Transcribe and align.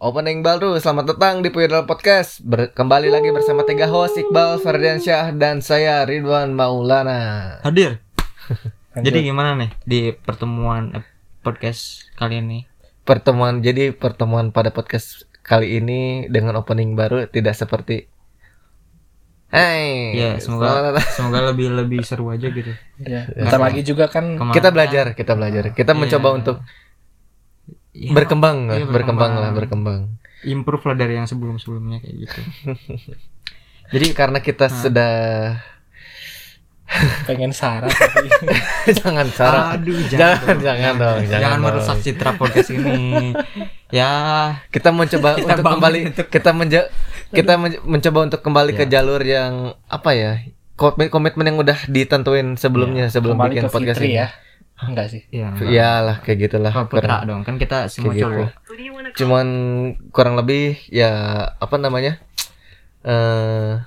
Opening 0.00 0.40
baru, 0.40 0.80
selamat 0.80 1.12
datang 1.12 1.44
di 1.44 1.52
Puyudal 1.52 1.84
Podcast 1.84 2.40
Ber 2.40 2.72
Kembali 2.72 3.12
lagi 3.12 3.28
bersama 3.36 3.68
tiga 3.68 3.84
host 3.84 4.16
Iqbal 4.16 4.56
Ferdiansyah 4.56 5.36
dan 5.36 5.60
saya 5.60 6.08
Ridwan 6.08 6.56
Maulana 6.56 7.60
Hadir. 7.60 8.00
Jadi 8.96 9.28
gimana 9.28 9.52
nih 9.60 9.68
di 9.84 10.16
pertemuan 10.16 10.96
eh, 10.96 11.04
podcast 11.44 12.08
kali 12.16 12.40
ini? 12.40 12.64
Pertemuan, 13.04 13.60
jadi 13.60 13.92
pertemuan 13.92 14.56
pada 14.56 14.72
podcast 14.72 15.28
kali 15.44 15.76
ini 15.82 16.30
dengan 16.32 16.56
opening 16.56 16.96
baru 16.96 17.28
tidak 17.28 17.58
seperti 17.58 18.08
Hai 19.50 20.14
Ya, 20.14 20.38
semoga 20.40 20.94
semoga 21.10 21.50
lebih 21.50 21.74
lebih 21.74 22.00
seru 22.06 22.30
aja 22.30 22.48
gitu. 22.48 22.70
Ya, 23.02 23.26
bentar 23.36 23.58
lagi 23.58 23.82
juga 23.82 24.06
kan 24.06 24.38
Kemarin 24.38 24.54
Kita 24.54 24.68
belajar, 24.70 25.04
kita 25.12 25.32
belajar 25.34 25.64
Kita 25.74 25.92
Iya. 25.92 25.98
mencoba 25.98 26.28
untuk 26.38 26.56
Ya, 27.90 28.10
berkembang, 28.12 28.56
lah, 28.64 28.76
iya, 28.76 28.86
berkembang 28.86 29.32
lah, 29.34 29.50
berkembang 29.50 30.00
Improve 30.42 30.84
lah 30.84 30.96
dari 30.96 31.14
yang 31.14 31.26
sebelum-sebelumnya 31.26 31.98
kayak 31.98 32.16
gitu. 32.20 32.40
Jadi 33.92 34.06
karena 34.12 34.38
kita 34.38 34.66
Nah. 34.66 34.78
sudah 34.78 35.12
pengen 37.26 37.50
syarat 37.50 37.90
tapi 38.02 38.26
Jangan 38.92 39.26
Sarah 39.28 39.64
Aduh, 39.74 39.94
Jangan, 40.04 40.38
dong. 40.40 40.58
jangan 40.60 40.94
dong, 40.96 41.18
jangan 41.20 41.40
Jangan 41.40 41.50
dong. 41.52 41.64
merusak 41.64 41.98
citra 42.00 42.30
podcast 42.34 42.70
ini. 42.72 43.30
ya, 43.90 44.10
kita 44.68 44.90
mencoba 44.90 45.34
Kita 45.34 45.54
untuk 45.54 45.64
kembali 45.68 45.98
untuk- 46.08 46.28
kita 46.28 46.50
menja 46.50 46.80
kita 47.28 47.52
men- 47.56 47.82
mencoba 47.84 48.18
untuk 48.24 48.40
kembali 48.40 48.70
ke 48.72 48.84
Ya. 48.84 48.98
jalur 48.98 49.22
yang 49.22 49.52
apa 49.86 50.10
ya 50.12 50.32
komitmen 50.74 51.06
komitmen 51.08 51.44
yang 51.44 51.58
udah 51.58 51.78
ditentuin 51.86 52.54
sebelumnya 52.54 53.06
sebelum 53.06 53.34
kembali 53.34 53.50
bikin 53.52 53.64
ke 53.64 53.70
podcast 53.70 53.98
Fitri 53.98 54.08
ini 54.08 54.16
ya 54.16 54.28
enggak 54.82 55.06
sih 55.08 55.22
ya. 55.28 55.52
iyalah 55.56 56.20
kayak 56.20 56.48
gitulah 56.48 56.72
Oh, 56.72 56.86
putra 56.86 57.20
kurang, 57.20 57.22
dong, 57.26 57.42
kan 57.42 57.54
kita 57.56 57.86
semua 57.86 58.12
gitu. 58.12 58.24
cowok. 58.24 58.48
cuman 59.12 59.46
kurang 60.08 60.34
lebih 60.34 60.78
ya 60.88 61.10
apa 61.54 61.76
namanya 61.76 62.16
eh 63.02 63.80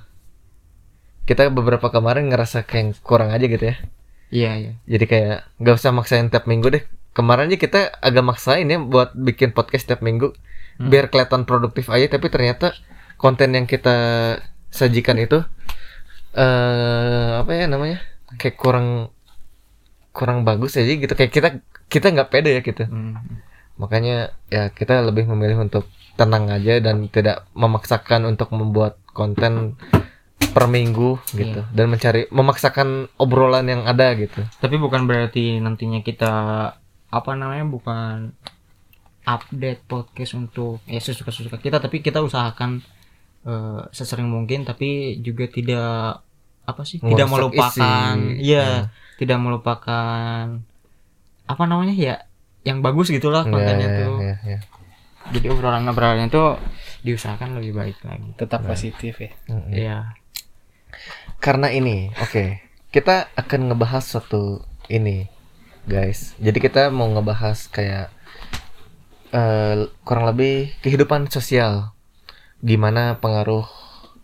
kita 1.23 1.47
beberapa 1.49 1.87
kemarin 1.87 2.27
ngerasa 2.27 2.63
kayak 2.63 2.99
kurang 3.01 3.31
aja 3.31 3.45
gitu 3.45 3.63
ya 3.63 3.77
Iya, 4.27 4.51
iya. 4.57 4.71
jadi 4.85 5.05
kayak 5.05 5.37
nggak 5.57 5.75
usah 5.77 5.91
maksain 5.91 6.27
tiap 6.27 6.45
minggu 6.45 6.67
deh 6.69 6.83
kemarin 7.11 7.47
aja 7.47 7.57
kita 7.57 7.79
agak 7.95 8.25
maksain 8.25 8.65
ya 8.65 8.77
buat 8.77 9.13
bikin 9.13 9.51
podcast 9.51 9.85
tiap 9.85 10.01
minggu 10.01 10.33
Hmm. 10.73 10.89
biar 10.89 11.05
kelihatan 11.07 11.45
produktif 11.45 11.85
aja 11.87 12.09
tapi 12.09 12.33
ternyata 12.33 12.73
konten 13.15 13.53
yang 13.53 13.69
kita 13.69 13.93
sajikan 14.67 15.21
itu 15.21 15.45
eh 16.33 17.29
apa 17.37 17.51
ya 17.53 17.69
namanya 17.69 18.01
kayak 18.35 18.57
kurang 18.57 19.13
kurang 20.13 20.45
bagus 20.45 20.77
aja 20.77 20.93
gitu 20.93 21.11
kayak 21.11 21.31
kita 21.33 21.49
kita 21.89 22.13
nggak 22.13 22.29
pede 22.29 22.51
ya 22.55 22.61
gitu. 22.61 22.85
Hmm. 22.85 23.17
makanya 23.73 24.37
ya 24.53 24.69
kita 24.69 25.01
lebih 25.01 25.25
memilih 25.25 25.65
untuk 25.65 25.89
tenang 26.13 26.45
aja 26.53 26.77
dan 26.77 27.09
tidak 27.09 27.49
memaksakan 27.57 28.29
untuk 28.29 28.53
membuat 28.53 29.01
konten 29.17 29.73
per 30.53 30.69
minggu 30.69 31.17
gitu. 31.33 31.65
Dan 31.73 31.89
mencari 31.89 32.29
memaksakan 32.29 33.09
obrolan 33.17 33.65
yang 33.65 33.83
ada 33.89 34.13
gitu. 34.13 34.45
Tapi 34.61 34.77
bukan 34.77 35.09
berarti 35.09 35.57
nantinya 35.57 36.05
kita 36.05 36.33
apa 37.09 37.31
namanya 37.33 37.65
bukan 37.65 38.33
update 39.25 39.85
podcast 39.89 40.37
untuk 40.37 40.83
ya 40.85 40.99
sesuka-suka 41.01 41.57
kita 41.57 41.81
tapi 41.81 42.03
kita 42.03 42.21
usahakan 42.21 42.81
eh, 43.45 43.81
sesering 43.89 44.29
mungkin 44.29 44.65
tapi 44.67 45.17
juga 45.23 45.49
tidak 45.49 46.21
apa 46.63 46.81
sih 46.85 47.01
tidak 47.01 47.27
Merusak 47.27 47.33
melupakan. 47.49 48.15
Iya. 48.37 48.61
Ya. 48.61 48.71
Tidak 49.19 49.37
melupakan 49.39 50.61
apa 51.43 51.63
namanya 51.67 51.93
ya 51.93 52.15
yang 52.63 52.79
bagus 52.79 53.11
gitulah 53.11 53.43
Ya, 53.43 53.51
kontennya 53.51 53.89
ya, 53.91 53.99
tuh. 53.99 54.17
ya, 54.23 54.35
ya. 54.47 54.59
jadi 55.35 55.51
obrolan 55.51 55.83
obrolannya 55.87 56.31
tuh 56.31 56.55
diusahakan 57.03 57.59
lebih 57.59 57.75
baik 57.75 57.97
lagi. 58.07 58.31
Tetap 58.39 58.63
positif 58.63 59.19
ya. 59.19 59.31
Iya. 59.67 59.97
Karena 61.43 61.67
ini 61.67 62.15
oke 62.15 62.63
kita 62.93 63.27
akan 63.35 63.73
ngebahas 63.73 64.03
suatu 64.05 64.63
ini 64.87 65.27
guys. 65.83 66.35
Jadi 66.39 66.63
kita 66.63 66.87
mau 66.93 67.11
ngebahas 67.11 67.67
kayak 67.67 68.07
eh, 69.35 69.91
kurang 70.07 70.25
lebih 70.31 70.71
kehidupan 70.79 71.27
sosial. 71.27 71.91
Gimana 72.63 73.19
pengaruh 73.19 73.67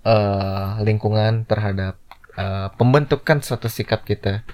eh, 0.07 0.67
lingkungan 0.87 1.43
terhadap 1.43 1.99
eh, 2.39 2.67
pembentukan 2.79 3.43
suatu 3.43 3.67
sikap 3.67 4.07
kita. 4.07 4.47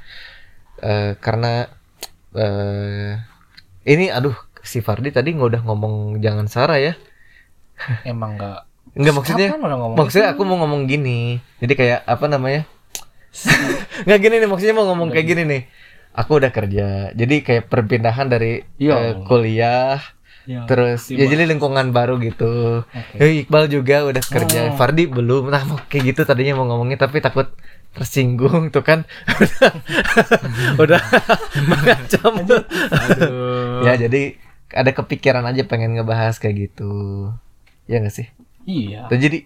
Eh, 0.82 1.14
karena 1.22 1.70
eh, 2.34 3.22
ini 3.86 4.10
aduh 4.10 4.36
si 4.66 4.82
Fardi 4.82 5.14
tadi 5.14 5.38
nggak 5.38 5.50
udah 5.54 5.62
ngomong 5.70 6.18
jangan 6.20 6.50
Sarah 6.50 6.82
ya. 6.82 6.94
Emang 8.02 8.36
enggak 8.36 8.66
Enggak 8.96 9.14
maksudnya 9.20 9.50
maksudnya 10.00 10.28
aku 10.32 10.42
mau 10.48 10.56
ngomong 10.64 10.88
gini. 10.88 11.44
Jadi 11.60 11.74
kayak 11.76 12.08
apa 12.08 12.26
namanya? 12.32 12.64
Nggak 14.08 14.20
gini 14.24 14.36
nih 14.40 14.48
maksudnya 14.48 14.76
mau 14.76 14.88
ngomong 14.88 15.12
kayak 15.12 15.28
gini. 15.28 15.44
nih. 15.44 15.62
Aku 16.16 16.40
udah 16.40 16.48
kerja. 16.56 17.12
Jadi 17.12 17.44
kayak 17.44 17.68
perpindahan 17.68 18.32
dari 18.32 18.64
Allah. 18.80 19.28
kuliah 19.28 20.00
Ya, 20.46 20.62
terus 20.66 21.10
ya 21.10 21.26
jadi 21.26 21.46
lingkungan 21.46 21.90
baru 21.90 22.18
gitu. 22.18 22.86
Oke. 22.86 23.18
Eh, 23.18 23.42
Iqbal 23.42 23.66
juga 23.66 24.06
udah 24.06 24.22
kerja. 24.22 24.70
Oh. 24.70 24.76
Fardi 24.76 25.06
belum. 25.06 25.50
Nah 25.50 25.62
mau 25.64 25.82
kayak 25.84 26.14
gitu 26.14 26.22
tadinya 26.22 26.54
mau 26.56 26.70
ngomongin 26.70 26.96
tapi 26.96 27.18
takut 27.18 27.50
tersinggung 27.92 28.70
tuh 28.70 28.82
kan. 28.82 29.10
Udah 30.78 31.02
mengacam 31.70 32.34
Aduh. 32.46 33.82
ya 33.84 33.98
jadi 33.98 34.38
ada 34.70 34.92
kepikiran 34.92 35.46
aja 35.46 35.64
pengen 35.64 35.96
ngebahas 35.96 36.38
kayak 36.38 36.70
gitu. 36.70 36.92
Ya 37.86 38.02
gak 38.02 38.14
sih? 38.14 38.28
Iya. 38.66 39.06
Tuh, 39.08 39.18
jadi 39.18 39.46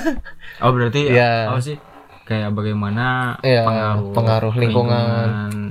Oh 0.64 0.70
berarti 0.70 1.10
Iya. 1.10 1.48
apa 1.48 1.60
sih? 1.60 1.76
Kayak 2.24 2.54
bagaimana 2.54 3.36
Iya, 3.40 3.66
pengaruh 3.66 4.12
pengaruh 4.14 4.54
lingkungan. 4.54 5.28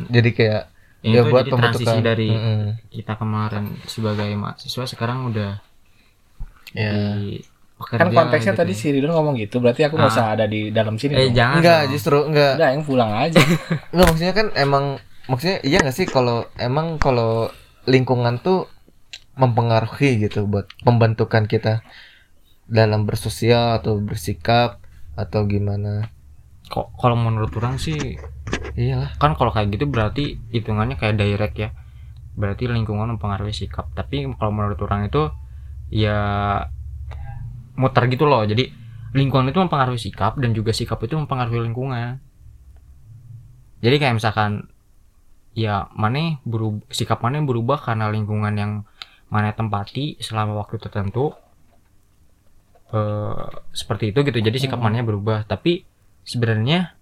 jadi 0.10 0.30
kayak 0.30 0.64
Ya, 1.00 1.10
ya 1.16 1.22
itu 1.24 1.32
buat 1.32 1.44
jadi 1.44 1.52
transisi 1.56 1.86
pembentukan 1.88 1.98
dari 2.04 2.30
Mm-mm. 2.30 2.62
kita 2.92 3.14
kemarin 3.16 3.64
sebagai 3.88 4.30
mahasiswa 4.36 4.84
sekarang 4.86 5.32
udah 5.32 5.52
ya 6.72 6.92
di 7.16 7.40
pekerja 7.80 8.04
kan 8.04 8.08
konteksnya 8.12 8.52
gitu 8.52 8.60
tadi 8.60 8.74
ya. 8.76 8.80
si 8.84 8.88
Ridwan 8.92 9.14
ngomong 9.16 9.36
gitu 9.40 9.56
berarti 9.58 9.82
aku 9.88 9.96
nggak 9.96 10.12
Ah. 10.12 10.18
usah 10.20 10.28
ada 10.36 10.46
di 10.46 10.70
dalam 10.70 11.00
sini 11.00 11.16
eh 11.16 11.32
dong. 11.32 11.40
jangan 11.40 11.56
enggak 11.58 11.80
dong. 11.80 11.92
justru 11.96 12.18
enggak 12.28 12.54
udah 12.60 12.70
yang 12.70 12.84
pulang 12.84 13.12
aja 13.16 13.40
enggak 13.96 14.06
maksudnya 14.06 14.34
kan 14.36 14.48
emang 14.54 14.86
maksudnya 15.26 15.58
iya 15.64 15.78
gak 15.80 15.96
sih 15.96 16.04
kalau 16.04 16.38
emang 16.60 17.00
kalau 17.00 17.48
lingkungan 17.86 18.36
tuh 18.38 18.68
mempengaruhi 19.34 20.20
gitu 20.20 20.44
buat 20.44 20.68
pembentukan 20.84 21.48
kita 21.48 21.80
dalam 22.68 23.08
bersosial 23.08 23.80
atau 23.80 23.98
bersikap 23.98 24.84
atau 25.16 25.48
gimana 25.48 26.12
kok 26.68 26.92
kalau 26.94 27.16
menurut 27.16 27.50
orang 27.56 27.80
sih 27.80 28.20
iyalah. 28.76 29.16
Kan 29.18 29.34
kalau 29.38 29.50
kayak 29.54 29.74
gitu 29.74 29.86
berarti 29.90 30.38
hitungannya 30.52 31.00
kayak 31.00 31.18
direct 31.18 31.56
ya. 31.58 31.70
Berarti 32.36 32.70
lingkungan 32.70 33.16
mempengaruhi 33.18 33.54
sikap. 33.56 33.92
Tapi 33.96 34.30
kalau 34.38 34.52
menurut 34.54 34.80
orang 34.86 35.10
itu 35.10 35.30
ya 35.90 36.20
muter 37.80 38.04
gitu 38.12 38.28
loh. 38.28 38.44
Jadi 38.46 38.70
lingkungan 39.16 39.50
itu 39.50 39.58
mempengaruhi 39.58 39.98
sikap 39.98 40.38
dan 40.38 40.54
juga 40.54 40.76
sikap 40.76 41.02
itu 41.02 41.18
mempengaruhi 41.18 41.66
lingkungan. 41.66 42.22
Jadi 43.80 43.96
kayak 43.96 44.20
misalkan 44.20 44.68
ya 45.56 45.90
mana 45.98 46.38
berubah 46.46 46.86
sikap 46.94 47.24
mana 47.26 47.42
berubah 47.42 47.82
karena 47.82 48.12
lingkungan 48.12 48.54
yang 48.54 48.72
mana 49.34 49.56
tempati 49.56 50.20
selama 50.22 50.58
waktu 50.62 50.78
tertentu 50.78 51.34
eh 52.94 53.46
seperti 53.74 54.12
itu 54.14 54.20
gitu. 54.26 54.40
Jadi 54.42 54.58
sikap 54.60 54.78
Hmm. 54.82 54.92
mana 54.92 55.06
berubah. 55.06 55.46
Tapi 55.48 55.86
sebenarnya 56.28 56.99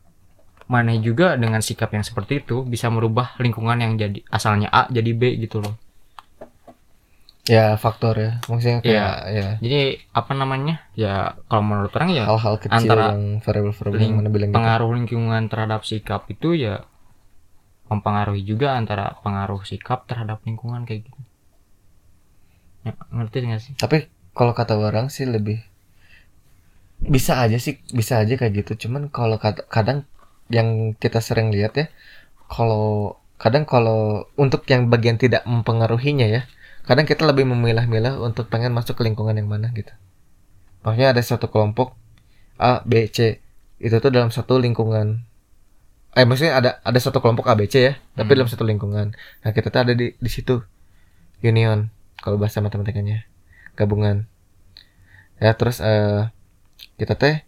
mana 0.67 0.91
juga 1.00 1.39
dengan 1.39 1.63
sikap 1.63 1.95
yang 1.95 2.03
seperti 2.03 2.44
itu 2.44 2.63
bisa 2.67 2.91
merubah 2.91 3.39
lingkungan 3.39 3.79
yang 3.79 3.95
jadi 3.95 4.19
asalnya 4.28 4.67
A 4.69 4.91
jadi 4.91 5.11
B 5.16 5.39
gitu 5.39 5.63
loh. 5.63 5.75
Ya 7.47 7.79
faktor 7.79 8.19
ya. 8.19 8.31
Maksudnya 8.51 8.83
kayak 8.83 8.91
Iya. 8.91 9.31
ya. 9.31 9.50
Jadi 9.63 9.80
apa 10.12 10.31
namanya? 10.36 10.83
Ya 11.00 11.39
kalau 11.47 11.63
menurut 11.63 11.95
orang 11.95 12.12
ya 12.12 12.27
hal-hal 12.27 12.59
kecil 12.59 12.75
antara 12.75 13.15
yang 13.15 13.39
variabel-variabel 13.39 13.95
yang 13.95 14.03
ling- 14.03 14.18
mana 14.19 14.30
bilang 14.30 14.50
gitu. 14.51 14.57
pengaruh 14.59 14.92
lingkungan 15.00 15.44
terhadap 15.47 15.81
sikap 15.88 16.27
itu 16.27 16.59
ya 16.59 16.83
mempengaruhi 17.88 18.44
juga 18.44 18.75
antara 18.75 19.15
pengaruh 19.24 19.63
sikap 19.63 20.03
terhadap 20.03 20.44
lingkungan 20.44 20.83
kayak 20.83 21.07
gitu. 21.07 21.19
Ya, 22.83 22.92
ngerti 23.15 23.36
nggak 23.47 23.62
sih? 23.63 23.74
Tapi 23.80 24.12
kalau 24.36 24.51
kata 24.51 24.75
orang 24.75 25.07
sih 25.07 25.24
lebih 25.24 25.63
bisa 27.00 27.39
aja 27.39 27.56
sih 27.56 27.80
bisa 27.95 28.19
aja 28.19 28.36
kayak 28.36 28.68
gitu. 28.68 28.88
Cuman 28.88 29.07
kalau 29.07 29.39
kadang 29.39 30.03
yang 30.47 30.95
kita 30.95 31.19
sering 31.19 31.51
lihat 31.51 31.75
ya 31.75 31.85
kalau 32.47 33.19
kadang 33.38 33.67
kalau 33.67 34.25
untuk 34.39 34.63
yang 34.71 34.89
bagian 34.89 35.19
tidak 35.19 35.45
mempengaruhinya 35.45 36.25
ya 36.25 36.41
kadang 36.88 37.03
kita 37.03 37.27
lebih 37.27 37.44
memilah-milah 37.45 38.17
untuk 38.23 38.47
pengen 38.47 38.71
masuk 38.71 38.95
ke 38.97 39.03
lingkungan 39.03 39.35
yang 39.35 39.51
mana 39.51 39.69
gitu. 39.75 39.91
Maksudnya 40.88 41.11
ada 41.11 41.19
satu 41.19 41.51
kelompok 41.51 41.99
A 42.55 42.79
B 42.88 43.11
C 43.11 43.44
itu 43.77 43.95
tuh 43.99 44.09
dalam 44.09 44.31
satu 44.31 44.55
lingkungan. 44.55 45.27
Eh 46.15 46.23
maksudnya 46.23 46.57
ada 46.57 46.69
ada 46.81 46.99
satu 47.03 47.19
kelompok 47.19 47.51
A 47.51 47.59
B 47.59 47.67
C 47.67 47.91
ya 47.91 47.94
tapi 48.15 48.33
Hmm. 48.33 48.41
dalam 48.41 48.49
satu 48.49 48.63
lingkungan. 48.63 49.13
Nah 49.13 49.51
kita 49.51 49.67
tuh 49.67 49.83
ada 49.83 49.94
di 49.94 50.15
di 50.15 50.29
situ. 50.31 50.63
Union 51.44 51.91
kalau 52.23 52.39
bahasa 52.39 52.63
matematikanya. 52.63 53.27
Gabungan. 53.77 54.25
Ya 55.38 55.53
terus 55.53 55.83
eh 55.83 56.31
kita 56.97 57.13
teh 57.19 57.46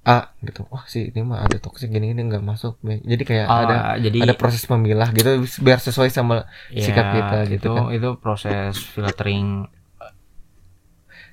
A 0.00 0.32
gitu 0.40 0.64
wah 0.72 0.88
sih 0.88 1.12
ini 1.12 1.20
mah 1.20 1.44
ada 1.44 1.60
toxic 1.60 1.92
gini 1.92 2.16
gini 2.16 2.24
nggak 2.24 2.40
masuk 2.40 2.80
jadi 2.80 3.20
kayak 3.20 3.46
Oh, 3.52 3.60
ada 3.68 3.76
jadi 4.00 4.24
ada 4.24 4.32
proses 4.32 4.64
memilah 4.64 5.12
gitu 5.12 5.44
biar 5.60 5.76
sesuai 5.76 6.08
sama 6.08 6.48
ya, 6.72 6.88
sikap 6.88 7.12
kita 7.12 7.38
gitu 7.52 7.68
itu, 7.68 7.70
kan. 7.76 7.84
itu 7.92 8.08
proses 8.16 8.80
filtering 8.80 9.68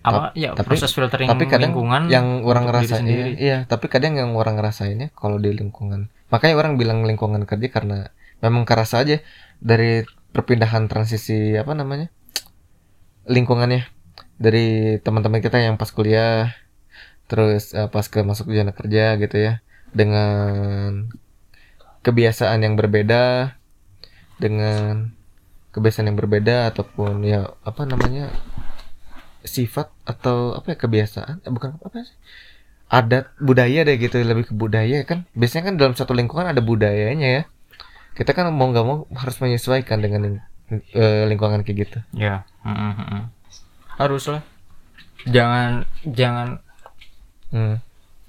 apa 0.03 0.31
ya 0.35 0.51
tapi- 0.51 0.67
proses 0.67 0.91
filtering 0.91 1.27
tapi 1.27 1.47
kadang 1.47 1.71
lingkungan 1.71 2.07
yang 2.07 2.43
orang 2.43 2.67
ngerasain 2.67 3.03
sendiri. 3.07 3.31
iya, 3.35 3.39
iya 3.39 3.57
tapi 3.67 3.87
kadang 3.87 4.15
yang 4.15 4.35
orang 4.35 4.55
ngerasainnya 4.59 5.15
kalau 5.15 5.39
di 5.39 5.51
lingkungan 5.51 6.11
makanya 6.27 6.55
orang 6.59 6.75
bilang 6.75 7.07
lingkungan 7.07 7.47
kerja 7.47 7.67
karena 7.71 8.11
memang 8.43 8.67
kerasa 8.67 8.99
aja 9.03 9.23
dari 9.63 10.03
perpindahan 10.31 10.91
transisi 10.91 11.55
apa 11.55 11.71
namanya 11.71 12.11
lingkungannya 13.27 13.87
dari 14.37 14.99
teman-teman 15.01 15.39
kita 15.39 15.59
yang 15.59 15.75
pas 15.75 15.89
kuliah 15.91 16.51
terus 17.27 17.75
eh, 17.75 17.87
pas 17.91 18.05
ke 18.07 18.19
masuk 18.23 18.49
dunia 18.51 18.71
kerja 18.71 19.15
gitu 19.21 19.37
ya 19.37 19.53
dengan 19.91 21.07
kebiasaan 22.03 22.63
yang 22.63 22.75
berbeda 22.79 23.55
dengan 24.39 25.11
kebiasaan 25.75 26.09
yang 26.09 26.17
berbeda 26.17 26.71
ataupun 26.73 27.21
ya 27.27 27.51
apa 27.61 27.83
namanya 27.85 28.31
sifat 29.43 29.91
atau 30.03 30.55
apa 30.57 30.73
ya 30.73 30.77
kebiasaan 30.79 31.35
eh, 31.43 31.51
bukan 31.51 31.77
apa 31.79 32.03
sih 32.03 32.17
adat 32.87 33.35
budaya 33.43 33.83
deh 33.83 33.99
gitu 33.99 34.15
lebih 34.23 34.47
ke 34.47 34.53
budaya 34.55 35.03
kan. 35.03 35.27
Biasanya 35.35 35.63
kan 35.71 35.75
dalam 35.75 35.93
satu 35.95 36.15
lingkungan 36.15 36.47
ada 36.47 36.63
budayanya 36.63 37.27
ya. 37.27 37.43
Kita 38.15 38.31
kan 38.31 38.47
mau 38.55 38.71
nggak 38.71 38.85
mau 38.87 39.03
harus 39.11 39.35
menyesuaikan 39.43 39.99
dengan 39.99 40.19
ling- 40.23 40.43
eh, 40.95 41.27
lingkungan 41.27 41.67
kayak 41.67 41.77
gitu. 41.83 41.99
Ya 42.15 42.47
mm, 42.63 42.71
mm, 42.71 42.93
mm. 43.11 43.23
harus 43.99 44.23
lah 44.31 44.43
jangan 45.27 45.83
jangan 46.07 46.63
hmm. 47.53 47.75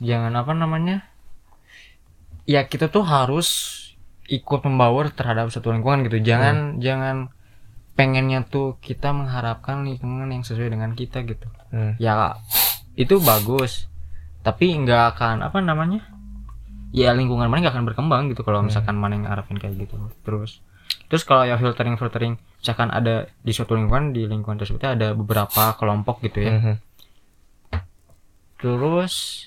jangan 0.03 0.33
apa 0.37 0.53
namanya? 0.55 1.07
Ya 2.49 2.65
kita 2.65 2.89
tuh 2.89 3.05
harus 3.05 3.77
ikut 4.29 4.61
membaur 4.65 5.09
terhadap 5.13 5.49
satu 5.49 5.73
lingkungan 5.73 6.05
gitu. 6.07 6.21
Jangan 6.21 6.81
jangan 6.81 7.33
pengennya 7.99 8.47
tuh 8.47 8.79
kita 8.79 9.11
mengharapkan 9.11 9.83
lingkungan 9.83 10.31
yang 10.31 10.45
sesuai 10.47 10.71
dengan 10.71 10.95
kita 10.95 11.27
gitu. 11.27 11.49
Hmm. 11.75 11.99
ya 12.01 12.39
itu 12.97 13.19
bagus. 13.21 13.89
Tapi 14.45 14.71
nggak 14.85 15.17
akan 15.17 15.45
apa 15.45 15.59
namanya? 15.61 16.07
Ya 16.95 17.13
lingkungan 17.13 17.51
mana 17.53 17.69
nggak 17.69 17.75
akan 17.75 17.87
berkembang 17.89 18.33
gitu 18.33 18.47
kalau 18.47 18.65
misalkan 18.65 18.97
mana 18.97 19.19
yang 19.19 19.29
ngarepin 19.29 19.61
kayak 19.61 19.89
gitu. 19.89 19.97
Terus 20.25 20.65
terus 21.09 21.25
kalau 21.25 21.45
ya 21.45 21.57
filtering 21.61 22.01
filtering 22.01 22.41
misalkan 22.61 22.89
ada 22.89 23.29
di 23.45 23.53
suatu 23.53 23.77
lingkungan 23.77 24.17
di 24.17 24.25
lingkungan 24.25 24.57
tersebut 24.57 24.81
ada 24.85 25.13
beberapa 25.13 25.77
kelompok 25.77 26.25
gitu 26.25 26.45
ya. 26.45 26.53
Mhm. 26.57 26.75
Terus 28.59 29.47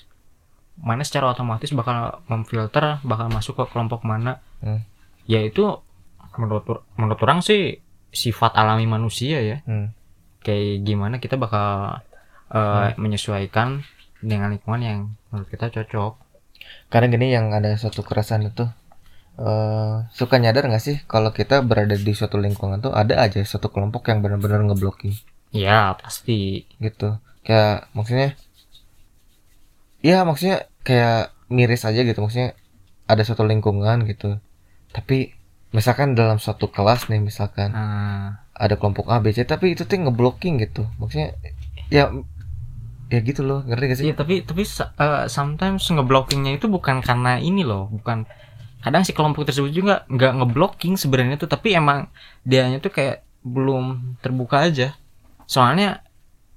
mana 0.80 1.04
secara 1.04 1.30
otomatis 1.30 1.68
bakal 1.76 2.24
memfilter 2.26 2.98
bakal 3.04 3.28
masuk 3.28 3.54
ke 3.60 3.64
kelompok 3.70 4.02
mana. 4.02 4.40
Hmm. 4.62 4.82
ya 5.28 5.42
itu 5.42 5.66
menurut 6.38 6.86
menurut 6.96 7.20
orang 7.22 7.44
sih 7.44 7.78
sifat 8.10 8.56
alami 8.56 8.88
manusia 8.88 9.38
ya. 9.40 9.58
Hmm. 9.68 9.92
kayak 10.42 10.82
gimana 10.82 11.22
kita 11.22 11.38
bakal 11.38 12.02
uh, 12.50 12.90
menyesuaikan 12.98 13.86
dengan 14.18 14.50
lingkungan 14.50 14.82
yang 14.82 14.98
menurut 15.30 15.46
kita 15.46 15.70
cocok. 15.70 16.18
Karena 16.90 17.06
gini 17.10 17.30
yang 17.30 17.54
ada 17.54 17.74
suatu 17.78 18.02
keresahan 18.02 18.50
itu 18.50 18.66
eh 19.32 19.96
suka 20.12 20.36
nyadar 20.36 20.68
nggak 20.68 20.84
sih 20.84 20.96
kalau 21.08 21.32
kita 21.32 21.64
berada 21.64 21.96
di 21.96 22.12
suatu 22.12 22.36
lingkungan 22.36 22.84
tuh 22.84 22.92
ada 22.92 23.16
aja 23.16 23.40
suatu 23.48 23.72
kelompok 23.72 24.12
yang 24.12 24.20
benar-benar 24.20 24.60
ngeblocking? 24.66 25.14
Ya 25.54 25.94
pasti. 25.96 26.68
Gitu. 26.82 27.16
Kayak 27.46 27.88
maksudnya 27.96 28.36
ya 30.02 30.26
maksudnya 30.26 30.66
kayak 30.82 31.30
miris 31.46 31.86
aja 31.86 32.02
gitu 32.02 32.18
maksudnya 32.18 32.58
ada 33.06 33.22
suatu 33.22 33.46
lingkungan 33.46 34.04
gitu. 34.10 34.36
Tapi 34.92 35.32
misalkan 35.72 36.12
dalam 36.12 36.36
suatu 36.36 36.68
kelas 36.68 37.08
nih 37.08 37.22
misalkan 37.22 37.72
Nah, 37.72 38.44
ada 38.52 38.74
kelompok 38.76 39.08
A 39.08 39.22
B 39.22 39.32
C 39.32 39.46
tapi 39.48 39.72
itu 39.72 39.88
tuh 39.88 39.96
ngeblocking 39.96 40.60
gitu. 40.60 40.84
Maksudnya 41.00 41.32
ya 41.88 42.12
ya 43.12 43.18
gitu 43.20 43.44
loh 43.44 43.64
ngerti 43.64 43.84
gak 43.88 43.98
sih? 44.00 44.04
Iya 44.10 44.14
tapi 44.18 44.42
tapi 44.44 44.64
uh, 44.66 45.28
sometimes 45.28 45.84
ngeblockingnya 45.88 46.58
itu 46.60 46.66
bukan 46.68 47.00
karena 47.00 47.38
ini 47.38 47.62
loh 47.62 47.88
bukan. 47.88 48.26
Kadang 48.82 49.06
si 49.06 49.14
kelompok 49.14 49.46
tersebut 49.46 49.70
juga 49.70 50.02
nggak 50.10 50.42
ngeblocking 50.42 50.98
sebenarnya 50.98 51.38
tuh 51.38 51.46
tapi 51.46 51.70
emang 51.70 52.10
dianya 52.42 52.82
tuh 52.82 52.90
kayak 52.90 53.22
belum 53.46 54.18
terbuka 54.18 54.66
aja. 54.66 54.98
Soalnya 55.46 56.02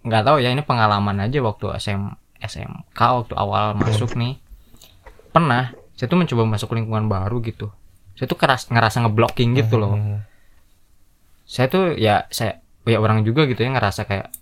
nggak 0.02 0.24
tahu 0.26 0.38
ya 0.42 0.50
ini 0.50 0.66
pengalaman 0.66 1.22
aja 1.22 1.38
waktu 1.46 1.78
SM 1.78 2.25
SMK 2.42 3.00
waktu 3.00 3.34
awal 3.36 3.76
masuk 3.76 4.16
nih. 4.16 4.40
Pernah 5.32 5.76
saya 5.96 6.08
tuh 6.12 6.20
mencoba 6.20 6.44
masuk 6.44 6.76
lingkungan 6.76 7.08
baru 7.08 7.40
gitu. 7.44 7.72
Saya 8.16 8.28
tuh 8.28 8.40
keras 8.40 8.68
ngerasa 8.72 9.04
ngeblocking 9.08 9.56
gitu 9.56 9.76
loh. 9.80 9.96
Mhm. 9.96 10.20
saya 11.46 11.70
tuh 11.70 11.94
ya 11.94 12.26
saya 12.34 12.58
ya 12.90 12.98
orang 12.98 13.22
juga 13.22 13.46
gitu 13.46 13.62
ya 13.62 13.70
ngerasa 13.70 14.10
kayak 14.10 14.34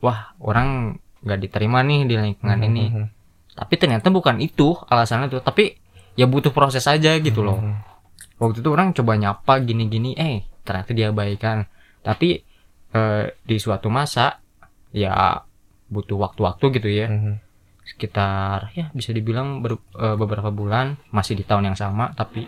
wah 0.00 0.32
orang 0.40 0.96
nggak 1.20 1.44
diterima 1.44 1.84
nih 1.84 2.08
di 2.08 2.14
lingkungan 2.16 2.60
ini. 2.64 2.84
Mhm. 2.88 3.06
tapi 3.52 3.74
ternyata 3.76 4.08
bukan 4.08 4.40
itu 4.40 4.72
alasannya 4.86 5.28
tuh 5.28 5.42
tapi 5.44 5.76
ya 6.16 6.24
butuh 6.24 6.54
proses 6.54 6.86
aja 6.88 7.18
gitu 7.20 7.44
loh. 7.44 7.60
Waktu 8.40 8.62
itu 8.64 8.70
orang 8.70 8.94
coba 8.96 9.18
nyapa 9.18 9.60
gini-gini 9.60 10.14
eh 10.16 10.46
ternyata 10.64 10.94
diabaikan 10.96 11.66
tapi 12.00 12.40
eh, 12.94 13.24
di 13.44 13.56
suatu 13.60 13.92
masa 13.92 14.40
ya 14.94 15.42
butuh 15.88 16.16
waktu-waktu 16.20 16.64
gitu 16.80 16.88
ya. 16.90 17.08
Mhm. 17.08 17.34
sekitar 17.88 18.68
ya 18.76 18.92
bisa 18.92 19.16
dibilang 19.16 19.64
ber- 19.64 19.80
eh, 19.96 20.12
beberapa 20.12 20.52
bulan 20.52 21.00
masih 21.08 21.32
di 21.32 21.44
tahun 21.48 21.72
yang 21.72 21.78
sama 21.80 22.12
tapi 22.12 22.44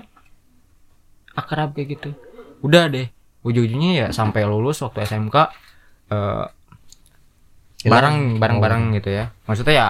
akrab 1.32 1.72
kayak 1.72 1.88
gitu. 1.96 2.10
Udah 2.60 2.92
deh 2.92 3.08
ujung-ujungnya 3.40 3.92
ya 3.96 4.06
sampai 4.12 4.44
lulus 4.44 4.84
waktu 4.84 5.00
SMK 5.08 5.36
eh, 6.12 6.44
Hilang. 7.80 7.88
bareng 7.88 8.16
bareng-bareng 8.36 8.82
gitu 9.00 9.10
ya. 9.16 9.24
Maksudnya 9.48 9.74
ya 9.74 9.88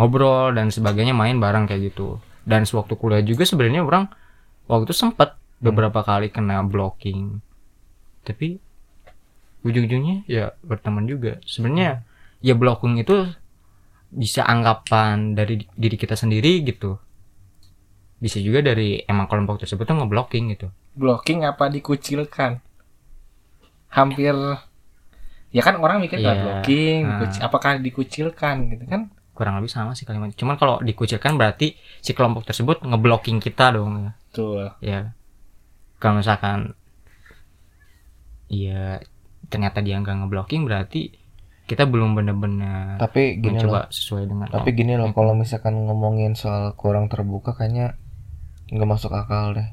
ngobrol 0.00 0.56
dan 0.56 0.72
sebagainya 0.72 1.12
main 1.12 1.36
bareng 1.36 1.68
kayak 1.68 1.92
gitu. 1.92 2.16
Dan 2.48 2.64
sewaktu 2.64 2.96
kuliah 2.96 3.20
juga 3.20 3.44
sebenarnya 3.44 3.84
orang 3.84 4.08
waktu 4.64 4.88
itu 4.88 4.96
sempat 4.96 5.36
beberapa 5.60 6.00
kali 6.00 6.32
kena 6.32 6.64
blocking. 6.64 7.44
Tapi 8.24 8.56
ujung-ujungnya 9.68 10.24
ya 10.24 10.56
berteman 10.64 11.04
juga. 11.04 11.36
Sebenarnya 11.44 12.07
ya 12.38 12.54
blocking 12.54 12.98
itu 12.98 13.26
bisa 14.08 14.40
anggapan 14.42 15.36
dari 15.36 15.60
diri 15.74 15.96
kita 15.96 16.14
sendiri 16.14 16.64
gitu. 16.64 16.96
Bisa 18.18 18.40
juga 18.40 18.64
dari 18.64 18.98
emang 19.04 19.28
kelompok 19.28 19.62
tersebut 19.62 19.84
tuh 19.84 19.94
ngeblocking 19.94 20.50
gitu. 20.50 20.72
Blocking 20.94 21.44
apa 21.44 21.68
dikucilkan? 21.68 22.58
Hampir 23.88 24.34
ya 25.48 25.62
kan 25.64 25.80
orang 25.80 26.02
mikir 26.02 26.20
Iya. 26.20 26.34
blocking 26.34 27.00
Nah. 27.04 27.10
dikuci- 27.24 27.40
apakah 27.40 27.70
dikucilkan 27.78 28.56
gitu 28.68 28.84
kan? 28.84 29.08
Kurang 29.32 29.54
lebih 29.56 29.70
sama 29.70 29.94
sih 29.94 30.02
kalimat. 30.02 30.34
Cuman 30.34 30.58
kalau 30.58 30.82
dikucilkan 30.82 31.38
berarti 31.38 31.78
si 32.02 32.10
kelompok 32.10 32.42
tersebut 32.44 32.82
ngeblocking 32.82 33.38
kita 33.38 33.70
dong 33.70 34.02
ya. 34.02 34.10
Tuh 34.34 34.66
ya. 34.82 35.14
Kalau 35.98 36.18
misalkan 36.18 36.74
ya 38.48 38.98
ternyata 39.48 39.78
dia 39.80 40.00
nggak 40.00 40.26
ngeblocking 40.26 40.64
berarti 40.64 41.12
kita 41.68 41.84
belum 41.84 42.16
benar-benar 42.16 42.96
tapi 42.96 43.36
gini 43.38 43.60
loh. 43.60 43.76
mencoba 43.76 43.92
sesuai 43.92 44.24
dengan 44.24 44.48
tapi 44.48 44.72
gini 44.72 44.96
loh 44.96 45.12
kalau 45.12 45.36
misalkan 45.36 45.76
ngomongin 45.84 46.32
soal 46.32 46.72
kurang 46.80 47.12
terbuka 47.12 47.52
kayaknya 47.52 48.00
nggak 48.72 48.88
masuk 48.88 49.12
akal 49.12 49.56
deh. 49.56 49.68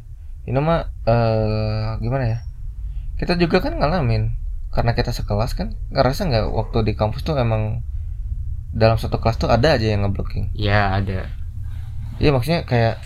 Ini 0.46 0.60
mah 0.62 0.92
eh 1.08 1.98
gimana 2.04 2.26
ya? 2.28 2.40
Kita 3.16 3.40
juga 3.40 3.64
kan 3.64 3.80
ngalamin 3.80 4.36
karena 4.76 4.92
kita 4.92 5.16
sekelas 5.16 5.56
kan 5.56 5.74
ngerasa 5.92 6.28
nggak 6.28 6.46
waktu 6.52 6.78
di 6.84 6.94
kampus 7.00 7.24
tuh 7.24 7.40
emang 7.40 7.84
dalam 8.76 9.00
satu 9.00 9.24
kelas 9.24 9.40
tuh 9.40 9.48
ada 9.48 9.80
aja 9.80 9.88
yang 9.88 10.04
ngeblocking? 10.04 10.52
Ya 10.52 10.92
ada. 10.96 11.32
Iya 12.20 12.36
maksudnya 12.36 12.68
kayak 12.68 13.00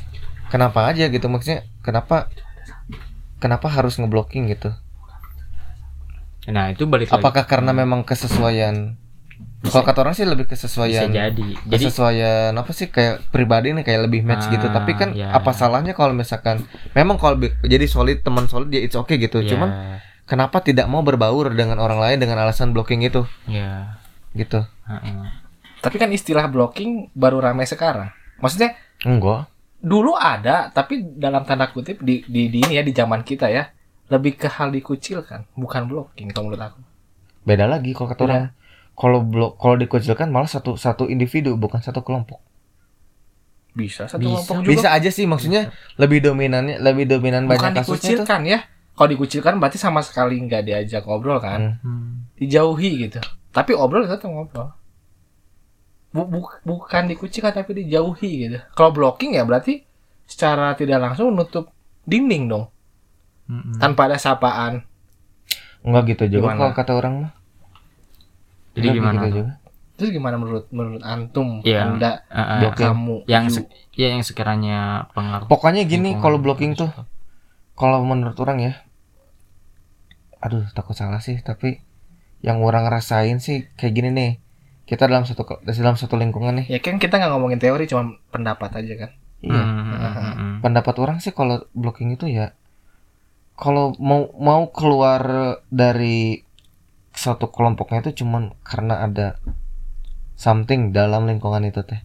kenapa 0.50 0.90
aja 0.90 1.10
gitu? 1.10 1.30
Maksudnya 1.30 1.66
kenapa 1.86 2.30
kenapa 3.38 3.70
harus 3.70 3.98
ngeblocking 4.02 4.50
gitu 4.50 4.74
nah 6.50 6.74
itu 6.74 6.84
balik 6.90 7.10
lagi. 7.10 7.22
Apakah 7.22 7.46
karena 7.46 7.72
memang 7.72 8.02
kesesuaian? 8.04 8.98
Kalau 9.60 9.84
kata 9.84 10.08
orang 10.08 10.16
sih 10.16 10.24
lebih 10.24 10.48
bisa 10.48 10.72
kesesuaian 10.72 11.12
jadi. 11.12 11.48
Jadi 11.68 11.84
kesesuaian 11.84 12.56
apa 12.56 12.72
sih? 12.72 12.88
Kayak 12.88 13.28
pribadi 13.28 13.76
nih 13.76 13.84
kayak 13.84 14.08
lebih 14.08 14.24
match 14.24 14.48
gitu. 14.48 14.72
Ah, 14.72 14.80
tapi 14.80 14.96
kan 14.96 15.12
ya. 15.12 15.36
apa 15.36 15.52
salahnya 15.52 15.92
kalau 15.92 16.16
misalkan 16.16 16.64
memang 16.96 17.20
kalau 17.20 17.36
jadi 17.68 17.84
solid 17.84 18.24
teman 18.24 18.48
solid 18.48 18.72
ya 18.72 18.80
it's 18.80 18.96
okay 18.96 19.20
gitu. 19.20 19.44
Ya, 19.44 19.52
cuman 19.52 20.00
kenapa 20.24 20.64
tidak 20.64 20.88
mau 20.88 21.04
berbaur 21.04 21.52
dengan 21.52 21.76
orang 21.76 22.00
lain 22.00 22.24
dengan 22.24 22.40
alasan 22.40 22.72
blocking 22.72 23.04
itu? 23.04 23.28
Ya 23.52 24.00
gitu. 24.38 24.62
Heeh. 24.86 25.26
tapi 25.80 25.96
kan 25.96 26.12
istilah 26.12 26.48
blocking 26.52 27.12
baru 27.16 27.40
ramai 27.40 27.64
sekarang. 27.68 28.12
Maksudnya 28.40 28.76
enggak. 29.04 29.48
dulu 29.80 30.12
ada 30.16 30.72
tapi 30.76 31.08
dalam 31.16 31.48
tanda 31.48 31.72
kutip 31.72 32.04
di 32.04 32.20
di, 32.28 32.52
di 32.52 32.60
ini 32.60 32.76
ya 32.76 32.84
di 32.84 32.92
zaman 32.92 33.24
kita 33.24 33.48
ya 33.48 33.72
lebih 34.10 34.36
ke 34.36 34.48
hal 34.48 34.70
dikucilkan 34.70 35.46
bukan 35.54 35.86
blocking 35.86 36.30
kalau 36.30 36.50
menurut 36.50 36.66
aku 36.66 36.80
beda 37.42 37.66
lagi 37.66 37.94
kalau 37.94 38.08
kata 38.08 38.20
Iya. 38.20 38.28
orang 38.28 38.46
kalau 38.94 39.20
blok 39.22 39.52
kalau 39.56 39.76
dikucilkan 39.76 40.28
malah 40.28 40.46
satu 40.46 40.76
satu 40.76 41.06
individu 41.06 41.56
bukan 41.56 41.80
satu 41.80 42.02
kelompok. 42.02 42.44
Bisa 43.72 44.06
satu 44.06 44.20
Bisa. 44.20 44.28
kelompok 44.44 44.56
juga. 44.60 44.70
Bisa 44.70 44.88
aja 44.92 45.08
sih 45.08 45.24
maksudnya 45.24 45.72
lebih 45.96 46.20
dominannya 46.20 46.78
lebih 46.78 47.08
dominan 47.08 47.46
Bukan 47.46 47.56
banyak 47.56 47.80
kasusnya 47.80 47.96
tuh. 47.96 48.28
dikucilkan 48.28 48.42
ya. 48.44 48.60
Kalau 48.92 49.10
dikucilkan 49.10 49.54
berarti 49.56 49.78
sama 49.78 50.04
sekali 50.04 50.36
nggak 50.38 50.64
diajak 50.66 51.08
ngobrol 51.08 51.40
kan. 51.40 51.80
Hmm. 51.80 51.88
Hmm. 51.88 52.12
Dijauhi 52.36 53.08
gitu. 53.08 53.24
Tapi 53.50 53.72
obrol 53.72 54.04
tetap 54.04 54.28
ngobrol. 54.28 54.76
Bu- 56.10 56.28
bu- 56.28 56.60
bukan 56.60 57.08
dikucilkan 57.08 57.54
tapi 57.54 57.72
dijauhi 57.80 58.32
gitu. 58.44 58.60
Kalau 58.74 58.92
blocking 58.92 59.32
ya 59.32 59.46
berarti 59.46 59.86
secara 60.26 60.76
tidak 60.76 61.00
langsung 61.00 61.32
nutup 61.32 61.72
dinding 62.04 62.52
dong. 62.52 62.68
Mm-mm. 63.50 63.76
Tanpa 63.78 64.06
ada 64.06 64.16
sapaan. 64.16 64.86
Enggak 65.82 66.04
gitu 66.14 66.24
juga 66.30 66.54
Gimana? 66.54 66.60
kalau 66.60 66.74
kata 66.74 66.92
orang 66.94 67.14
mah. 67.20 67.32
Jadi 68.72 68.86
Enggak 68.86 68.96
gimana? 68.96 69.18
gitu 69.18 69.28
juga. 69.36 69.52
Terus 69.96 70.10
gimana 70.12 70.36
menurut 70.38 70.66
menurut 70.70 71.04
antum, 71.04 71.60
Iya. 71.62 71.84
anda, 71.84 72.12
Blocking. 72.62 72.88
kamu, 72.88 73.16
yang 73.26 73.46
se- 73.50 73.68
ya 73.94 74.08
yang 74.10 74.24
sekiranya 74.24 74.80
pengaruh. 75.12 75.50
Pokoknya 75.50 75.84
gini 75.84 76.16
kalau 76.16 76.38
blocking 76.38 76.72
tuh 76.74 76.88
kalau 77.74 78.00
menurut 78.02 78.38
orang 78.38 78.60
ya 78.62 78.74
aduh 80.40 80.64
takut 80.72 80.96
salah 80.96 81.20
sih 81.20 81.36
tapi 81.40 81.84
yang 82.40 82.64
orang 82.64 82.88
rasain 82.88 83.38
sih 83.38 83.68
kayak 83.76 83.92
gini 83.94 84.10
nih 84.10 84.32
kita 84.86 85.04
dalam 85.04 85.28
satu 85.28 85.44
dalam 85.62 85.96
satu 85.96 86.16
lingkungan 86.16 86.56
nih 86.56 86.68
Ya 86.70 86.80
kan 86.80 86.96
kita 86.96 87.20
nggak 87.20 87.28
ngomongin 87.30 87.60
teori, 87.60 87.84
cuma 87.86 88.04
pendapat 88.30 88.72
aja 88.74 88.94
kan. 88.98 89.12
iya 89.40 89.60
hmm, 89.60 89.84
hmm. 89.84 90.54
pendapat 90.60 90.96
orang 90.96 91.20
sih 91.20 91.32
kalau 91.32 91.68
blocking 91.72 92.12
itu 92.12 92.28
ya 92.28 92.56
kalau 93.60 93.94
mau 94.00 94.32
mau 94.40 94.72
keluar 94.72 95.22
dari 95.68 96.42
satu 97.12 97.52
kelompoknya 97.52 98.08
itu 98.08 98.24
cuman 98.24 98.56
karena 98.64 99.04
ada 99.04 99.28
something 100.40 100.96
dalam 100.96 101.28
lingkungan 101.28 101.68
itu 101.68 101.84
teh 101.84 102.00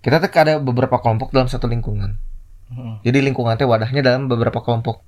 kita 0.00 0.22
tuh 0.22 0.30
ada 0.38 0.62
beberapa 0.62 1.02
kelompok 1.02 1.34
dalam 1.34 1.50
satu 1.50 1.66
lingkungan 1.66 2.14
Mm-mm. 2.70 3.02
jadi 3.02 3.18
lingkungan 3.26 3.58
teh 3.58 3.66
wadahnya 3.66 4.06
dalam 4.06 4.30
beberapa 4.30 4.62
kelompok 4.62 5.02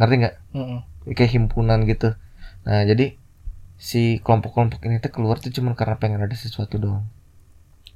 ngerti 0.00 0.14
nggak 0.24 0.34
Mm-mm. 0.56 0.78
kayak 1.14 1.32
himpunan 1.36 1.86
gitu. 1.86 2.18
Nah, 2.64 2.82
jadi 2.88 3.14
si 3.76 4.18
kelompok-kelompok 4.24 4.80
ini 4.88 4.98
tuh 5.02 5.12
keluar 5.12 5.36
tuh 5.38 5.52
cuma 5.52 5.76
karena 5.76 6.00
pengen 6.00 6.24
ada 6.24 6.34
sesuatu 6.34 6.80
doang. 6.80 7.04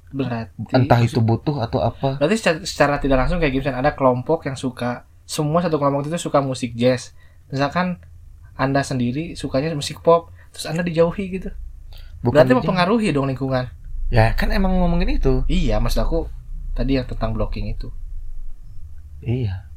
Berarti 0.09 0.73
Entah 0.73 0.99
itu 1.01 1.21
butuh 1.21 1.61
atau 1.61 1.81
apa. 1.81 2.17
Berarti 2.17 2.37
secara, 2.37 2.57
secara 2.65 2.95
tidak 3.01 3.17
langsung 3.25 3.37
kayak 3.41 3.53
gitu 3.57 3.69
ada 3.69 3.93
kelompok 3.93 4.45
yang 4.49 4.57
suka 4.57 5.08
semua 5.29 5.61
satu 5.61 5.77
kelompok 5.77 6.09
itu 6.09 6.17
suka 6.17 6.41
musik 6.41 6.73
jazz. 6.73 7.13
Misalkan 7.53 8.01
Anda 8.57 8.81
sendiri 8.81 9.37
sukanya 9.37 9.77
musik 9.77 10.01
pop, 10.01 10.33
terus 10.49 10.65
Anda 10.65 10.81
dijauhi 10.81 11.37
gitu. 11.37 11.53
Berarti 12.25 12.51
aja- 12.51 12.57
mempengaruhi 12.57 13.13
dong 13.13 13.29
lingkungan. 13.29 13.69
Ya, 14.09 14.33
kan 14.33 14.49
emang 14.49 14.81
ngomongin 14.81 15.21
itu. 15.21 15.45
Iya, 15.45 15.77
maksud 15.77 16.01
aku 16.01 16.19
tadi 16.73 16.97
yang 16.97 17.05
tentang 17.05 17.37
blocking 17.37 17.69
itu. 17.69 17.93
Iya. 19.21 19.69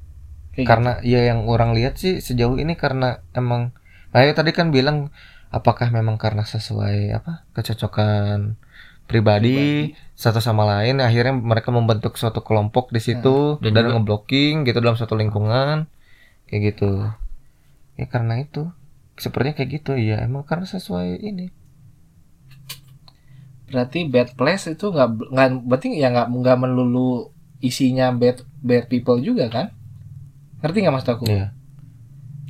Kayak 0.56 0.68
Karena 0.68 0.92
ya 1.04 1.20
yang 1.28 1.44
orang 1.44 1.76
lihat 1.76 2.00
sih 2.00 2.24
sejauh 2.24 2.56
ini 2.56 2.72
karena 2.76 3.20
emang 3.36 3.76
Ayo 4.12 4.36
tadi 4.36 4.52
kan 4.52 4.68
bilang 4.68 5.08
apakah 5.48 5.88
memang 5.88 6.20
karena 6.20 6.44
sesuai 6.44 7.16
apa 7.16 7.48
kecocokan 7.56 8.60
pribadi, 9.12 9.92
satu 10.16 10.40
sama 10.40 10.64
lain 10.64 10.98
akhirnya 11.04 11.36
mereka 11.36 11.68
membentuk 11.68 12.16
suatu 12.16 12.40
kelompok 12.40 12.88
di 12.88 13.00
situ 13.04 13.60
Dan 13.60 13.76
dan, 13.76 13.84
juga- 13.84 13.92
ngeblocking 14.00 14.64
gitu 14.64 14.78
dalam 14.80 14.96
satu 14.96 15.14
lingkungan 15.20 15.84
kayak 16.48 16.60
gitu. 16.72 17.12
Ya 18.00 18.08
karena 18.08 18.40
itu 18.40 18.72
sepertinya 19.20 19.60
kayak 19.60 19.70
gitu 19.76 19.92
ya 20.00 20.24
emang 20.24 20.48
karena 20.48 20.64
sesuai 20.64 21.20
ini. 21.20 21.52
Berarti 23.68 24.04
bad 24.08 24.36
place 24.36 24.72
itu 24.72 24.92
nggak 24.92 25.08
nggak 25.32 25.48
berarti 25.64 25.86
ya 25.96 26.08
nggak 26.12 26.28
nggak 26.28 26.58
melulu 26.60 27.32
isinya 27.64 28.12
bad 28.12 28.44
bad 28.60 28.84
people 28.88 29.16
juga 29.20 29.48
kan? 29.48 29.66
Ngerti 30.60 30.78
nggak 30.84 30.94
maksud 30.94 31.10
aku? 31.12 31.24
Iya. 31.28 31.46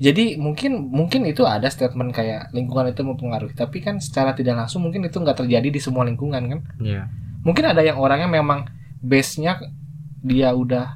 Jadi 0.02 0.34
mungkin 0.34 0.90
mungkin 0.90 1.22
itu 1.30 1.46
ada 1.46 1.70
statement 1.70 2.10
kayak 2.10 2.50
lingkungan 2.50 2.90
itu 2.90 3.06
mempengaruhi. 3.06 3.54
Tapi 3.54 3.78
kan 3.78 4.02
secara 4.02 4.34
tidak 4.34 4.58
langsung 4.58 4.82
mungkin 4.82 5.06
itu 5.06 5.14
nggak 5.14 5.46
terjadi 5.46 5.68
di 5.70 5.78
semua 5.78 6.02
lingkungan 6.02 6.42
kan? 6.50 6.60
Iya. 6.82 7.06
mungkin 7.42 7.66
ada 7.66 7.82
yang 7.82 7.98
orangnya 7.98 8.30
memang 8.30 8.70
base-nya 9.02 9.58
dia 10.22 10.54
udah 10.54 10.94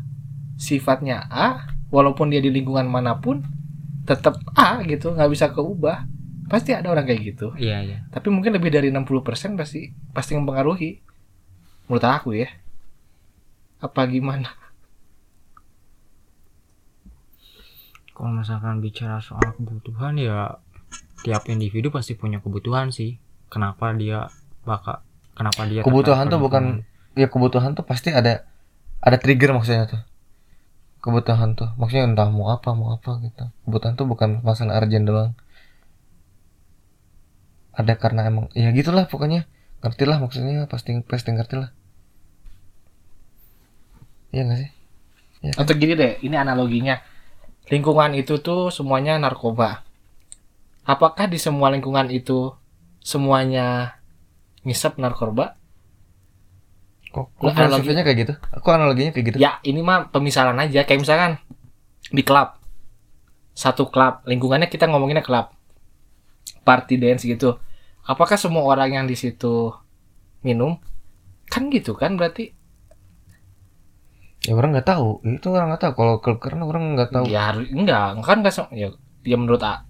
sifatnya 0.54 1.26
A 1.26 1.66
walaupun 1.90 2.30
dia 2.30 2.38
di 2.38 2.54
lingkungan 2.54 2.86
mana 2.86 3.18
pun 3.18 3.42
tetap 4.06 4.38
A 4.58 4.82
gitu 4.82 5.14
nggak 5.14 5.30
bisa 5.30 5.54
keubah. 5.54 6.02
Pasti 6.50 6.75
ada 6.75 6.90
orang 6.90 7.06
kayak 7.06 7.22
gitu. 7.34 7.54
Iya, 7.58 7.82
iya. 7.82 7.98
tapi 8.10 8.30
mungkin 8.30 8.54
lebih 8.54 8.70
dari 8.70 8.90
60% 8.90 9.58
pasti 9.58 9.90
pasti 10.10 10.34
mempengaruhi. 10.34 10.98
Menurut 11.86 12.06
aku 12.06 12.34
ya. 12.42 12.50
Apa 13.78 14.06
gimana 14.10 14.65
Kalau 18.16 18.32
misalkan 18.32 18.80
bicara 18.80 19.20
soal 19.20 19.52
kebutuhan 19.61 20.16
ya 20.16 20.56
tiap 21.20 21.44
individu 21.52 21.92
pasti 21.92 22.16
punya 22.16 22.40
kebutuhan 22.40 22.88
sih. 22.88 23.20
Kenapa 23.52 23.92
dia 23.92 24.32
bakal 24.64 25.04
kenapa 25.37 25.68
dia 25.68 25.85
Kebutuhan 25.85 26.32
tuh 26.32 26.40
bukan 26.40 26.80
ya 27.12 27.28
kebutuhan 27.28 27.76
tuh 27.76 27.85
pasti 27.85 28.16
ada 28.16 28.49
ada 29.04 29.20
trigger 29.20 29.52
maksudnya 29.52 29.85
tuh. 29.85 30.00
Kebutuhan 31.04 31.61
tuh 31.61 31.76
maksudnya 31.76 32.08
entah 32.08 32.32
mau 32.32 32.49
apa 32.49 32.73
mau 32.73 32.96
apa 32.96 33.20
gitu. 33.20 33.52
Kebutuhan 33.68 34.00
tuh 34.00 34.08
bukan 34.08 34.40
masalah 34.40 34.80
urgent 34.80 35.04
doang. 35.04 35.32
Ada 37.76 38.00
karena 38.00 38.32
emang 38.32 38.49
ya 38.56 38.73
gitulah 38.73 39.04
pokoknya. 39.04 39.44
Ngerti 39.85 40.08
lah 40.08 40.16
maksudnya 40.25 40.64
pasti 40.73 40.96
pasti 41.04 41.37
ngerti 41.37 41.61
lah 41.61 41.68
Iya 44.32 44.42
gak 44.49 44.58
sih? 44.58 44.70
Atau 45.54 45.76
gini 45.76 45.94
deh 45.94 46.16
ini 46.25 46.35
analoginya 46.35 46.99
lingkungan 47.66 48.14
itu 48.14 48.38
tuh 48.38 48.70
semuanya 48.70 49.18
narkoba. 49.18 49.82
Apakah 50.87 51.26
di 51.26 51.37
semua 51.37 51.70
lingkungan 51.75 52.06
itu 52.08 52.54
semuanya 53.02 53.99
ngisep 54.62 54.99
narkoba? 54.99 55.58
Kok 57.11 57.26
kok 57.32 57.42
Lah, 57.42 57.54
analogi- 57.54 57.87
filosofinya 57.87 58.02
kayak 58.06 58.18
gitu? 58.23 58.35
Aku 58.54 58.68
analoginya 58.70 59.11
kayak 59.11 59.26
gitu? 59.35 59.37
Ya 59.42 59.58
ini 59.62 59.82
mah 59.82 60.11
pemisalan 60.11 60.58
aja. 60.62 60.87
Kayak 60.87 61.00
misalkan 61.02 61.32
di 62.11 62.23
klub. 62.23 62.54
Satu 63.52 63.88
klub. 63.90 64.23
Lingkungannya 64.25 64.70
kita 64.70 64.87
ngomonginnya 64.87 65.26
klub. 65.26 65.50
Party 66.62 66.99
dance 66.99 67.23
gitu. 67.26 67.58
Apakah 68.06 68.38
semua 68.38 68.62
orang 68.62 68.94
yang 68.94 69.06
di 69.11 69.18
situ 69.18 69.75
minum? 70.42 70.78
Kan 71.46 71.70
gitu 71.70 71.94
kan 71.94 72.18
berarti 72.18 72.54
ya 74.46 74.54
orang 74.54 74.70
nggak 74.78 74.86
tahu. 74.86 75.20
Itu 75.26 75.50
orang 75.50 75.74
nggak 75.74 75.82
tahu. 75.82 75.92
Kalau 75.98 76.14
kalau- 76.22 76.38
karena 76.40 76.62
orang 76.62 76.94
nggak 76.94 77.10
tahu. 77.10 77.24
Ya 77.26 77.50
harus- 77.52 77.66
enggak. 77.74 78.22
Kan 78.22 78.36
enggak 78.46 78.54
se- 78.54 78.72
ya, 78.72 78.88
ya 79.26 79.36
menurut 79.36 79.62
A. 79.66 79.82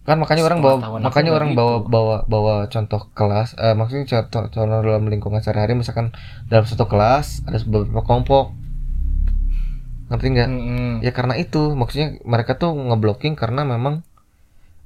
kan 0.00 0.16
makanya 0.16 0.42
orang 0.48 0.64
bawa 0.64 0.76
makanya 0.98 1.28
nggak 1.30 1.38
orang 1.38 1.50
gitu. 1.52 1.60
bawa 1.60 1.74
bawa 1.86 2.16
bawa 2.26 2.54
contoh 2.72 3.12
kelas 3.12 3.52
eh, 3.60 3.76
maksudnya 3.78 4.08
contoh, 4.08 4.48
contoh 4.48 4.80
dalam 4.82 5.04
lingkungan 5.06 5.38
sehari-hari. 5.44 5.78
Misalkan 5.78 6.10
dalam 6.50 6.66
satu 6.66 6.88
kelas 6.90 7.44
ada 7.46 7.60
beberapa 7.62 8.02
kelompok. 8.02 8.50
Ngerti 10.10 10.26
nggak? 10.34 10.48
Mm-mm. 10.50 10.90
ya 11.06 11.12
karena 11.14 11.38
itu. 11.38 11.76
Maksudnya 11.78 12.18
mereka 12.26 12.58
tuh 12.58 12.74
ngeblocking 12.74 13.38
karena 13.38 13.62
memang 13.62 14.02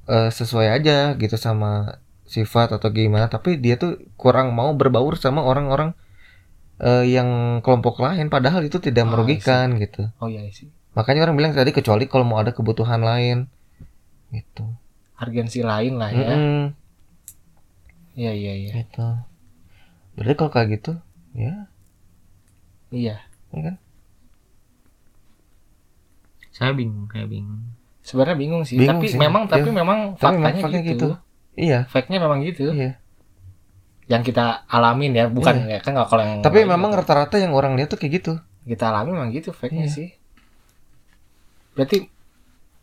eh, 0.05 0.29
sesuai 0.29 0.69
aja 0.69 1.17
gitu 1.17 1.33
sama 1.39 1.97
sifat 2.29 2.77
atau 2.77 2.93
gimana. 2.93 3.25
Tapi 3.25 3.57
dia 3.57 3.79
tuh 3.81 3.97
kurang 4.21 4.53
mau 4.53 4.75
berbaur 4.77 5.17
sama 5.17 5.41
orang-orang 5.41 5.97
eh, 6.77 7.03
yang 7.05 7.29
kelompok 7.59 7.97
lain 7.97 8.27
padahal 8.27 8.61
itu 8.61 8.77
tidak 8.77 9.05
Oh, 9.05 9.11
merugikan 9.11 9.75
gitu 9.75 10.09
Oh 10.17 10.27
iya 10.27 10.43
sih. 10.49 10.67
makanya 10.91 11.23
orang 11.23 11.35
bilang 11.35 11.51
tadi 11.51 11.69
kecuali 11.69 12.05
kalau 12.05 12.23
mau 12.23 12.37
ada 12.37 12.51
kebutuhan 12.51 12.99
lain 12.99 13.47
gitu 14.29 14.67
Urgensi 15.15 15.61
lain 15.61 15.95
lah 15.95 16.09
ya. 16.09 16.27
Iya 18.13 18.31
iya 18.31 18.53
iya. 18.57 18.71
gitu 18.79 19.03
berarti 20.15 20.33
kalau 20.33 20.49
kayak 20.49 20.67
gitu 20.73 20.91
ya 21.33 21.67
Iya. 22.87 23.19
ya 23.51 23.59
kan 23.61 23.75
Saya 26.49 26.71
bingung, 26.71 27.03
kayak 27.05 27.27
bingung. 27.27 27.67
Sebenarnya 27.99 28.37
bingung 28.37 28.63
sih, 28.63 28.79
Bingung 28.79 29.01
tapi 29.01 29.11
sih, 29.11 29.19
memang 29.19 29.43
iya. 29.43 29.51
tapi 29.51 29.69
memang 29.69 29.99
Tapi 30.15 30.39
memang 30.39 30.39
faktanya 30.39 30.63
faktanya 30.63 30.81
gitu. 30.85 30.91
gitu. 30.95 31.09
iya 31.57 31.79
Faktnya 31.85 32.17
memang 32.21 32.39
gitu. 32.43 32.71
iya 32.71 32.95
Yang 34.05 34.29
kita 34.29 34.63
alamin 34.67 35.11
ya, 35.11 35.25
bukan 35.27 35.65
ya 35.65 35.81
kan 35.81 35.97
kalau 35.97 36.21
yang 36.21 36.39
tapi 36.39 36.61
memang 36.61 36.93
gitu. 36.93 36.99
rata-rata 37.01 37.35
yang 37.35 37.51
orang 37.51 37.73
lihat 37.73 37.89
tuh 37.89 37.97
kayak 37.97 38.21
gitu 38.21 38.33
kita 38.63 38.89
alami 38.89 39.13
memang 39.13 39.29
gitu 39.29 39.49
fact-nya 39.49 39.85
Iya. 39.85 39.93
sih. 39.93 40.07
Berarti 41.73 42.07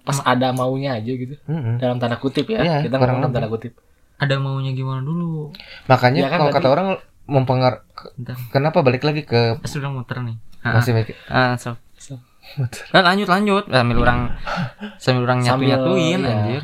pas 0.03 0.19
ada 0.21 0.51
maunya 0.51 0.95
aja 0.95 1.13
gitu. 1.13 1.39
Mm-mm. 1.45 1.79
Dalam 1.79 1.97
tanda 1.97 2.19
kutip 2.19 2.47
ya. 2.47 2.59
Iya, 2.59 2.77
kita 2.83 2.97
kurang 2.97 3.19
ngomong 3.19 3.31
dalam 3.31 3.35
tanda 3.39 3.49
kutip. 3.49 3.73
Ada 4.17 4.39
maunya 4.39 4.71
gimana 4.71 5.01
dulu? 5.01 5.51
makanya 5.85 6.21
Ya 6.21 6.29
kan 6.29 6.39
kalau 6.41 6.53
kata 6.53 6.69
orang 6.69 6.89
mempengar 7.25 7.87
Bentar. 8.15 8.35
kenapa 8.51 8.79
balik 8.81 9.03
lagi 9.03 9.23
ke 9.23 9.59
Eh, 9.59 9.69
sudah 9.69 9.89
muter 9.89 10.19
nih. 10.21 10.37
Ah, 10.61 10.79
masih 10.79 10.91
mikir 10.93 11.15
ah, 11.27 11.55
so. 11.57 11.75
So. 11.97 12.19
Nah, 12.91 13.03
lanjut 13.05 13.27
lanjut 13.27 13.65
sambil 13.67 13.99
orang 13.99 14.21
sambil 15.03 15.23
orang 15.25 15.39
nyatu 15.41 15.55
Sambil, 15.57 15.69
nyatuin 15.69 16.21
iya. 16.21 16.31
anjir. 16.33 16.63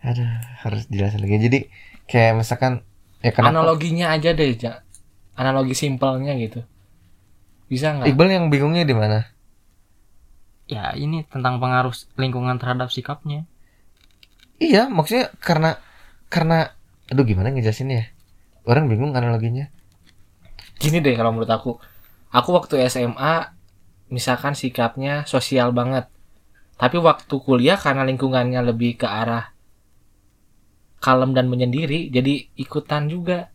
aduh 0.00 0.30
harus 0.60 0.82
jelasin 0.86 1.20
lagi 1.20 1.36
jadi 1.40 1.58
kayak 2.06 2.32
misalkan 2.36 2.82
ya 3.20 3.30
kenapa 3.32 3.52
Analoginya 3.52 4.06
aja 4.12 4.30
deh, 4.32 4.56
Ja. 4.56 4.80
Analogi 5.36 5.72
simpelnya 5.72 6.36
gitu. 6.36 6.60
Bisa 7.70 7.94
nggak? 7.96 8.10
Iqbal 8.12 8.28
yang 8.28 8.46
bingungnya 8.52 8.84
di 8.84 8.92
mana 8.96 9.30
Ya 10.70 10.94
ini 10.94 11.26
tentang 11.26 11.58
pengaruh 11.58 11.90
lingkungan 12.14 12.54
terhadap 12.60 12.94
sikapnya. 12.94 13.46
iya 14.60 14.86
maksudnya 14.92 15.32
karena 15.40 15.80
karena 16.28 16.70
aduh 17.10 17.24
gimana 17.24 17.48
ngejelasinnya 17.50 17.96
ya 17.96 18.06
orang 18.68 18.86
bingung 18.86 19.16
analoginya 19.16 19.72
Gini 20.80 21.00
deh 21.04 21.12
kalau 21.12 21.32
menurut 21.36 21.50
aku. 21.52 21.76
Aku 22.32 22.56
waktu 22.56 22.80
SMA 22.88 23.52
misalkan 24.08 24.56
sikapnya 24.56 25.28
sosial 25.28 25.76
banget. 25.76 26.08
Tapi 26.80 26.96
waktu 26.96 27.34
kuliah 27.36 27.76
karena 27.76 28.08
lingkungannya 28.08 28.64
lebih 28.64 28.96
ke 28.96 29.04
arah 29.04 29.52
kalem 31.00 31.32
dan 31.32 31.48
menyendiri, 31.48 32.12
jadi 32.12 32.52
ikutan 32.54 33.08
juga 33.08 33.48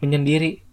menyendiri. 0.00 0.64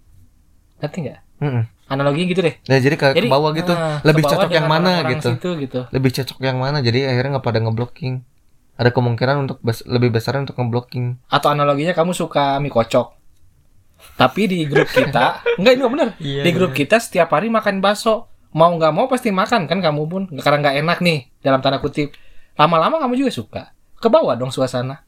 Ngerti 0.80 0.98
nggak? 1.04 1.20
Mm-mm. 1.44 1.64
Analoginya 1.92 2.28
gitu 2.32 2.42
deh. 2.42 2.56
Nah, 2.72 2.80
jadi 2.80 2.96
ke, 2.96 3.08
ke 3.12 3.16
Jadi 3.20 3.28
bawah 3.28 3.52
gitu 3.52 3.74
ah, 3.76 4.00
lebih 4.08 4.24
bawah 4.24 4.48
cocok 4.48 4.52
yang 4.56 4.68
mana 4.72 5.04
gitu 5.12 5.30
situ, 5.36 5.50
gitu. 5.60 5.80
lebih 5.92 6.12
cocok 6.16 6.38
yang 6.40 6.58
mana 6.58 6.80
jadi 6.80 7.12
akhirnya 7.12 7.38
nggak 7.38 7.46
pada 7.46 7.60
ngeblocking 7.60 8.24
ada 8.74 8.90
kemungkinan 8.90 9.46
untuk 9.46 9.58
bes- 9.62 9.86
lebih 9.86 10.10
besar 10.10 10.40
untuk 10.42 10.58
ngeblocking 10.58 11.22
Atau 11.30 11.54
analoginya 11.54 11.94
kamu 11.94 12.16
suka 12.16 12.58
mie 12.58 12.74
kocok. 12.74 13.20
Tapi 14.18 14.42
di 14.50 14.66
grup 14.66 14.90
kita, 14.90 15.44
enggak 15.60 15.72
ini 15.76 15.80
nggak 15.84 15.94
bener. 15.94 16.10
Iya. 16.18 16.42
Di 16.48 16.52
grup 16.56 16.72
kita 16.74 16.98
setiap 16.98 17.30
hari 17.36 17.52
makan 17.52 17.84
bakso. 17.84 18.32
Mau 18.56 18.70
nggak 18.74 18.94
mau 18.94 19.06
pasti 19.12 19.30
makan 19.30 19.68
kan 19.70 19.78
kamu 19.84 20.02
pun. 20.10 20.24
Karena 20.40 20.58
nggak 20.64 20.76
enak 20.86 20.98
nih 21.04 21.20
dalam 21.44 21.60
tanda 21.62 21.78
kutip. 21.84 22.16
Lama-lama 22.58 22.98
kamu 23.04 23.28
juga 23.28 23.32
suka. 23.34 23.64
Ke 24.00 24.08
bawah 24.10 24.34
dong 24.40 24.50
suasana. 24.50 25.03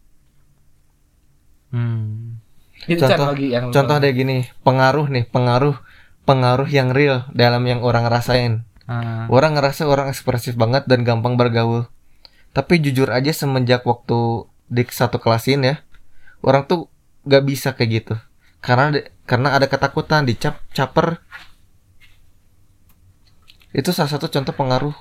Hmm. 1.75 2.39
Itu 2.87 3.03
Contoh- 3.03 3.35
analogi 3.35 3.51
yang 3.51 3.67
contoh 3.75 3.97
deh 3.99 4.11
gini 4.15 4.47
pengaruh 4.63 5.11
nih 5.11 5.27
pengaruh 5.27 5.75
pengaruh 6.23 6.69
yang 6.71 6.95
real 6.95 7.27
dalam 7.35 7.67
yang 7.67 7.83
orang 7.83 8.07
rasain. 8.07 8.63
Ah, 8.87 9.25
orang 9.27 9.57
ngerasa 9.57 9.89
orang 9.89 10.07
ekspresif 10.13 10.55
banget 10.55 10.87
dan 10.87 11.03
gampang 11.03 11.35
bergaul. 11.35 11.89
Tapi 12.55 12.79
jujur 12.79 13.11
aja 13.11 13.33
semenjak 13.35 13.83
waktu 13.83 14.47
di 14.71 14.83
satu 14.87 15.19
kelas 15.19 15.51
ini 15.51 15.75
ya 15.75 15.75
orang 16.45 16.63
tuh 16.69 16.87
gak 17.27 17.43
bisa 17.43 17.73
kayak 17.75 17.89
gitu. 17.91 18.15
Karena 18.63 18.95
karena 19.25 19.57
ada 19.57 19.65
ketakutan 19.67 20.23
dicap 20.23 20.61
caper. 20.71 21.19
Itu 23.75 23.91
salah 23.91 24.07
satu 24.07 24.31
contoh 24.31 24.55
pengaruh 24.55 24.95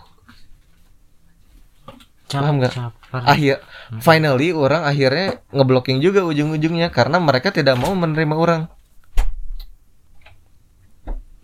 Paham 2.43 2.57
nggak? 2.59 2.75
caper. 2.75 3.21
akhir 3.23 3.57
finally 4.03 4.51
orang 4.51 4.83
akhirnya 4.83 5.39
ngeblocking 5.55 6.03
juga 6.03 6.27
ujung-ujungnya 6.27 6.91
karena 6.91 7.23
mereka 7.23 7.55
tidak 7.55 7.79
mau 7.79 7.95
menerima 7.95 8.35
orang. 8.35 8.63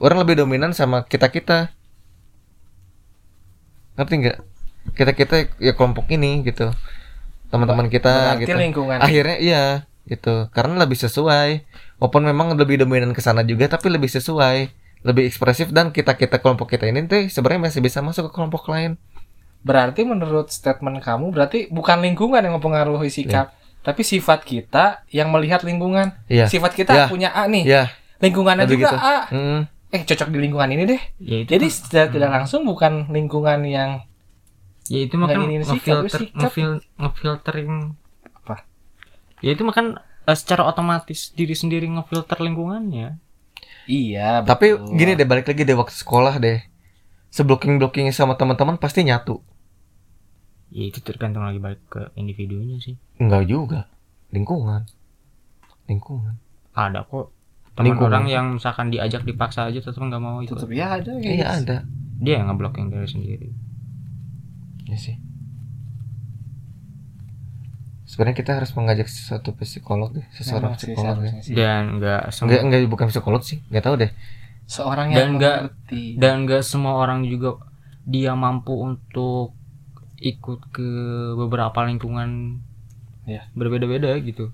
Orang 0.00 0.18
lebih 0.24 0.40
dominan 0.40 0.74
sama 0.74 1.04
kita 1.06 1.30
kita 1.30 1.70
ngerti 3.94 4.14
nggak? 4.18 4.38
Kita 4.96 5.12
kita 5.14 5.36
ya 5.60 5.72
kelompok 5.76 6.10
ini 6.10 6.42
gitu. 6.42 6.72
Teman-teman 7.52 7.86
kita 7.92 8.38
berarti 8.38 8.48
gitu. 8.48 8.58
lingkungan. 8.58 8.98
akhirnya 8.98 9.36
iya 9.38 9.64
gitu. 10.08 10.48
Karena 10.50 10.80
lebih 10.80 10.98
sesuai. 10.98 11.68
Walaupun 12.00 12.22
memang 12.24 12.56
lebih 12.56 12.80
dominan 12.80 13.12
ke 13.12 13.20
sana 13.20 13.44
juga 13.44 13.68
tapi 13.70 13.92
lebih 13.92 14.08
sesuai. 14.08 14.72
Lebih 15.00 15.28
ekspresif 15.28 15.72
dan 15.72 15.92
kita 15.92 16.16
kita 16.16 16.40
kelompok 16.40 16.76
kita 16.76 16.84
ini 16.88 17.08
tuh 17.08 17.28
sebenarnya 17.28 17.72
masih 17.72 17.80
bisa 17.80 18.04
masuk 18.04 18.28
ke 18.28 18.32
kelompok 18.36 18.68
lain 18.68 19.00
Berarti 19.60 20.08
menurut 20.08 20.48
statement 20.48 21.04
kamu 21.04 21.30
berarti 21.30 21.68
bukan 21.68 22.00
lingkungan 22.00 22.40
yang 22.40 22.56
mempengaruhi 22.56 23.12
sikap, 23.12 23.52
tapi 23.80 24.00
sifat 24.00 24.40
kita 24.42 25.04
yang 25.12 25.28
melihat 25.28 25.60
lingkungan. 25.60 26.16
iya 26.26 26.48
Sifat 26.48 26.72
kita 26.72 26.92
Ya. 26.92 27.04
punya 27.08 27.28
A 27.32 27.44
nih. 27.44 27.64
iya 27.64 27.82
Lingkungannya 28.20 28.64
lebih 28.68 28.84
juga 28.84 28.88
gitu. 28.92 28.96
A. 29.00 29.16
Mm. 29.32 29.60
Eh 29.90 30.00
cocok 30.06 30.28
di 30.30 30.38
lingkungan 30.38 30.70
ini 30.70 30.82
deh. 30.86 31.02
Ya 31.18 31.36
itu 31.42 31.50
Jadi 31.56 31.66
secara 31.68 32.06
tidak 32.08 32.30
langsung 32.30 32.62
bukan 32.62 33.08
lingkungan 33.08 33.60
yang 33.64 34.04
ya 34.86 35.00
itu 35.04 35.14
mah 35.16 35.28
kan 35.28 35.40
nggak 35.40 35.50
ini 35.50 35.64
sikap, 35.64 36.02
ngefilter 36.04 36.20
ngefil 36.34 36.70
ngefiltering 36.96 37.72
Apa? 38.36 38.64
Ya 39.40 39.50
itu 39.52 39.62
mah 39.62 39.74
kan 39.74 39.86
eh, 40.24 40.36
secara 40.36 40.64
otomatis 40.64 41.32
diri 41.32 41.52
sendiri 41.52 41.84
ngefilter 41.84 42.38
lingkungannya. 42.38 43.16
iya. 43.84 44.40
Tapi 44.40 44.76
betul. 44.76 44.94
gini 44.94 45.12
deh 45.14 45.26
balik 45.26 45.46
lagi 45.48 45.62
deh 45.64 45.76
waktu 45.76 45.92
sekolah 45.92 46.36
deh. 46.38 46.60
Seblocking 47.28 47.78
blockingnya 47.78 48.10
sama 48.10 48.34
teman-teman 48.34 48.74
pasti 48.76 49.00
nyatu. 49.02 49.40
Ya 50.70 50.84
itu 50.84 50.98
tergantung 51.00 51.42
lagi 51.42 51.58
balik 51.58 51.82
ke 51.86 52.14
individunya 52.14 52.78
sih. 52.78 52.94
Enggak 53.16 53.44
juga. 53.44 53.80
Lingkungan. 54.30 54.86
Lingkungan. 55.84 56.34
Ada 56.70 57.02
kok 57.02 57.34
teman 57.72 57.84
Lingkungan. 57.86 58.08
orang 58.08 58.26
yang 58.26 58.46
misalkan 58.54 58.88
diajak 58.88 59.22
dipaksa 59.22 59.66
aja 59.66 59.78
tetap 59.78 59.98
nggak 59.98 60.18
mau 60.18 60.38
itu. 60.38 60.54
Tetep 60.54 60.70
ya 60.70 60.94
ada 60.94 61.10
Iya 61.16 61.34
guys. 61.44 61.58
ada. 61.60 61.76
Dia 62.16 62.38
yang 62.38 62.46
ngeblocking 62.48 62.86
dari 62.88 63.04
sendiri. 63.04 63.48
Iya 64.86 64.98
sih. 65.00 65.16
Sebenarnya 68.04 68.36
kita 68.36 68.52
harus 68.52 68.74
mengajak 68.74 69.06
sesuatu 69.06 69.54
psikolog 69.54 70.10
deh, 70.12 70.26
seseorang 70.32 70.74
Memang 70.74 70.78
sih 70.78 70.86
psikolog 70.88 71.16
ya. 71.20 71.32
sih. 71.40 71.54
Dan 71.54 71.82
nggak 71.96 72.20
Enggak 72.20 72.34
semua 72.34 72.58
enggak 72.60 72.80
bukan 72.86 73.06
psikolog 73.06 73.40
sih, 73.40 73.58
enggak 73.66 73.84
tahu 73.84 73.94
deh. 73.96 74.10
Seorang 74.66 75.08
Dan 75.08 75.14
yang 75.16 75.30
nggak- 75.36 75.60
mengerti. 75.64 76.02
dan 76.16 76.34
nggak 76.42 76.62
semua 76.62 76.94
orang 76.96 77.22
juga 77.24 77.62
dia 78.02 78.34
mampu 78.34 78.74
untuk 78.76 79.54
ikut 80.20 80.60
ke 80.70 80.88
beberapa 81.34 81.82
lingkungan 81.84 82.60
Ya. 83.24 83.46
berbeda-beda 83.52 84.16
gitu. 84.20 84.50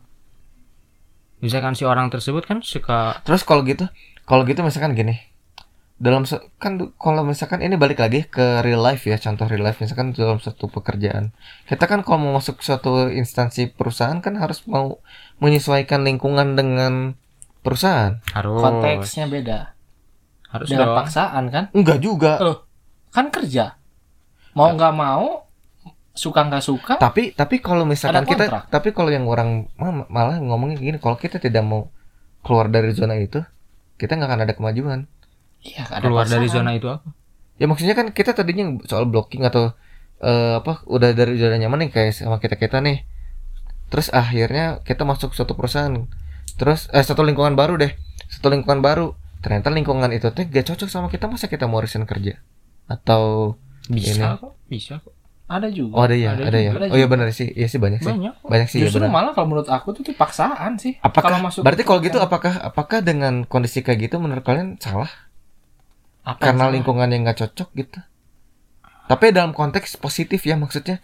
Misalkan 1.38 1.76
si 1.76 1.84
orang 1.84 2.08
tersebut 2.08 2.44
kan 2.44 2.64
suka 2.64 3.20
Terus 3.22 3.44
kalau 3.44 3.62
gitu, 3.62 3.86
kalau 4.24 4.42
gitu 4.44 4.64
misalkan 4.64 4.96
gini. 4.96 5.20
Dalam 5.96 6.28
kan 6.60 6.76
kalau 7.00 7.24
misalkan 7.24 7.64
ini 7.64 7.72
balik 7.80 8.04
lagi 8.04 8.28
ke 8.28 8.60
real 8.60 8.84
life 8.84 9.08
ya, 9.08 9.16
contoh 9.16 9.48
real 9.48 9.64
life 9.64 9.80
misalkan 9.80 10.12
dalam 10.12 10.36
satu 10.36 10.68
pekerjaan. 10.68 11.32
Kita 11.64 11.88
kan 11.88 12.04
kalau 12.04 12.20
mau 12.20 12.32
masuk 12.36 12.60
suatu 12.60 13.08
instansi 13.08 13.72
perusahaan 13.72 14.20
kan 14.20 14.36
harus 14.36 14.60
mau 14.68 15.00
menyesuaikan 15.40 16.04
lingkungan 16.04 16.52
dengan 16.52 17.16
perusahaan. 17.64 18.20
harus 18.36 18.60
konteksnya 18.60 19.24
beda. 19.26 19.72
harus 20.52 20.68
Dengan 20.68 20.92
dong. 20.92 20.96
paksaan 21.00 21.44
kan? 21.48 21.64
Enggak 21.72 21.98
juga. 22.04 22.32
Kan 23.10 23.32
kerja. 23.32 23.80
Mau 24.52 24.72
nggak 24.72 24.92
mau, 24.92 25.45
suka 26.16 26.40
nggak 26.42 26.64
suka, 26.64 26.94
Tapi 26.96 27.32
tapi 27.32 27.60
kalau 27.60 27.84
misalkan 27.84 28.24
kita 28.24 28.48
tapi 28.66 28.88
kalau 28.90 29.12
yang 29.12 29.28
orang 29.28 29.68
ma- 29.76 30.08
malah 30.08 30.40
ngomongnya 30.40 30.76
gini, 30.76 30.96
kalau 30.98 31.14
kita 31.14 31.36
tidak 31.36 31.62
mau 31.62 31.92
keluar 32.40 32.66
dari 32.66 32.90
zona 32.90 33.14
itu, 33.16 33.44
kita 33.96 34.16
nggak 34.16 34.28
akan 34.28 34.40
ada 34.42 34.54
kemajuan. 34.56 35.00
iya 35.60 35.84
ada 35.88 36.00
keluar 36.04 36.24
dari 36.26 36.46
paksaan. 36.46 36.56
zona 36.62 36.70
itu 36.72 36.88
apa? 36.88 37.08
Ya 37.56 37.66
maksudnya 37.66 37.96
kan 37.96 38.12
kita 38.12 38.32
tadinya 38.32 38.64
soal 38.84 39.08
blocking 39.08 39.42
atau 39.44 39.72
eh, 40.20 40.54
apa 40.60 40.84
udah 40.86 41.10
dari 41.12 41.36
zona 41.36 41.56
nyaman 41.56 41.88
nih 41.88 41.90
kayak 41.92 42.12
sama 42.12 42.36
kita 42.38 42.56
kita 42.56 42.78
nih. 42.80 43.04
Terus 43.88 44.10
akhirnya 44.12 44.82
kita 44.82 45.02
masuk 45.06 45.32
suatu 45.32 45.54
perusahaan. 45.54 45.94
Terus 46.58 46.90
eh 46.92 47.02
satu 47.02 47.24
lingkungan 47.24 47.56
baru 47.56 47.80
deh. 47.80 47.92
Satu 48.28 48.52
lingkungan 48.52 48.84
baru. 48.84 49.16
Ternyata 49.40 49.70
lingkungan 49.70 50.10
itu 50.10 50.28
tuh 50.34 50.44
gak 50.44 50.66
cocok 50.68 50.88
sama 50.90 51.08
kita 51.08 51.30
masa 51.30 51.46
kita 51.46 51.64
mau 51.70 51.80
resign 51.80 52.04
kerja. 52.04 52.40
Atau 52.86 53.56
Bisa 53.86 54.12
Ini. 54.18 54.42
kok, 54.42 54.52
bisa 54.66 54.98
kok. 55.00 55.15
Ada 55.46 55.70
juga. 55.70 55.94
oh 55.94 56.02
ada 56.02 56.16
ya, 56.18 56.34
Ada 56.34 56.42
ada, 56.50 56.58
ya. 56.58 56.70
ada 56.74 56.86
Oh 56.90 56.98
iya 56.98 57.06
benar 57.06 57.30
sih. 57.30 57.46
Iya 57.46 57.70
sih 57.70 57.78
banyak 57.78 58.02
sih. 58.02 58.10
Banyak. 58.10 58.34
Banyak 58.42 58.66
sih 58.66 58.78
ya 58.82 58.90
Justru 58.90 59.06
benar. 59.06 59.14
malah 59.14 59.32
kalau 59.32 59.46
menurut 59.46 59.70
aku 59.70 59.94
tuh, 59.94 60.02
tuh 60.02 60.14
paksaan 60.14 60.74
sih. 60.76 60.98
Apakah 60.98 61.30
kalau 61.30 61.38
masuk 61.38 61.62
berarti 61.62 61.86
kalau 61.86 62.02
gitu 62.02 62.18
apakah 62.18 62.50
apakah 62.60 62.98
dengan 63.00 63.46
kondisi 63.46 63.78
kayak 63.80 64.10
gitu 64.10 64.18
menurut 64.18 64.42
kalian 64.42 64.74
salah 64.76 65.06
Apa 66.20 66.50
karena 66.50 66.66
salah? 66.66 66.74
lingkungan 66.74 67.06
yang 67.06 67.22
nggak 67.22 67.38
cocok 67.38 67.68
gitu? 67.78 67.98
Tapi 69.06 69.30
dalam 69.30 69.54
konteks 69.54 69.94
positif 69.96 70.42
ya 70.42 70.58
maksudnya 70.58 70.98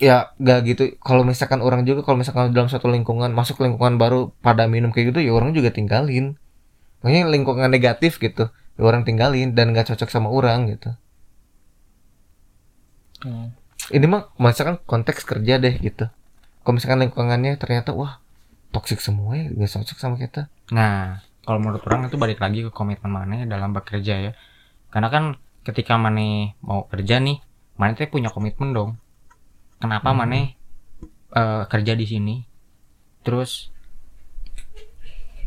ya 0.00 0.32
gak 0.34 0.64
gitu 0.66 0.96
kalau 0.98 1.22
misalkan 1.22 1.60
orang 1.60 1.84
juga 1.84 2.00
kalau 2.02 2.18
misalkan 2.18 2.50
dalam 2.50 2.66
satu 2.66 2.88
lingkungan 2.88 3.30
masuk 3.30 3.60
lingkungan 3.60 4.00
baru 4.00 4.32
pada 4.40 4.64
minum 4.66 4.90
kayak 4.90 5.12
gitu 5.12 5.20
ya 5.20 5.30
orang 5.30 5.52
juga 5.52 5.68
tinggalin 5.70 6.40
makanya 7.04 7.28
lingkungan 7.28 7.68
negatif 7.68 8.16
gitu 8.16 8.48
ya 8.48 8.82
orang 8.82 9.04
tinggalin 9.04 9.52
dan 9.52 9.70
nggak 9.70 9.92
cocok 9.92 10.08
sama 10.08 10.32
orang 10.32 10.72
gitu 10.72 10.90
Hmm. 13.20 13.52
Ini 13.90 14.06
mah 14.06 14.30
misalkan 14.38 14.78
konteks 14.86 15.22
kerja 15.26 15.58
deh 15.58 15.74
gitu 15.78 16.06
kalau 16.62 16.74
misalkan 16.76 17.02
lingkungannya 17.02 17.58
ternyata 17.58 17.90
wah 17.92 18.18
toksik 18.70 19.02
semua 19.02 19.34
ya 19.34 19.50
nggak 19.50 19.70
cocok 19.70 19.98
sama 19.98 20.16
kita 20.16 20.46
Nah, 20.70 21.18
kalau 21.42 21.58
menurut 21.58 21.82
orang 21.82 22.06
itu 22.06 22.14
balik 22.14 22.38
lagi 22.38 22.62
ke 22.62 22.70
komitmen 22.70 23.10
mana 23.10 23.42
dalam 23.42 23.74
bekerja 23.74 24.30
ya. 24.30 24.32
Karena 24.86 25.10
kan 25.10 25.34
ketika 25.66 25.98
mana 25.98 26.54
mau 26.62 26.86
kerja 26.86 27.18
nih, 27.18 27.42
mana 27.74 27.98
teh 27.98 28.06
punya 28.06 28.30
komitmen 28.30 28.70
dong. 28.70 28.94
Kenapa 29.82 30.14
Hmm. 30.14 30.18
mana 30.22 30.54
eh, 31.34 31.62
kerja 31.66 31.98
di 31.98 32.06
sini? 32.06 32.36
Terus 33.26 33.74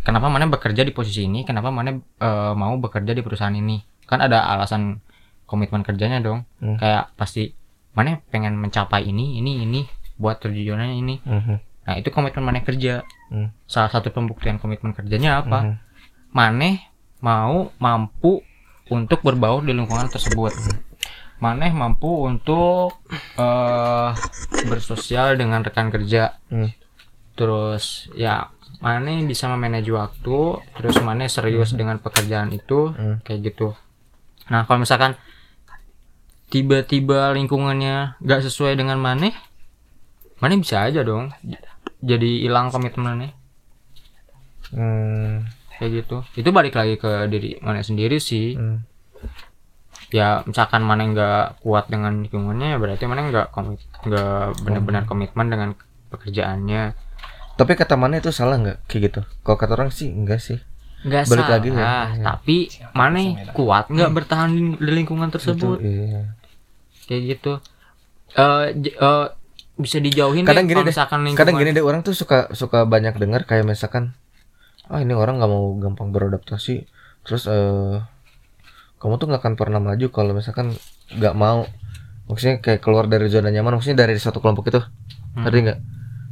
kenapa 0.04 0.28
mana 0.28 0.52
bekerja 0.52 0.84
di 0.84 0.92
posisi 0.92 1.24
ini? 1.24 1.48
Kenapa 1.48 1.72
mana 1.72 1.96
eh, 1.96 2.54
mau 2.56 2.76
bekerja 2.84 3.16
di 3.16 3.24
perusahaan 3.24 3.56
ini? 3.56 3.80
Kan 4.04 4.20
ada 4.20 4.44
alasan 4.52 5.00
komitmen 5.48 5.88
kerjanya 5.88 6.20
dong. 6.20 6.44
Hmm. 6.60 6.76
Kayak 6.76 7.16
pasti 7.16 7.56
mana 7.94 8.22
pengen 8.28 8.54
mencapai 8.56 9.06
ini, 9.06 9.38
ini, 9.38 9.62
ini 9.62 9.82
buat 10.16 10.38
tujuannya 10.40 10.94
ini. 10.96 11.16
Mhm. 11.22 11.56
nah 11.84 12.00
itu 12.00 12.08
komitmen 12.10 12.42
maneh 12.42 12.64
kerja 12.64 13.04
Hmm. 13.28 13.52
salah 13.66 13.92
satu 13.92 14.08
pembuktian 14.08 14.56
komitmen 14.56 14.94
kerjanya 14.94 15.40
apa 15.40 15.60
Mhm. 15.62 15.76
maneh 16.32 16.80
mau 17.20 17.76
mampu 17.76 18.40
untuk 18.88 19.20
berbaur 19.20 19.60
di 19.62 19.72
lingkungan 19.72 20.08
tersebut 20.08 20.56
maneh 21.38 21.70
mampu 21.70 22.24
untuk 22.24 23.04
eh 23.36 24.10
bersosial 24.64 25.36
dengan 25.36 25.60
rekan 25.60 25.92
kerja 25.92 26.40
Hmm. 26.48 26.72
terus 27.34 28.08
ya 28.14 28.48
maneh 28.80 29.20
bisa 29.24 29.48
memanage 29.48 29.92
waktu 29.92 30.40
terus 30.72 30.96
maneh 31.00 31.28
serius 31.28 31.76
dengan 31.76 32.00
pekerjaan 32.00 32.52
itu 32.52 32.92
Hmm. 32.92 33.20
kayak 33.22 33.44
gitu 33.46 33.76
nah 34.48 34.64
kalau 34.64 34.80
misalkan 34.80 35.20
tiba-tiba 36.54 37.34
lingkungannya 37.34 38.22
gak 38.22 38.46
sesuai 38.46 38.78
dengan 38.78 39.02
maneh 39.02 39.34
maneh 40.38 40.62
bisa 40.62 40.86
aja 40.86 41.02
dong 41.02 41.34
jadi 42.00 42.46
hilang 42.46 42.70
komitmen 42.70 43.02
maneh 43.04 43.32
Hmm. 44.70 45.46
kayak 45.78 45.92
gitu 46.02 46.18
itu 46.34 46.50
balik 46.50 46.74
lagi 46.74 46.98
ke 46.98 47.26
diri 47.28 47.58
maneh 47.60 47.82
sendiri 47.82 48.18
sih 48.18 48.54
Hmm. 48.54 48.82
ya 50.10 50.42
misalkan 50.46 50.82
mana 50.82 51.06
nggak 51.06 51.62
kuat 51.62 51.90
dengan 51.90 52.22
lingkungannya 52.22 52.74
ya 52.74 52.78
berarti 52.78 53.06
mana 53.06 53.26
nggak 53.28 53.48
komit 53.50 53.82
nggak 54.02 54.62
benar-benar 54.62 55.04
komitmen 55.06 55.48
dengan 55.48 55.70
pekerjaannya 56.10 56.94
Tapi 57.54 57.78
kata 57.78 57.94
mana 57.94 58.18
itu 58.18 58.34
salah 58.34 58.58
nggak 58.58 58.90
kayak 58.90 59.02
gitu? 59.10 59.22
Kalau 59.46 59.58
kata 59.62 59.78
orang 59.78 59.94
sih 59.94 60.10
enggak 60.10 60.42
sih. 60.42 60.58
nggak 61.06 61.30
Balik 61.30 61.46
salah 61.46 61.54
lagi 61.54 61.70
ya. 61.70 61.86
Tapi 62.26 62.58
mana 62.98 63.20
kuat 63.54 63.94
nggak 63.94 64.10
bertahan 64.10 64.50
di, 64.50 64.62
lingkungan 64.82 65.30
Itu, 65.30 65.38
tersebut 65.38 65.78
iya. 65.78 66.34
Kayak 67.14 67.24
gitu. 67.38 67.54
Eh 68.34 68.66
j- 68.82 68.98
eh, 68.98 69.26
bisa 69.74 69.98
dijauhin 70.02 70.46
Kadang 70.46 70.66
deh 70.66 70.74
gini 70.74 70.82
deh, 70.82 70.90
misalkan 70.90 71.20
lingkungan 71.22 71.38
Kadang 71.38 71.56
gini 71.62 71.70
deh 71.74 71.86
orang 71.86 72.02
tuh 72.02 72.18
suka 72.18 72.50
suka 72.54 72.90
banyak 72.90 73.14
dengar 73.22 73.46
kayak 73.46 73.66
misalkan 73.66 74.18
ah 74.90 74.98
ini 74.98 75.14
orang 75.14 75.38
nggak 75.38 75.52
mau 75.54 75.78
gampang 75.78 76.10
beradaptasi. 76.10 76.90
Terus 77.22 77.46
eh 77.46 78.02
kamu 78.98 79.22
tuh 79.22 79.28
nggak 79.30 79.42
akan 79.46 79.54
pernah 79.54 79.78
maju 79.78 80.08
kalau 80.10 80.34
misalkan 80.34 80.74
nggak 81.14 81.36
mau. 81.38 81.70
Maksudnya 82.26 82.58
kayak 82.58 82.82
keluar 82.82 83.06
dari 83.06 83.28
zona 83.30 83.54
nyaman 83.54 83.78
maksudnya 83.78 84.08
dari 84.08 84.18
satu 84.18 84.42
kelompok 84.42 84.74
itu. 84.74 84.82
Hmm. 84.82 85.46
ngerti 85.46 85.60
nggak? 85.70 85.80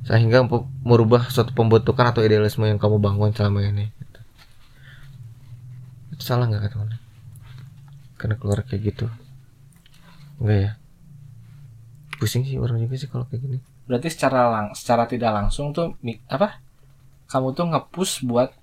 Sehingga 0.01 0.39
merubah 0.81 1.29
suatu 1.29 1.53
pembentukan 1.53 2.09
atau 2.09 2.25
idealisme 2.25 2.65
yang 2.65 2.81
kamu 2.81 2.97
bangun 2.97 3.29
selama 3.31 3.61
ini. 3.61 3.93
Gitu. 3.93 4.19
itu 6.11 6.23
salah 6.25 6.45
nggak 6.45 6.61
kata 6.69 6.75
Mana? 6.77 6.95
karena 8.15 8.35
keluar 8.37 8.61
kayak 8.61 8.81
gitu 8.93 9.05
enggak 10.41 10.57
ya 10.57 10.71
pusing 12.17 12.43
sih 12.45 12.57
orang 12.57 12.77
juga 12.81 12.95
sih 12.97 13.09
kalau 13.09 13.25
kayak 13.29 13.41
gini 13.41 13.57
Berarti 13.89 14.07
secara 14.07 14.47
lang 14.47 14.67
secara 14.71 15.03
tidak 15.03 15.35
langsung 15.35 15.75
tuh 15.75 15.99
apa? 16.31 16.63
Kamu 17.27 17.51
tuh 17.51 17.65
nge-push 17.75 18.23
buat 18.23 18.55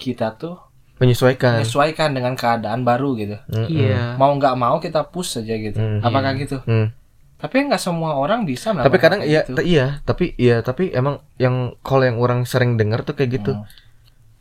kita 0.00 0.40
tuh 0.40 0.56
menyesuaikan 1.02 1.60
menyesuaikan 1.60 2.14
dengan 2.16 2.32
keadaan 2.32 2.80
baru 2.80 3.12
gitu. 3.18 3.36
Mm-mm. 3.50 3.68
iya 3.68 4.14
Mau 4.16 4.32
nggak 4.38 4.54
mau 4.56 4.78
kita 4.80 5.04
push 5.10 5.36
saja 5.36 5.52
gitu. 5.58 5.76
Hmm, 5.76 6.00
Apakah 6.00 6.32
gitu? 6.38 6.62
Hmm. 6.64 6.94
Tapi 7.36 7.66
nggak 7.68 7.82
semua 7.82 8.16
orang 8.16 8.48
bisa 8.48 8.72
tapi 8.72 8.96
kadang 8.96 9.20
iya 9.20 9.44
gitu. 9.44 9.60
iya 9.60 10.00
tapi 10.06 10.32
iya 10.40 10.64
tapi 10.64 10.88
emang 10.96 11.20
yang 11.36 11.76
kalau 11.84 12.08
yang 12.08 12.16
orang 12.16 12.48
sering 12.48 12.80
dengar 12.80 13.04
tuh 13.04 13.12
kayak 13.18 13.42
gitu 13.42 13.52
Hmm, 13.52 13.68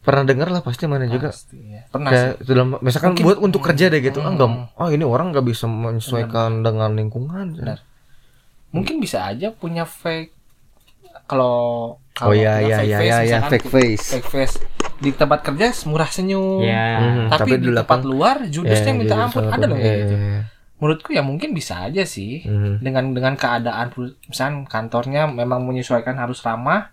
pernah 0.04 0.24
dengar 0.24 0.48
lah 0.48 0.60
pasti 0.60 0.84
mana 0.84 1.08
juga 1.08 1.32
pasti, 1.32 1.56
ya. 1.66 1.88
Pernah 1.88 2.10
kayak 2.10 2.28
sih. 2.30 2.42
itu 2.42 2.52
dalam 2.52 2.70
misalkan 2.78 3.10
Mungkin- 3.10 3.26
buat 3.26 3.40
untuk 3.40 3.62
kerja 3.64 3.86
deh 3.88 4.00
gitu 4.00 4.20
Hmm. 4.20 4.30
enggak 4.30 4.52
oh 4.76 4.90
ini 4.90 5.04
orang 5.04 5.32
nggak 5.32 5.46
bisa 5.46 5.66
menyesuaikan 5.66 6.60
dengan 6.60 6.92
lingkungan 6.92 7.56
Benar. 7.56 7.80
Mungkin 8.70 8.98
bisa 8.98 9.24
aja 9.26 9.50
punya 9.50 9.84
fake 9.84 10.36
kalau 11.24 11.56
oh 11.96 12.14
kalau 12.14 12.34
iya 12.34 12.58
punya 12.58 12.68
iya 12.68 12.78
fake 12.78 12.86
iya 12.86 12.98
face, 12.98 13.08
iya 13.24 13.24
ya, 13.24 13.40
fake 13.48 13.68
face 13.68 14.06
fake 14.12 14.30
face 14.30 14.56
di 14.96 15.10
tempat 15.12 15.40
kerja 15.42 15.68
murah 15.86 16.08
senyum. 16.08 16.62
ya 16.62 16.88
Hmm, 16.96 17.28
Tapi, 17.30 17.50
di 17.54 17.60
di 17.62 17.70
tempat 17.70 18.00
lapang- 18.00 18.06
luar 18.06 18.36
judesnya 18.46 18.94
Ya, 18.94 18.96
minta 18.96 19.16
ampun 19.18 19.44
ada 19.46 19.66
loh 19.66 19.76
Iya, 19.76 19.84
kayak 19.84 19.98
gitu. 20.00 20.16
iya, 20.16 20.28
iya. 20.30 20.42
Menurutku 20.74 21.10
ya 21.12 21.22
mungkin 21.22 21.50
bisa 21.52 21.74
aja 21.82 22.04
sih. 22.04 22.44
Mhm. 22.44 22.80
dengan 22.80 23.04
dengan 23.12 23.34
keadaan 23.34 23.88
misalnya 24.26 24.64
kantornya 24.66 25.28
memang 25.28 25.60
menyesuaikan 25.62 26.16
harus 26.16 26.40
ramah 26.40 26.92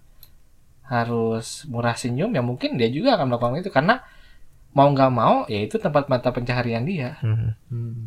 harus 0.90 1.64
murah 1.70 1.94
senyum 1.94 2.34
ya 2.34 2.42
mungkin 2.42 2.74
dia 2.74 2.90
juga 2.90 3.14
akan 3.14 3.30
melakukan 3.30 3.62
itu. 3.62 3.70
Karena 3.70 4.02
mau 4.74 4.90
nggak 4.90 5.12
mau 5.14 5.46
ya 5.46 5.62
itu 5.62 5.78
tempat 5.78 6.10
mata 6.10 6.34
pencaharian 6.34 6.82
dia. 6.82 7.16
Mhm. 7.22 7.50
Hmm. 7.70 8.04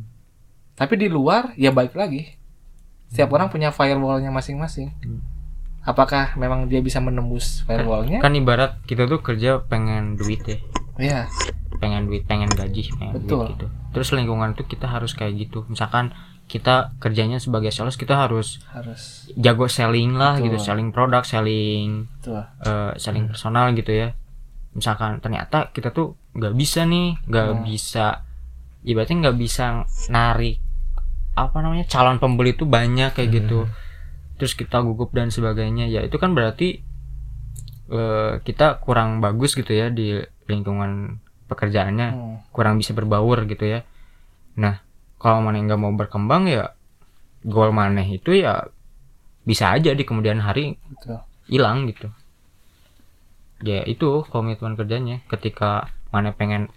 tapi 0.73 0.97
di 0.97 1.05
luar 1.05 1.53
ya 1.55 1.69
baik 1.69 1.93
lagi. 1.93 2.33
Setiap 3.13 3.29
orang 3.37 3.53
punya 3.53 3.69
firewallnya 3.69 4.33
masing-masing. 4.33 4.91
Hmm. 5.05 5.21
apakah 5.83 6.39
memang 6.39 6.71
dia 6.71 6.79
bisa 6.79 7.03
menembus 7.03 7.61
firewallnya? 7.67 8.23
Kan 8.23 8.39
ibarat 8.39 8.79
kita 8.87 9.03
tuh 9.03 9.19
kerja 9.19 9.59
pengen 9.67 10.15
duit 10.15 10.39
ya. 10.47 10.57
Ya 10.95 11.21
pengen 11.83 12.07
duit 12.07 12.23
pengen 12.23 12.47
gaji 12.47 12.87
pengen 12.95 13.13
Betul. 13.19 13.27
duit 13.27 13.49
gitu. 13.59 13.67
Terus 13.93 14.09
lingkungan 14.15 14.55
tuh 14.55 14.63
kita 14.63 14.87
harus 14.87 15.11
kayak 15.11 15.35
gitu. 15.35 15.67
Misalkan 15.67 16.15
kita 16.53 16.93
kerjanya 17.01 17.41
sebagai 17.41 17.73
sales 17.73 17.97
kita 17.97 18.13
harus 18.13 18.61
harus. 18.69 19.25
jago 19.33 19.65
selling 19.65 20.13
lah 20.13 20.37
Betul. 20.37 20.45
gitu 20.45 20.57
selling 20.61 20.93
produk 20.93 21.25
selling 21.25 22.05
eh, 22.61 22.93
selling 22.95 23.25
personal 23.25 23.73
gitu 23.73 23.89
ya. 23.89 24.13
Misalkan 24.71 25.17
ternyata 25.17 25.73
kita 25.73 25.89
tuh 25.89 26.13
nggak 26.31 26.53
bisa 26.53 26.85
nih 26.85 27.17
nggak 27.25 27.47
Hmm. 27.49 27.61
bisa 27.63 28.21
ibaratnya 28.81 29.17
nggak 29.25 29.37
bisa 29.39 29.81
narik 30.07 30.61
apa 31.33 31.57
namanya 31.57 31.89
calon 31.89 32.21
pembeli 32.21 32.53
tuh 32.53 32.69
banyak 32.69 33.09
kayak 33.11 33.25
Hmm. 33.27 33.37
gitu. 33.39 33.59
Terus 34.37 34.53
kita 34.53 34.77
gugup 34.79 35.09
dan 35.09 35.33
sebagainya 35.33 35.89
ya 35.89 36.05
itu 36.05 36.21
kan 36.21 36.37
berarti 36.37 36.85
eh, 37.89 38.33
kita 38.39 38.77
kurang 38.79 39.19
bagus 39.19 39.53
gitu 39.53 39.73
ya 39.73 39.89
di 39.89 40.21
lingkungan 40.45 41.17
pekerjaannya. 41.45 42.07
Hmm, 42.09 42.35
kurang 42.49 42.77
bisa 42.77 42.93
berbaur 42.93 43.41
gitu 43.45 43.65
ya. 43.65 43.81
Nah 44.55 44.82
kalau 45.23 45.39
maneh 45.39 45.63
nggak 45.63 45.79
mau 45.79 45.95
berkembang 45.95 46.51
ya 46.51 46.75
goal 47.47 47.71
maneh 47.71 48.19
itu 48.19 48.35
ya 48.35 48.67
bisa 49.47 49.71
aja 49.71 49.95
di 49.95 50.03
kemudian 50.03 50.43
hari 50.43 50.75
betul. 50.91 51.23
hilang 51.47 51.87
gitu. 51.87 52.11
Ya 53.63 53.87
itu 53.87 54.27
komitmen 54.27 54.75
kerjanya. 54.75 55.23
Ketika 55.31 55.87
mana 56.11 56.35
pengen 56.35 56.67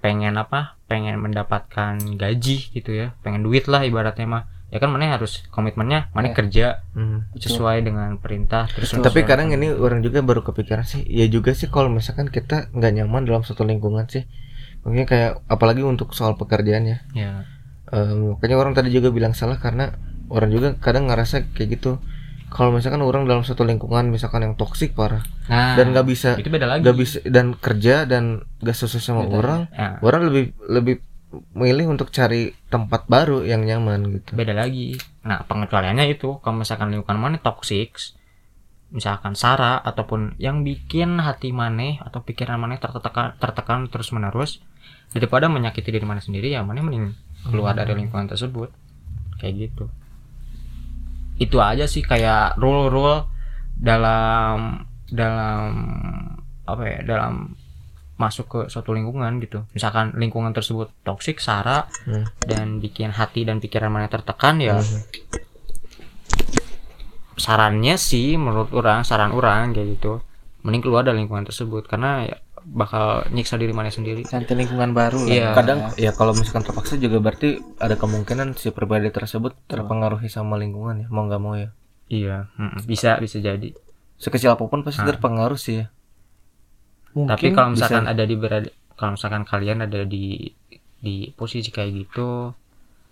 pengen 0.00 0.38
apa 0.40 0.80
pengen 0.88 1.20
mendapatkan 1.20 2.00
gaji 2.16 2.72
gitu 2.72 2.88
ya 2.96 3.12
pengen 3.20 3.44
duit 3.44 3.68
lah 3.68 3.84
ibaratnya 3.84 4.24
mah 4.24 4.42
ya 4.72 4.80
kan 4.80 4.88
mana 4.88 5.12
harus 5.12 5.44
komitmennya 5.52 6.08
mana 6.16 6.32
Ya. 6.32 6.34
kerja 6.40 6.66
betul 6.96 7.36
sesuai 7.36 7.84
dengan 7.84 8.16
perintah 8.16 8.64
terus 8.72 8.96
Betul. 8.96 9.04
tapi 9.04 9.20
kadang 9.28 9.52
ini 9.52 9.68
orang 9.68 10.00
juga 10.00 10.24
baru 10.24 10.40
kepikiran 10.40 10.88
sih. 10.88 11.04
Ya 11.04 11.28
juga 11.28 11.52
sih 11.52 11.68
kalau 11.68 11.92
misalkan 11.92 12.32
kita 12.32 12.72
nggak 12.72 12.92
nyaman 12.96 13.28
dalam 13.28 13.44
satu 13.44 13.60
lingkungan 13.68 14.08
sih. 14.08 14.24
Makanya 14.80 15.04
kayak 15.06 15.30
apalagi 15.52 15.84
untuk 15.84 16.16
soal 16.16 16.40
pekerjaan 16.40 16.88
ya. 16.88 16.98
Ya 17.12 17.30
Eh, 17.90 18.14
makanya 18.14 18.56
orang 18.56 18.72
tadi 18.78 18.94
juga 18.94 19.10
bilang 19.10 19.34
salah 19.34 19.58
karena 19.58 19.90
orang 20.30 20.50
juga 20.54 20.68
kadang 20.78 21.10
ngerasa 21.10 21.50
kayak 21.54 21.68
gitu. 21.78 21.98
Kalau 22.50 22.74
misalkan 22.74 23.02
orang 23.06 23.30
dalam 23.30 23.46
satu 23.46 23.62
lingkungan 23.62 24.10
misalkan 24.10 24.42
yang 24.42 24.58
toksik 24.58 24.98
parah 24.98 25.22
nah 25.46 25.78
dan 25.78 25.94
nggak 25.94 26.02
bisa 26.02 26.34
itu 26.34 26.50
beda 26.50 26.66
lagi. 26.66 26.82
nggak 26.82 26.96
bisa 26.98 27.22
dan 27.22 27.54
kerja 27.54 28.10
dan 28.10 28.42
gak 28.58 28.74
sesuai 28.74 29.02
sama 29.02 29.22
Beda, 29.22 29.38
orang 29.38 29.60
Ya, 29.70 30.02
orang 30.02 30.20
lebih 30.26 30.44
lebih 30.66 30.96
milih 31.54 31.94
untuk 31.94 32.10
cari 32.10 32.50
tempat 32.66 33.06
baru 33.06 33.46
yang 33.46 33.62
nyaman 33.62 34.18
gitu. 34.18 34.34
Beda 34.34 34.50
lagi. 34.50 34.98
Nah 35.22 35.46
pengecualiannya 35.46 36.10
itu 36.10 36.42
kalau 36.42 36.58
misalkan 36.58 36.90
lingkungan 36.90 37.22
mana 37.22 37.38
toxic 37.38 37.94
misalkan 38.90 39.38
sara 39.38 39.78
ataupun 39.78 40.34
yang 40.42 40.66
bikin 40.66 41.22
hati 41.22 41.54
maneh 41.54 42.02
atau 42.02 42.26
pikiran 42.26 42.58
maneh 42.58 42.82
tertekan 42.82 43.38
tertekan 43.38 43.86
terus 43.86 44.10
menerus 44.10 44.58
daripada 45.14 45.46
menyakiti 45.46 45.94
diri 45.94 46.02
mana 46.02 46.18
sendiri 46.18 46.50
ya 46.50 46.66
maneh 46.66 46.82
mending 46.82 47.14
keluar 47.44 47.72
dari 47.72 47.96
lingkungan 47.96 48.26
tersebut. 48.26 48.68
Kayak 49.38 49.54
gitu. 49.68 49.84
Itu 51.36 51.56
aja 51.58 51.88
sih 51.88 52.04
kayak 52.04 52.60
rule 52.60 52.88
rule 52.88 53.24
dalam 53.74 54.84
dalam 55.08 55.68
apa 56.68 56.82
ya 56.84 56.98
dalam 57.02 57.56
masuk 58.14 58.46
ke 58.46 58.60
suatu 58.68 58.92
lingkungan 58.92 59.40
gitu. 59.40 59.64
Misalkan 59.72 60.12
lingkungan 60.14 60.52
tersebut 60.52 60.92
toksik 61.00 61.40
sara 61.40 61.88
Hmm. 62.04 62.28
dan 62.44 62.76
bikin 62.76 63.08
hati 63.10 63.48
dan 63.48 63.58
pikiran 63.58 63.88
mana 63.88 64.12
tertekan 64.12 64.60
ya 64.60 64.76
Mhm. 64.76 65.00
sarannya 67.40 67.96
sih 67.96 68.36
menurut 68.36 68.68
orang 68.76 69.00
saran 69.00 69.32
orang 69.32 69.72
kayak 69.72 69.96
gitu 69.96 70.20
mending 70.60 70.84
keluar 70.84 71.00
dari 71.00 71.24
lingkungan 71.24 71.48
tersebut. 71.48 71.88
Karena 71.88 72.28
ya 72.28 72.36
bakal 72.62 73.04
nyiksa 73.28 73.54
diri 73.54 73.70
mana 73.70 73.88
sendiri 73.88 74.24
nanti 74.26 74.52
lingkungan 74.52 74.90
baru 74.90 75.20
lah 75.20 75.30
Iya. 75.30 75.42
ya. 75.42 75.50
kadang 75.52 75.78
ya 75.94 76.10
kalau 76.10 76.32
misalkan 76.32 76.62
terpaksa 76.62 76.96
juga 76.96 77.18
berarti 77.18 77.48
ada 77.76 77.94
kemungkinan 77.94 78.54
si 78.54 78.70
pribadi 78.70 79.08
tersebut 79.08 79.56
terpengaruhi 79.66 80.26
sama 80.26 80.56
lingkungan 80.56 81.02
ya 81.02 81.08
mau 81.08 81.24
nggak 81.24 81.38
mau 81.38 81.54
ya 81.54 81.70
iya 82.06 82.48
mm, 82.52 82.84
bisa 82.84 83.16
bisa 83.16 83.38
jadi 83.38 83.70
sekecil 84.16 84.50
apa 84.50 84.62
pun 84.62 84.80
pasti 84.80 85.00
Ah. 85.00 85.08
terpengaruh 85.08 85.56
sih 85.56 85.80
ya 85.80 85.86
mungkin 87.12 87.30
tapi 87.30 87.46
kalau 87.50 87.72
misalkan 87.72 88.04
bisa. 88.04 88.12
ada 88.12 88.24
di 88.24 88.34
berada 88.34 88.70
kalau 88.94 89.10
misalkan 89.14 89.42
kalian 89.42 89.78
ada 89.80 90.00
di 90.04 90.52
di 90.96 91.14
posisi 91.32 91.68
kayak 91.68 91.90
gitu 91.96 92.52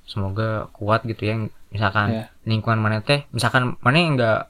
semoga 0.04 0.68
kuat 0.70 1.04
gitu 1.04 1.22
ya 1.22 1.34
misalkan 1.68 2.08
Iya. 2.10 2.24
lingkungan 2.44 2.78
mana 2.78 3.00
teh 3.00 3.24
misalkan 3.28 3.76
mana 3.78 3.96
nggak 3.98 4.40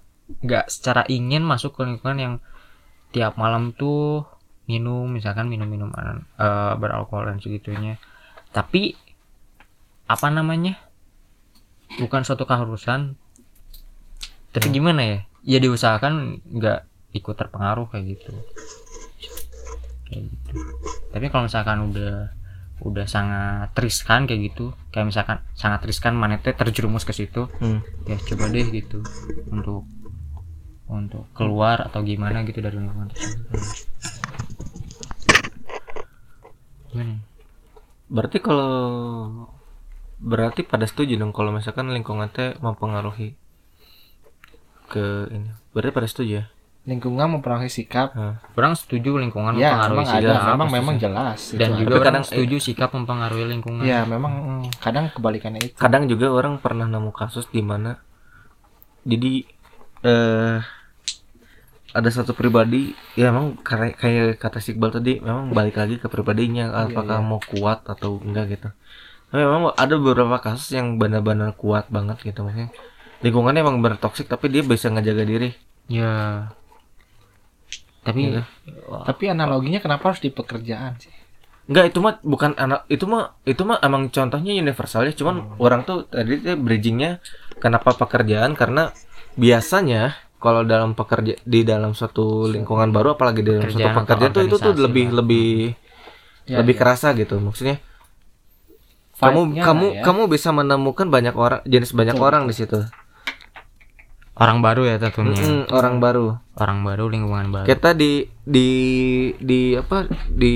nggak 0.41 0.65
secara 0.69 1.03
ingin 1.09 1.41
masuk 1.41 1.73
ke 1.73 1.83
lingkungan 1.83 2.19
yang 2.19 2.35
tiap 3.09 3.35
malam 3.35 3.73
tuh 3.73 4.29
minum 4.69 5.09
misalkan 5.09 5.49
minum 5.49 5.67
minuman 5.67 6.23
eh, 6.37 6.73
beralkohol 6.77 7.27
dan 7.27 7.41
segitunya. 7.41 7.97
Tapi 8.53 8.95
apa 10.07 10.29
namanya? 10.29 10.77
Bukan 11.97 12.23
suatu 12.23 12.45
keharusan. 12.45 13.17
Tapi 14.53 14.67
gimana 14.69 15.01
ya? 15.03 15.19
Ya 15.45 15.59
diusahakan 15.59 16.45
nggak 16.45 16.85
ikut 17.17 17.35
terpengaruh 17.35 17.89
kayak 17.89 18.17
gitu. 18.17 18.33
Kayak 20.07 20.23
gitu. 20.33 20.53
Tapi 21.13 21.27
kalau 21.29 21.49
misalkan 21.49 21.89
udah 21.89 22.37
udah 22.79 23.11
sangat 23.11 23.75
riskan 23.75 24.31
kayak 24.31 24.55
gitu 24.55 24.71
kayak 24.95 25.11
misalkan 25.11 25.43
sangat 25.59 25.83
riskan 25.83 26.15
mana 26.15 26.39
teh 26.39 26.55
terjerumus 26.55 27.03
ke 27.03 27.11
situ 27.11 27.51
Hmm. 27.59 27.83
ya 28.07 28.15
coba 28.23 28.47
deh 28.55 28.71
gitu 28.71 29.03
untuk 29.51 29.83
untuk 30.87 31.27
keluar 31.35 31.83
atau 31.83 32.07
gimana 32.07 32.47
gitu 32.47 32.63
dari 32.63 32.79
lingkungan 32.79 33.11
tersebut 33.11 33.51
gimana 36.99 37.25
Berarti 38.09 38.39
kalau 38.41 38.73
berarti 40.19 40.65
pada 40.65 40.89
setuju 40.89 41.15
dong 41.15 41.31
kalau 41.31 41.53
misalkan 41.53 41.93
lingkungan 41.93 42.33
teh 42.33 42.57
mempengaruhi 42.59 43.37
ke 44.89 45.29
ini. 45.31 45.53
Berarti 45.77 45.93
pada 45.93 46.09
setuju 46.09 46.33
ya? 46.43 46.47
lingkungan 46.89 47.29
mempengaruhi 47.29 47.69
sikap. 47.69 48.17
Orang 48.57 48.73
setuju 48.73 49.21
lingkungan 49.21 49.61
ya 49.61 49.77
mempengaruhi 49.77 49.93
memang 49.93 50.07
sikap. 50.09 50.25
ada 50.25 50.49
memang 50.57 50.69
memang 50.73 50.95
jelas. 50.97 51.41
Dan 51.53 51.77
itu 51.77 51.85
juga 51.85 51.93
Tapi 51.93 51.93
orang 51.93 52.07
kadang- 52.09 52.25
setuju 52.25 52.57
sikap 52.65 52.91
mempengaruhi 52.97 53.45
lingkungan. 53.45 53.85
Ya 53.85 54.09
memang 54.09 54.33
mm, 54.65 54.81
kadang 54.81 55.13
kebalikannya 55.13 55.61
itu. 55.69 55.77
Kadang 55.77 56.09
juga 56.09 56.33
orang 56.33 56.57
pernah 56.57 56.89
nemu 56.89 57.13
kasus 57.13 57.45
di 57.53 57.61
mana 57.61 58.01
jadi 59.05 59.45
eh 60.01 60.59
ada 61.97 62.09
satu 62.13 62.37
pribadi 62.37 62.93
ya 63.17 63.33
emang 63.33 63.57
kayak 63.65 63.97
kayak 63.97 64.27
kata 64.37 64.61
si 64.61 64.77
Iqbal 64.77 64.93
tadi 64.93 65.25
memang 65.25 65.57
balik 65.57 65.81
lagi 65.81 65.97
ke 65.97 66.07
pribadinya 66.13 66.69
apakah 66.85 67.21
iya. 67.21 67.25
mau 67.25 67.41
kuat 67.41 67.89
atau 67.89 68.21
enggak 68.21 68.59
gitu. 68.59 68.69
Tapi 69.29 69.43
memang 69.45 69.73
ada 69.77 69.95
beberapa 69.97 70.37
kasus 70.41 70.73
yang 70.77 70.97
benar-benar 71.01 71.57
kuat 71.57 71.89
banget 71.89 72.21
gitu 72.25 72.45
maksudnya. 72.45 72.69
Lingkungannya 73.25 73.61
emang 73.65 73.81
benar 73.81 73.99
toksik 74.01 74.29
tapi 74.29 74.53
dia 74.53 74.63
bisa 74.65 74.89
ngejaga 74.93 75.25
diri. 75.25 75.51
ya 75.89 76.45
tapi 78.09 78.33
Iya. 78.33 78.43
tapi 79.05 79.25
analoginya 79.29 79.81
kenapa 79.85 80.13
harus 80.13 80.25
di 80.25 80.33
pekerjaan 80.33 80.97
sih 80.97 81.13
Enggak 81.69 81.93
itu 81.93 82.01
mah 82.01 82.17
bukan 82.25 82.57
anak 82.57 82.89
itu 82.89 83.05
mah 83.05 83.37
itu 83.45 83.61
mah 83.61 83.77
emang 83.85 84.09
contohnya 84.09 84.57
universal 84.57 85.05
ya 85.05 85.13
cuman 85.13 85.61
orang 85.61 85.85
tuh 85.85 86.09
tadi 86.09 86.41
bridgingnya 86.57 87.21
kenapa 87.61 87.93
pekerjaan 87.93 88.57
karena 88.57 88.89
biasanya 89.37 90.17
kalau 90.39 90.63
dalam 90.63 90.95
pekerja 90.95 91.35
di 91.43 91.61
dalam 91.67 91.93
suatu 91.93 92.47
lingkungan 92.47 92.91
baru 92.91 93.19
apalagi 93.19 93.43
di 93.43 93.51
dalam 93.59 93.67
suatu 93.67 94.07
Pekerjaan 94.07 94.31
tuh 94.31 94.43
itu 94.47 94.57
tuh 94.57 94.75
lebih 94.75 95.07
lah. 95.11 95.15
lebih 95.23 95.51
Ya, 96.49 96.65
lebih 96.65 96.75
ya. 96.75 96.81
kerasa 96.81 97.13
gitu. 97.13 97.37
Maksudnya 97.37 97.77
kamu 99.19 99.41
Vibe-nya 99.53 99.63
kamu 99.67 99.87
lah 99.87 99.97
ya. 99.99 100.03
kamu 100.07 100.23
bisa 100.31 100.49
menemukan 100.55 101.07
banyak 101.11 101.35
orang 101.37 101.61
jenis 101.69 101.91
banyak 101.93 102.17
Betul, 102.17 102.29
orang 102.31 102.43
di 102.49 102.55
situ. 102.57 102.79
Orang 104.39 104.63
baru 104.63 104.87
ya 104.87 104.97
tentunya 105.03 105.35
Mm-mm, 105.35 105.75
orang 105.75 105.99
baru. 105.99 106.39
Orang 106.55 106.87
baru 106.87 107.11
lingkungan 107.11 107.51
baru. 107.51 107.67
Kita 107.67 107.93
di 107.93 108.25
di 108.47 108.69
di 109.43 109.75
apa 109.75 110.07
di 110.31 110.55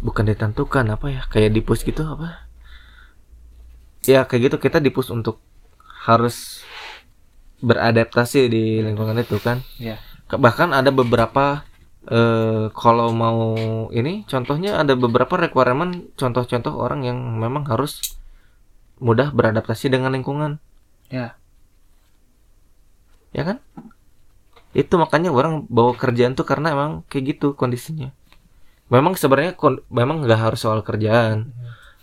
bukan 0.00 0.24
ditentukan 0.26 0.88
apa 0.88 1.06
ya 1.12 1.22
kayak 1.28 1.52
di 1.52 1.60
push 1.60 1.84
gitu 1.84 2.02
apa? 2.02 2.48
Ya 4.02 4.24
kayak 4.24 4.48
gitu 4.48 4.56
kita 4.56 4.80
di 4.80 4.88
push 4.88 5.12
untuk 5.12 5.44
harus 6.08 6.64
beradaptasi 7.60 8.50
di 8.50 8.82
lingkungan 8.82 9.18
itu 9.18 9.38
kan. 9.42 9.62
Ya 9.78 9.98
bahkan 10.36 10.76
ada 10.76 10.92
beberapa 10.92 11.64
eh 12.08 12.68
kalau 12.76 13.08
mau 13.16 13.56
ini 13.88 14.28
contohnya 14.28 14.76
ada 14.76 14.92
beberapa 14.92 15.40
requirement 15.40 16.12
contoh-contoh 16.20 16.76
orang 16.76 17.08
yang 17.08 17.16
memang 17.16 17.64
harus 17.64 18.20
mudah 19.00 19.32
beradaptasi 19.32 19.88
dengan 19.88 20.12
lingkungan. 20.12 20.60
Ya. 21.08 21.38
ya 23.32 23.42
kan? 23.46 23.56
Itu 24.76 25.00
makanya 25.00 25.32
orang 25.32 25.64
bawa 25.72 25.96
kerjaan 25.96 26.36
tuh 26.36 26.44
karena 26.44 26.76
emang 26.76 27.06
kayak 27.08 27.36
gitu 27.36 27.56
kondisinya. 27.56 28.12
Memang 28.92 29.16
sebenarnya 29.16 29.56
kon- 29.56 29.84
memang 29.88 30.24
nggak 30.24 30.40
harus 30.52 30.60
soal 30.64 30.80
kerjaan. 30.84 31.52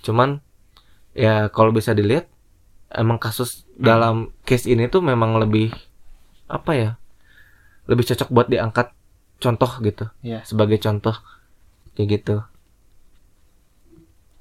Cuman 0.02 0.41
ya 1.13 1.50
kalau 1.50 1.74
bisa 1.76 1.94
dilihat 1.94 2.30
emang 2.94 3.18
kasus 3.18 3.64
dalam 3.76 4.32
case 4.44 4.68
ini 4.68 4.88
tuh 4.88 5.04
memang 5.04 5.36
lebih 5.36 5.72
apa 6.48 6.72
ya 6.74 6.90
lebih 7.86 8.08
cocok 8.08 8.30
buat 8.32 8.48
diangkat 8.48 8.92
contoh 9.38 9.72
gitu 9.84 10.08
Iya. 10.22 10.42
sebagai 10.48 10.80
contoh 10.80 11.14
kayak 11.94 12.20
gitu. 12.20 12.36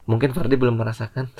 Mungkin 0.04 0.32
Fardi 0.32 0.54
belum 0.54 0.76
merasakan. 0.76 1.32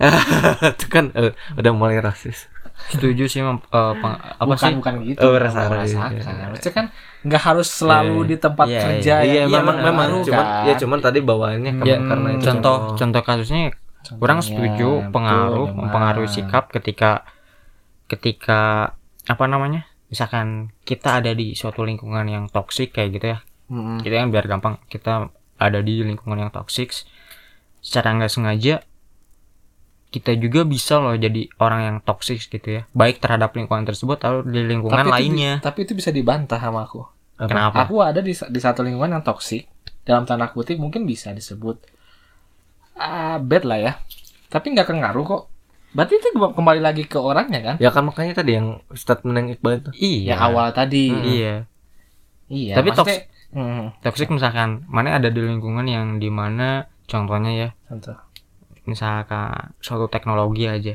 Itu 0.74 0.86
kan 0.88 1.12
eh, 1.12 1.32
udah 1.54 1.72
mulai 1.76 2.00
rasis. 2.00 2.48
Setuju 2.88 3.28
sih 3.28 3.44
mem- 3.44 3.60
eh, 3.62 3.94
peng- 3.94 4.18
apa 4.18 4.42
bukan 4.42 4.58
sih? 4.58 4.74
Bukan 4.80 4.94
gitu. 5.04 5.20
Oh, 5.20 5.30
nggak 5.30 5.40
merasakan, 5.44 5.70
merasakan. 5.70 6.10
iya. 6.16 6.46
Maksudnya 6.48 6.74
kan 6.74 6.86
nggak 7.20 7.42
harus 7.44 7.68
selalu 7.68 8.16
Iya, 8.16 8.28
di 8.28 8.36
tempat 8.40 8.66
iya, 8.66 8.80
kerja 8.80 9.14
iya, 9.20 9.40
yang 9.44 9.50
memang 9.52 9.76
benar, 9.76 9.88
memang. 9.92 10.08
cuman 10.24 10.44
kan? 10.46 10.66
ya 10.66 10.74
cuman 10.74 10.98
tadi 10.98 11.18
bawaannya 11.20 11.72
ya, 11.84 11.96
karena 12.00 12.28
itu 12.32 12.44
contoh. 12.48 12.76
contoh 12.96 13.20
kasusnya 13.22 13.60
kurang 14.16 14.40
setuju 14.40 15.10
pengaruh 15.10 15.68
mempengaruhi 15.70 16.26
sikap 16.26 16.70
ketika 16.70 17.24
ketika 18.06 18.92
apa 19.24 19.44
namanya 19.46 19.86
misalkan 20.06 20.74
kita 20.82 21.22
ada 21.22 21.30
di 21.30 21.54
suatu 21.54 21.84
lingkungan 21.84 22.26
yang 22.26 22.44
toksik 22.46 22.90
kayak 22.90 23.10
gitu 23.14 23.26
ya. 23.30 23.38
Mm-mm. 23.70 24.02
kita 24.02 24.18
yang 24.18 24.34
biar 24.34 24.50
gampang 24.50 24.82
kita 24.90 25.30
ada 25.54 25.78
di 25.78 26.02
lingkungan 26.02 26.40
yang 26.40 26.50
toksik 26.50 26.90
secara 27.78 28.18
nggak 28.18 28.32
sengaja 28.32 28.82
kita 30.10 30.34
juga 30.34 30.66
bisa 30.66 30.98
loh 30.98 31.14
jadi 31.14 31.46
orang 31.62 31.80
yang 31.86 31.96
toksik 32.02 32.42
gitu 32.42 32.66
ya. 32.66 32.82
Baik 32.90 33.22
terhadap 33.22 33.54
lingkungan 33.54 33.86
tersebut 33.86 34.18
atau 34.18 34.42
di 34.42 34.58
lingkungan 34.66 34.98
Tapi 34.98 35.06
itu 35.06 35.14
lainnya. 35.14 35.52
bi- 35.54 35.62
tapi 35.62 35.78
itu 35.86 35.92
bisa 35.94 36.10
dibantah 36.10 36.58
sama 36.58 36.82
aku. 36.82 37.06
Apa? 37.38 37.46
kenapa? 37.46 37.76
Aku 37.86 38.02
ada 38.02 38.18
di, 38.18 38.34
di 38.34 38.60
satu 38.60 38.82
lingkungan 38.82 39.14
yang 39.14 39.22
toksik 39.22 39.70
dalam 40.02 40.26
tanda 40.26 40.50
kutip 40.50 40.82
mungkin 40.82 41.06
bisa 41.06 41.30
disebut 41.30 41.86
ah 42.96 43.36
bad 43.38 43.64
lah 43.66 43.78
ya. 43.78 43.92
Tapi 44.50 44.74
nggak 44.74 44.88
kengaruh 44.90 45.24
kok. 45.26 45.42
Berarti 45.90 46.22
itu 46.22 46.28
kembali 46.34 46.80
lagi 46.82 47.02
ke 47.06 47.18
orangnya 47.18 47.60
kan? 47.62 47.76
Ya 47.82 47.90
kan 47.90 48.06
makanya 48.06 48.42
tadi 48.42 48.54
yang 48.54 48.78
statement 48.94 49.34
yang 49.34 49.48
Iqbal 49.50 49.82
itu. 49.82 49.90
Iya 49.98 50.34
yang 50.34 50.40
awal 50.40 50.66
tadi. 50.70 51.10
Mm. 51.10 51.22
iya. 51.26 51.54
Iya 52.50 52.74
Tapi 52.78 52.90
maksudnya- 52.90 53.26
Hmm, 53.50 53.90
toksik 53.98 54.30
misalkan 54.30 54.86
mana 54.86 55.18
ada 55.18 55.26
di 55.26 55.42
lingkungan 55.42 55.82
yang 55.82 56.22
di 56.22 56.30
mana 56.30 56.86
contohnya 57.10 57.50
ya. 57.50 57.68
Contoh. 57.90 58.14
Misalkan 58.86 59.74
suatu 59.82 60.06
teknologi 60.06 60.70
aja. 60.70 60.94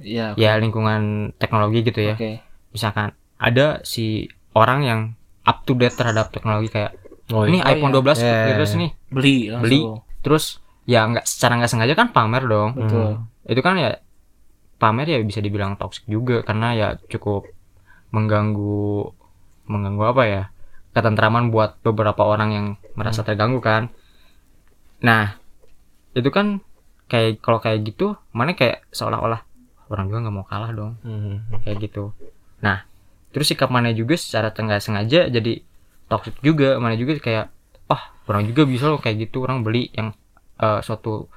Iya 0.00 0.32
ya 0.40 0.56
lingkungan 0.56 1.32
teknologi 1.36 1.84
gitu 1.84 2.00
ya. 2.00 2.16
Oke. 2.16 2.40
Misalkan 2.72 3.12
ada 3.36 3.84
si 3.84 4.32
orang 4.56 4.80
yang 4.88 5.00
up 5.44 5.68
to 5.68 5.76
date 5.76 6.00
terhadap 6.00 6.32
teknologi 6.32 6.72
kayak 6.72 6.96
oh, 7.28 7.44
ini 7.44 7.60
iya. 7.60 7.76
iPhone 7.76 7.92
Oh, 7.92 8.00
12 8.00 8.24
iya. 8.24 8.56
terus 8.56 8.72
nih. 8.80 8.90
Beli 9.12 9.36
langsung. 9.52 9.64
Beli. 9.68 9.80
Terus 10.22 10.58
ya 10.88 11.04
nggak 11.04 11.28
secara 11.28 11.60
nggak 11.60 11.70
sengaja 11.70 11.94
kan 11.94 12.08
pamer 12.16 12.44
dong. 12.48 12.70
Betul. 12.74 13.10
Itu 13.44 13.60
kan 13.60 13.76
ya 13.76 14.00
pamer 14.78 15.06
ya 15.10 15.18
bisa 15.20 15.42
dibilang 15.42 15.76
toksik 15.76 16.06
juga 16.06 16.40
karena 16.46 16.72
ya 16.72 16.88
cukup 17.10 17.50
mengganggu 18.14 19.12
mengganggu 19.68 20.04
apa 20.08 20.22
ya 20.24 20.42
ketentraman 20.96 21.52
buat 21.52 21.76
beberapa 21.84 22.24
orang 22.24 22.50
yang 22.54 22.66
merasa 22.96 23.20
terganggu 23.26 23.60
kan. 23.60 23.92
Nah 25.04 25.36
itu 26.16 26.30
kan 26.32 26.64
kayak 27.06 27.44
kalau 27.44 27.60
kayak 27.60 27.84
gitu 27.84 28.16
mana 28.32 28.56
kayak 28.56 28.84
seolah-olah 28.90 29.44
orang 29.92 30.08
juga 30.08 30.18
nggak 30.24 30.34
mau 30.34 30.46
kalah 30.48 30.72
dong. 30.72 30.96
Hmm. 31.04 31.44
kayak 31.68 31.84
gitu. 31.84 32.16
Nah 32.64 32.88
terus 33.28 33.52
sikap 33.52 33.68
mana 33.68 33.92
juga 33.92 34.16
secara 34.16 34.48
nggak 34.50 34.80
sengaja 34.80 35.28
jadi 35.28 35.60
toxic 36.08 36.40
juga 36.40 36.80
mana 36.80 36.96
juga 36.96 37.20
kayak 37.20 37.52
orang 38.28 38.44
juga 38.44 38.68
bisa 38.68 38.92
loh 38.92 39.00
kayak 39.00 39.28
gitu 39.28 39.48
orang 39.48 39.64
beli 39.64 39.88
yang 39.96 40.12
eh, 40.60 40.80
suatu 40.84 41.32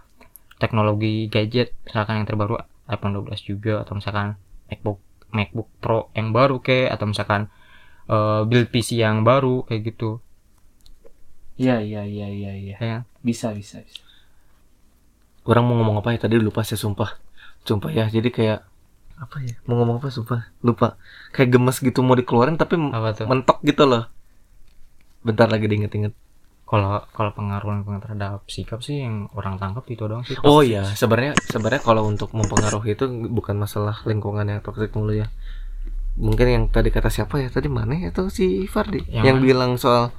teknologi 0.60 1.32
gadget 1.32 1.74
misalkan 1.88 2.22
yang 2.22 2.28
terbaru 2.28 2.60
iPhone 2.92 3.16
12 3.24 3.50
juga 3.50 3.82
atau 3.82 3.98
misalkan 3.98 4.36
MacBook 4.68 5.00
MacBook 5.32 5.70
Pro 5.80 6.12
yang 6.12 6.36
baru 6.36 6.60
kayak 6.60 7.00
atau 7.00 7.08
misalkan 7.08 7.48
eh, 8.12 8.42
build 8.44 8.68
PC 8.70 9.00
yang 9.00 9.24
baru 9.24 9.64
kayak 9.66 9.96
gitu. 9.96 10.20
Iya 11.56 11.80
iya 11.80 12.02
iya 12.04 12.28
iya 12.28 12.52
iya. 12.60 12.76
Ya 12.78 12.98
bisa 13.24 13.56
bisa 13.56 13.80
bisa. 13.80 14.04
Orang 15.48 15.66
mau 15.66 15.80
ngomong 15.80 16.04
apa 16.04 16.14
ya? 16.14 16.28
Tadi 16.28 16.38
lupa 16.38 16.62
saya 16.68 16.78
sumpah. 16.78 17.18
Sumpah 17.64 17.90
ya 17.90 18.06
jadi 18.12 18.30
kayak 18.30 18.60
apa 19.22 19.38
ya? 19.42 19.56
Mau 19.66 19.80
ngomong 19.80 20.04
apa 20.04 20.12
sumpah? 20.12 20.52
Lupa. 20.62 21.00
Kayak 21.32 21.58
gemes 21.58 21.78
gitu 21.80 22.04
mau 22.04 22.18
dikeluarin 22.18 22.60
tapi 22.60 22.76
mentok 22.78 23.64
gitu 23.64 23.88
loh. 23.88 24.10
Bentar 25.22 25.48
lagi 25.48 25.70
diinget-inget 25.70 26.14
kalau 26.72 27.04
kalau 27.12 27.32
pengaruh 27.32 27.76
lingkungan 27.76 28.00
terhadap 28.00 28.48
sikap 28.48 28.80
sih 28.80 29.04
yang 29.04 29.28
orang 29.32 29.60
tangkap 29.60 29.84
itu 29.86 30.08
doang 30.08 30.24
sih 30.24 30.40
Oh 30.40 30.64
iya, 30.64 30.88
sebenarnya 30.88 31.36
sebenarnya 31.44 31.84
kalau 31.84 32.08
untuk 32.08 32.32
mempengaruhi 32.32 32.96
itu 32.96 33.04
bukan 33.28 33.60
masalah 33.60 34.00
lingkungan 34.04 34.48
yang 34.48 34.60
toksik 34.60 34.96
mulu 34.96 35.12
ya. 35.14 35.28
Mungkin 36.14 36.48
yang 36.48 36.64
tadi 36.68 36.88
kata 36.88 37.08
siapa 37.08 37.38
ya? 37.38 37.48
Tadi 37.48 37.68
mana 37.68 38.00
atau 38.06 38.28
si 38.28 38.64
Fardi 38.66 39.04
Yang 39.06 39.26
yang, 39.26 39.36
mana? 39.36 39.46
bilang 39.46 39.72
soal 39.76 40.16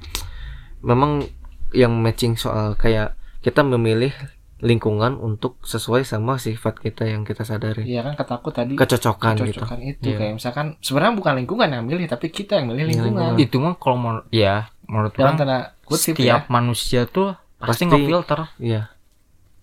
memang 0.79 1.25
yang 1.71 1.89
matching 1.91 2.35
soal 2.35 2.73
kayak 2.75 3.17
kita 3.41 3.61
memilih 3.61 4.13
lingkungan 4.59 5.17
untuk 5.17 5.59
sesuai 5.61 6.01
sama 6.03 6.37
sifat 6.37 6.79
kita 6.79 7.03
yang 7.03 7.21
kita 7.21 7.43
sadari. 7.43 7.83
Iya 7.83 7.99
kan 8.01 8.15
kataku 8.15 8.47
tadi 8.49 8.73
Kecocokan 8.73 9.35
gitu. 9.41 9.59
kecocokan 9.59 9.79
itu 9.81 10.07
Iya. 10.07 10.17
kayak 10.17 10.33
misalkan 10.37 10.65
sebenarnya 10.79 11.17
bukan 11.17 11.33
lingkungan 11.35 11.67
yang 11.67 11.83
milih 11.83 12.05
tapi 12.05 12.29
kita 12.29 12.57
yang 12.57 12.69
milih 12.69 12.79
Iya, 12.79 12.89
lingkungan. 12.93 13.21
lingkungan. 13.33 13.43
itu 13.43 13.55
mah 13.57 13.75
kalau 13.75 13.97
mau 13.97 14.13
ya 14.29 14.69
menurut 14.85 15.11
Dalam 15.11 15.25
orang 15.25 15.35
tanda 15.35 15.57
kutip 15.93 16.15
setiap 16.17 16.41
ya. 16.41 16.49
manusia 16.49 17.05
tuh 17.05 17.37
pasti, 17.55 17.85
Pasti- 17.85 17.85
ngefilter 17.87 18.39
Iya, 18.57 18.81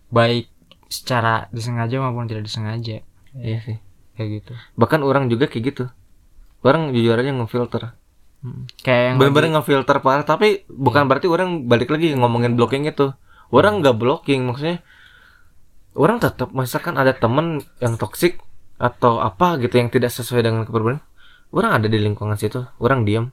baik 0.09 0.47
secara 0.87 1.47
disengaja 1.49 1.99
maupun 1.99 2.27
tidak 2.27 2.43
disengaja 2.43 3.03
iya 3.37 3.59
sih. 3.61 3.79
kayak 4.13 4.29
gitu 4.37 4.53
Bahkan 4.75 5.01
orang 5.01 5.27
juga 5.27 5.47
kayak 5.47 5.65
gitu. 5.67 5.85
Orang 6.61 6.91
jujur 6.91 7.15
aja 7.15 7.31
ngefilter. 7.31 7.83
Hmm. 8.41 8.65
kayak 8.79 9.03
yang 9.05 9.17
Bener-bener 9.17 9.49
lagi- 9.49 9.57
ngefilter 9.61 9.97
parah, 9.99 10.25
tapi 10.25 10.49
bukan 10.67 11.05
berarti 11.05 11.25
orang 11.25 11.65
balik 11.65 11.89
lagi 11.89 12.13
ngomongin 12.13 12.55
blocking 12.55 12.85
itu. 12.85 13.13
Orang 13.49 13.81
nggak 13.81 13.97
blocking, 13.97 14.45
maksudnya 14.45 14.81
orang 15.93 16.17
tetap 16.19 16.49
misalkan 16.51 16.95
ada 16.95 17.13
temen 17.13 17.61
yang 17.79 17.95
toksik 17.95 18.41
atau 18.77 19.19
apa 19.19 19.59
gitu 19.59 19.75
yang 19.75 19.89
tidak 19.89 20.09
sesuai 20.09 20.41
dengan 20.41 20.63
kepribadian, 20.63 21.05
orang 21.51 21.71
ada 21.75 21.87
di 21.87 21.99
lingkungan 21.99 22.33
situ, 22.35 22.65
orang 22.79 23.05
diam. 23.05 23.29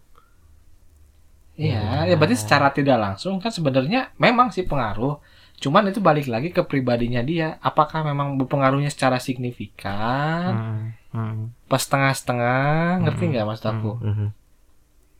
Iya, 1.57 2.05
ya 2.05 2.15
berarti 2.15 2.37
secara 2.37 2.69
tidak 2.69 2.95
langsung 2.95 3.41
kan 3.41 3.49
sebenarnya 3.49 4.13
memang 4.15 4.53
sih 4.53 4.63
pengaruh. 4.63 5.17
Cuman 5.57 5.89
itu 5.89 5.97
balik 5.97 6.29
lagi 6.29 6.53
ke 6.53 6.61
pribadinya 6.61 7.19
dia. 7.19 7.57
Apakah 7.59 8.05
memang 8.05 8.37
berpengaruhnya 8.37 8.87
secara 8.87 9.17
signifikan? 9.17 10.53
Hmm, 10.53 10.85
hmm. 11.11 11.65
Pas 11.65 11.81
setengah-setengah, 11.81 13.01
ngerti 13.01 13.23
Hmm, 13.23 13.31
nggak 13.33 13.45
maksud 13.45 13.65
aku? 13.67 13.91
Mhm. 13.97 14.27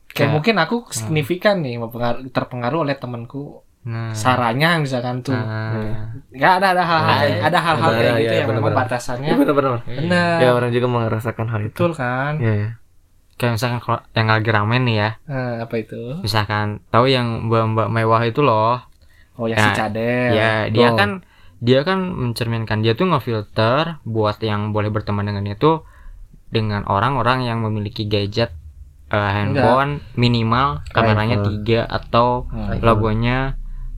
Kayak 0.08 0.14
Kayak- 0.14 0.32
mungkin 0.32 0.54
aku 0.56 0.76
signifikan 0.88 1.58
nih 1.60 1.82
terpengaruh 2.30 2.86
oleh 2.86 2.94
temanku. 2.94 3.66
nah 3.78 4.12
Saranya 4.12 4.76
misalkan 4.78 5.22
tuh. 5.22 5.32
nah, 5.32 6.12
Nggak 6.28 6.52
ada 6.54 6.66
ada 6.70 6.82
hal-hal 6.84 7.08
Nah, 7.08 7.18
kayak- 7.18 7.40
ada 7.42 7.58
hal-hal 7.58 7.88
ada, 7.88 7.98
kayak 7.98 8.10
iya, 8.10 8.18
gitu 8.20 8.30
iya, 8.30 8.40
yang 8.44 8.50
memang 8.52 8.74
batasannya 8.74 9.28
Ya, 9.28 9.34
bener-bener. 9.34 9.72
benar. 9.86 10.38
Ya 10.38 10.48
orang 10.52 10.70
juga 10.70 10.86
merasakan 10.86 11.46
hal 11.48 11.60
itu. 11.66 11.74
Betul 11.74 11.92
kan? 11.94 12.32
Ya, 12.38 12.52
ya. 12.54 12.70
Kayak 13.38 13.56
misalkan 13.56 13.78
kalau 13.78 14.02
yang 14.12 14.26
lagi 14.26 14.50
ramen 14.50 14.82
nih 14.84 14.96
ya. 14.98 15.10
Nah, 15.24 15.64
apa 15.64 15.74
itu? 15.78 16.20
misalkan 16.20 16.82
tahu 16.90 17.06
yang 17.06 17.46
mbak-mbak 17.46 17.88
mewah 17.88 18.22
itu 18.26 18.42
loh. 18.42 18.82
Oh 19.38 19.46
ya, 19.46 19.54
Ya, 19.54 19.62
si 19.62 19.70
cadel. 19.72 20.30
ya 20.34 20.52
dia 20.68 20.88
kan 20.92 21.22
dia 21.58 21.80
kan 21.82 21.98
mencerminkan 22.02 22.82
dia 22.82 22.94
tuh 22.94 23.06
ngefilter 23.06 24.02
buat 24.02 24.38
yang 24.42 24.70
boleh 24.70 24.90
berteman 24.90 25.26
dengan 25.26 25.46
itu 25.46 25.82
dengan 26.50 26.82
orang-orang 26.86 27.46
yang 27.46 27.62
memiliki 27.62 28.06
gadget 28.06 28.50
eh, 29.08 29.30
handphone 29.32 30.02
minimal 30.14 30.82
kameranya 30.90 31.38
tiga 31.40 31.86
atau 31.86 32.50
iPhone. 32.50 32.82
logonya 32.82 33.38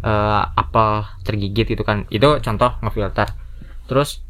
eh, 0.01 0.43
Apple 0.55 1.09
tergigit 1.25 1.73
itu 1.73 1.81
kan. 1.81 2.05
Itu 2.09 2.41
contoh 2.41 2.77
ngefilter. 2.81 3.33
Terus 3.89 4.21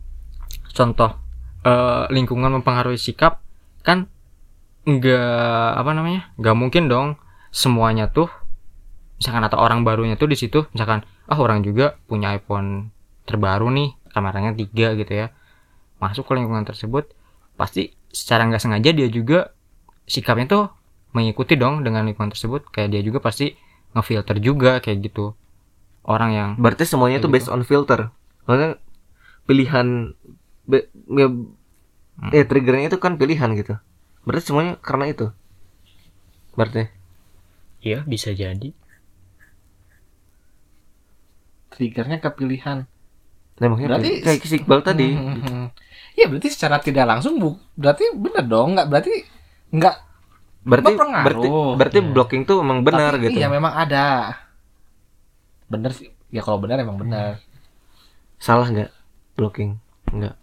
contoh 0.71 1.19
eh, 1.67 2.07
lingkungan 2.11 2.55
mempengaruhi 2.55 2.97
sikap 2.97 3.43
kan 3.83 4.07
nggak 4.91 5.69
apa 5.77 5.91
namanya 5.95 6.21
nggak 6.35 6.57
mungkin 6.57 6.85
dong 6.87 7.09
semuanya 7.51 8.11
tuh 8.11 8.27
misalkan 9.17 9.45
atau 9.45 9.59
orang 9.61 9.85
barunya 9.85 10.17
tuh 10.17 10.27
di 10.27 10.35
situ 10.35 10.67
misalkan 10.73 11.05
ah 11.29 11.39
orang 11.39 11.61
juga 11.63 12.01
punya 12.09 12.35
iPhone 12.35 12.91
terbaru 13.29 13.69
nih 13.71 13.95
kameranya 14.11 14.57
tiga 14.57 14.97
gitu 14.97 15.13
ya 15.13 15.27
masuk 16.01 16.27
ke 16.27 16.33
lingkungan 16.35 16.65
tersebut 16.65 17.13
pasti 17.55 17.93
secara 18.11 18.49
nggak 18.49 18.63
sengaja 18.63 18.91
dia 18.91 19.07
juga 19.07 19.53
sikapnya 20.09 20.47
tuh 20.49 20.65
mengikuti 21.13 21.55
dong 21.55 21.83
dengan 21.87 22.07
lingkungan 22.07 22.33
tersebut 22.33 22.67
kayak 22.71 22.91
dia 22.91 23.03
juga 23.03 23.21
pasti 23.21 23.55
ngefilter 23.93 24.39
juga 24.39 24.79
kayak 24.79 25.11
gitu 25.11 25.35
orang 26.07 26.31
yang 26.33 26.49
Berarti 26.57 26.89
semuanya 26.89 27.21
itu 27.21 27.29
Kayak 27.29 27.35
based 27.45 27.51
on 27.53 27.63
filter. 27.63 28.01
Maksudnya 28.49 28.81
pilihan 29.45 29.87
be, 30.65 30.89
ya- 31.13 31.59
Hmm. 32.21 32.37
eh 32.37 32.45
triggernya 32.45 32.93
itu 32.93 33.01
kan 33.01 33.17
pilihan 33.17 33.49
gitu. 33.57 33.81
Berarti 34.23 34.45
semuanya 34.45 34.75
karena 34.79 35.05
itu. 35.07 35.27
Berarti. 36.53 36.85
ya 37.81 38.05
bisa 38.05 38.29
jadi 38.31 38.77
Triggernya 41.71 42.21
kepilihan. 42.21 42.85
Nah, 43.57 43.67
makanya 43.69 43.89
Berarti- 43.97 44.21
kayak 44.21 44.41
si 44.43 44.57
Iqbal 44.59 44.81
tadi. 44.83 45.09
Hmm. 45.15 45.69
Iya 46.11 46.27
berarti 46.27 46.51
secara 46.51 46.83
tidak 46.83 47.07
langsung 47.07 47.39
bu, 47.39 47.55
berarti 47.73 48.13
benar 48.13 48.45
dong, 48.45 48.75
nggak 48.77 48.89
berarti 48.91 49.15
nggak 49.73 49.97
Berarti 50.61 50.93
Berpengaruh. 50.93 51.25
berarti 51.25 51.49
berarti 51.79 51.99
Iya. 52.03 52.11
blocking 52.13 52.43
tuh 52.45 52.61
emang 52.61 52.85
benar 52.85 53.15
tapi 53.15 53.31
gitu. 53.31 53.39
Iya 53.41 53.49
memang 53.49 53.73
ada. 53.73 54.37
Bener 55.65 55.95
sih. 55.95 56.13
Ya 56.29 56.45
kalau 56.45 56.61
benar 56.61 56.77
emang 56.77 57.01
benar. 57.01 57.41
Salah 58.37 58.69
nggak 58.69 58.91
blocking? 59.33 59.81
Enggak. 60.13 60.37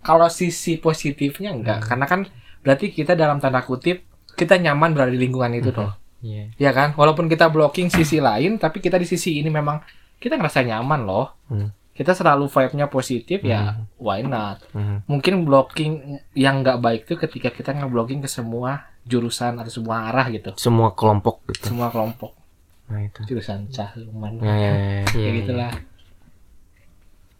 Kalau 0.00 0.28
sisi 0.28 0.76
positifnya 0.76 1.50
enggak, 1.50 1.78
Hmm. 1.80 1.86
karena 1.86 2.06
kan 2.06 2.20
berarti 2.60 2.90
kita 2.90 3.12
dalam 3.12 3.38
tanda 3.38 3.60
kutip 3.60 4.04
kita 4.32 4.54
nyaman 4.54 4.94
berada 4.94 5.10
di 5.10 5.18
lingkungan 5.18 5.50
itu 5.52 5.70
Hmm. 5.70 5.78
toh. 5.78 5.92
Iya. 6.18 6.44
Ya 6.56 6.70
kan? 6.70 6.94
Walaupun 6.94 7.26
kita 7.26 7.46
blocking 7.46 7.88
sisi 7.88 8.18
lain, 8.18 8.56
tapi 8.56 8.78
kita 8.78 8.94
di 8.94 9.04
sisi 9.04 9.36
ini 9.36 9.48
memang 9.48 9.82
kita 10.16 10.34
ngerasa 10.34 10.62
nyaman 10.62 11.02
loh. 11.02 11.34
Hmm. 11.46 11.70
Kita 11.90 12.14
selalu 12.14 12.46
vibe-nya 12.46 12.86
positif 12.86 13.42
ya, 13.42 13.74
Hmm. 13.74 13.90
why 13.98 14.22
not? 14.22 14.62
Mhm. 14.70 15.06
Mungkin 15.06 15.42
blocking 15.42 15.92
yang 16.32 16.62
nggak 16.62 16.78
baik 16.78 17.00
tuh 17.04 17.18
ketika 17.18 17.50
kita 17.50 17.74
nge-blocking 17.74 18.22
ke 18.22 18.30
semua 18.30 18.86
jurusan 19.02 19.58
atau 19.58 19.72
semua 19.72 20.06
arah 20.06 20.26
gitu. 20.28 20.54
Semua 20.54 20.94
kelompok 20.94 21.42
gitu. 21.50 21.74
Semua 21.74 21.90
kelompok. 21.90 22.38
Nah, 22.88 23.02
itu. 23.02 23.20
Jurusan 23.26 23.66
cahuman. 23.68 24.38
Ya, 24.38 24.54
ya, 24.54 24.70
ya, 24.70 24.70
ya. 24.72 25.04
Kayak 25.04 25.18
Iya, 25.18 25.30
gitulah. 25.42 25.72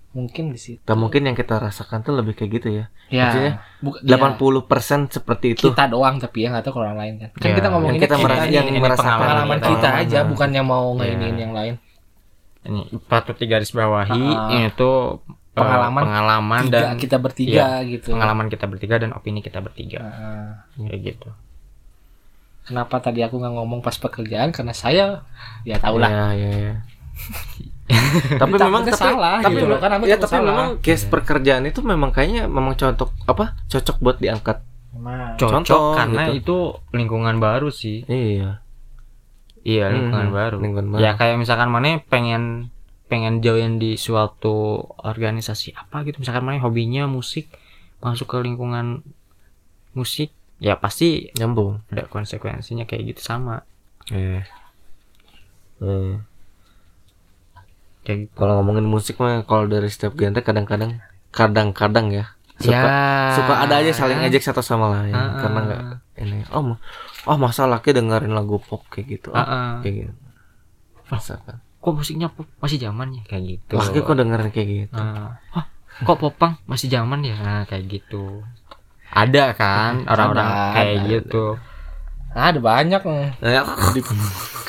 Mungkin 0.09 0.51
di 0.51 0.59
situ. 0.59 0.81
Dan 0.83 0.97
mungkin 0.97 1.21
yang 1.23 1.33
kita 1.33 1.59
rasakan 1.59 2.01
tuh 2.01 2.17
lebih 2.17 2.33
kayak 2.33 2.51
gitu 2.55 2.69
ya. 2.73 2.85
Ya, 3.07 3.29
Maksudnya, 3.29 3.53
buka- 3.79 4.01
80% 4.03 5.09
seperti 5.11 5.47
itu. 5.53 5.69
kita 5.69 5.85
doang 5.87 6.17
tapi 6.17 6.43
ya 6.43 6.51
nggak 6.51 6.65
tahu 6.65 6.73
kalau 6.77 6.87
orang 6.89 6.99
lain 6.99 7.15
kan. 7.19 7.31
Kan 7.35 7.45
Ya, 7.45 7.55
kita 7.55 7.69
ngomongin 7.69 7.93
yang 7.93 8.03
kita 8.03 8.09
kita 8.11 8.25
merasa- 8.25 8.49
yang 8.49 8.67
ini 8.67 8.79
merasakan 8.79 9.19
pengalaman 9.19 9.57
gitu. 9.57 9.69
kita 9.71 9.89
aja, 9.89 9.99
Pengalaman. 10.01 10.31
bukan 10.31 10.49
yang 10.51 10.67
mau 10.67 10.87
ngainin 10.95 11.21
Ya. 11.31 11.41
yang 11.41 11.53
lain. 11.53 11.75
ini 12.61 12.81
patut 13.03 13.33
digaris 13.35 13.71
bawahi 13.71 14.29
Ah. 14.29 14.67
itu 14.67 14.91
eh, 15.17 15.57
Pengalaman 15.57 16.03
pengalaman 16.05 16.63
Tiga, 16.65 16.75
dan 16.75 16.97
kita 16.97 17.17
bertiga 17.17 17.67
gitu. 17.83 18.13
pengalaman 18.13 18.47
kita 18.47 18.65
bertiga 18.65 18.95
dan 18.97 19.11
opini 19.11 19.41
kita 19.41 19.59
bertiga 19.59 20.03
Nah, 20.03 20.55
kayak 20.77 21.01
gitu 21.03 21.29
kenapa 22.63 23.01
tadi 23.01 23.21
aku 23.21 23.37
nggak 23.37 23.55
ngomong 23.55 23.81
pas 23.81 23.95
pekerjaan 23.95 24.51
karena 24.51 24.71
saya 24.73 25.25
ya 25.63 25.79
tau 25.79 25.97
lah. 25.97 26.11
Ya, 26.11 26.27
ya, 26.35 26.51
ya. 26.53 26.75
tapi 28.41 28.55
memang 28.55 28.83
tapi, 28.83 28.95
salah 28.95 29.39
tapi 29.39 29.55
gitu 29.55 29.65
loh, 29.67 29.79
kan 29.79 29.91
aku 29.93 30.05
ya 30.05 30.17
tapi 30.17 30.33
salah. 30.33 30.47
memang 30.47 30.69
case 30.79 31.05
pekerjaan 31.05 31.65
itu 31.65 31.81
memang 31.81 32.11
kayaknya 32.11 32.45
memang 32.45 32.75
cocok 32.75 33.11
apa 33.25 33.57
cocok 33.67 33.97
buat 33.99 34.17
diangkat 34.17 34.59
cocok 35.35 35.63
Contoh 35.63 35.95
karena 35.95 36.23
gitu. 36.29 36.39
itu 36.39 36.57
lingkungan 36.93 37.37
baru 37.37 37.69
sih 37.69 38.03
iya 38.05 38.59
iya 39.63 39.85
lingkungan 39.89 40.29
Mhm, 40.29 40.35
baru 40.35 40.57
lingkungan 40.59 40.87
baru. 40.91 41.01
ya 41.01 41.11
kayak 41.15 41.37
misalkan 41.37 41.69
mana 41.69 42.01
pengen 42.03 42.69
pengen 43.07 43.39
join 43.39 43.77
di 43.77 43.95
suatu 43.95 44.79
organisasi 44.99 45.73
apa 45.73 46.03
gitu 46.03 46.19
misalkan 46.19 46.43
mana 46.43 46.59
hobinya 46.59 47.07
musik 47.07 47.49
masuk 47.99 48.29
ke 48.29 48.39
lingkungan 48.39 49.01
musik 49.93 50.29
ya 50.59 50.75
pasti 50.75 51.31
nyambung 51.33 51.81
ada 51.89 52.05
konsekuensinya 52.05 52.85
kayak 52.85 53.13
gitu 53.13 53.23
sama 53.25 53.63
Iya. 54.09 54.49
Hmm. 55.79 56.25
Kayak 58.09 58.33
kalau 58.33 58.65
ngomongin 58.65 58.89
musik 58.89 59.21
mah 59.21 59.45
kalau 59.45 59.69
dari 59.69 59.93
setiap 59.93 60.17
genre 60.17 60.41
kadang-kadang 60.41 61.05
kadang-kadang 61.29 62.09
ya. 62.09 62.25
Suka 62.59 62.75
ya. 62.75 63.37
suka 63.37 63.55
ada 63.69 63.85
aja 63.85 63.93
saling 63.93 64.25
ngejek 64.25 64.49
satu 64.49 64.65
sama 64.65 64.91
lain. 64.97 65.13
Ah, 65.13 65.37
karena 65.37 65.59
ah. 65.61 65.65
nggak 65.69 65.81
ini 66.25 66.39
oh 66.51 66.75
oh 67.29 67.37
masa 67.37 67.69
laki 67.69 67.93
dengerin 67.93 68.33
lagu 68.33 68.57
pop 68.59 68.89
kayak 68.89 69.21
gitu? 69.21 69.29
Oh, 69.31 69.37
Ah, 69.37 69.45
ah. 69.45 69.73
kayak 69.85 70.09
gitu. 70.09 70.15
Misalkan. 71.13 71.61
kok 71.79 71.93
musiknya 71.95 72.29
pop? 72.33 72.49
Masih 72.59 72.81
zaman 72.81 73.13
ya? 73.13 73.23
Kayak 73.29 73.45
gitu. 73.45 73.75
Laki 73.77 73.99
kok 74.01 74.17
dengerin 74.17 74.51
kayak 74.51 74.69
gitu? 74.89 74.99
Ah. 75.05 75.39
Hah, 75.53 75.65
kok 76.03 76.17
popang? 76.19 76.57
Masih 76.65 76.89
zaman 76.89 77.21
ya? 77.23 77.37
Nah, 77.39 77.63
kayak 77.69 77.85
gitu. 77.93 78.43
Ada 79.13 79.53
kan 79.53 80.09
orang-orang 80.09 80.49
Ada, 80.49 80.73
kayak 80.75 80.97
ada, 80.97 81.09
gitu 81.13 81.45
Nah, 82.31 82.45
ada 82.47 82.59
banyak 82.59 83.01
nih. 83.01 83.29
Di 83.93 84.01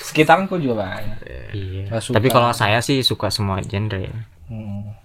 sekitarku 0.04 0.58
juga 0.58 0.88
banyak. 0.88 1.18
iya 1.50 1.90
tapi 1.90 2.28
kalau 2.28 2.50
saya 2.52 2.78
sih 2.80 3.02
suka 3.02 3.30
semua 3.30 3.58
genre 3.60 4.06
Hmm. 4.46 4.98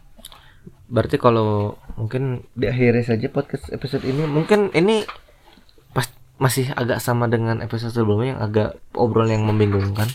berarti 0.86 1.16
kalau 1.16 1.76
mungkin 1.94 2.44
diakhiri 2.52 3.00
saja 3.00 3.28
podcast 3.28 3.68
episode 3.68 4.00
ini 4.02 4.24
mungkin 4.24 4.72
ini 4.72 5.04
pas 5.90 6.08
masih 6.34 6.72
agak 6.72 6.96
sama 6.98 7.28
dengan 7.28 7.60
episode 7.60 7.92
sebelumnya 7.92 8.36
yang 8.36 8.42
agak 8.42 8.68
obrolan 8.92 9.34
yang 9.34 9.44
membingungkan. 9.44 10.08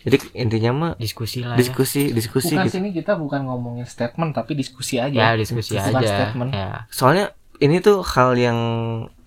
Jadi 0.00 0.16
intinya 0.32 0.70
mah 0.72 0.92
diskusi 0.96 1.42
lah 1.42 1.54
ya. 1.54 1.58
diskusi 1.58 2.10
diskusi 2.10 2.54
Bukan 2.54 2.66
gitu. 2.66 2.74
sini 2.78 2.88
kita 2.90 3.14
bukan 3.14 3.42
ngomongin 3.44 3.84
statement 3.84 4.32
tapi 4.32 4.54
diskusi 4.54 4.96
aja. 4.96 5.12
ya 5.12 5.30
diskusi 5.34 5.74
Bukan 5.74 5.90
aja 5.92 6.06
statement. 6.06 6.50
ya 6.50 6.70
Soalnya 6.88 7.34
ini 7.58 7.78
tuh 7.78 8.00
hal 8.02 8.32
yang 8.34 8.58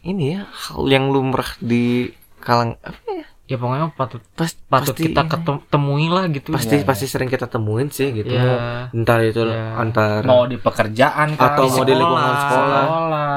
ini 0.01 0.35
ya, 0.35 0.47
hal 0.47 0.87
yang 0.87 1.07
lumrah 1.07 1.51
di 1.59 2.15
kalang 2.43 2.75
apa 2.77 2.99
ya? 3.09 3.25
ya 3.45 3.57
pokoknya 3.57 3.87
patut 3.91 4.21
Pas, 4.33 4.51
patut 4.65 4.91
pasti, 4.91 5.03
kita 5.05 5.23
ketemui 5.25 6.07
lah 6.07 6.27
gitu 6.27 6.49
pasti 6.49 6.75
Iya, 6.75 6.79
iya. 6.79 6.87
pasti 6.87 7.05
sering 7.05 7.27
kita 7.27 7.45
temuin 7.45 7.87
sih 7.87 8.11
gitu. 8.13 8.29
ya 8.29 8.87
Entah 8.89 9.19
itu 9.19 9.41
Iya. 9.41 9.75
antar 9.75 10.23
Mau 10.23 10.43
di 10.43 10.55
pekerjaan 10.57 11.33
kan, 11.33 11.47
Atau 11.49 11.67
mau 11.69 11.81
di 11.81 11.91
lingkungan 11.91 12.33
sekolah. 12.39 12.83
sekolah, 12.83 13.35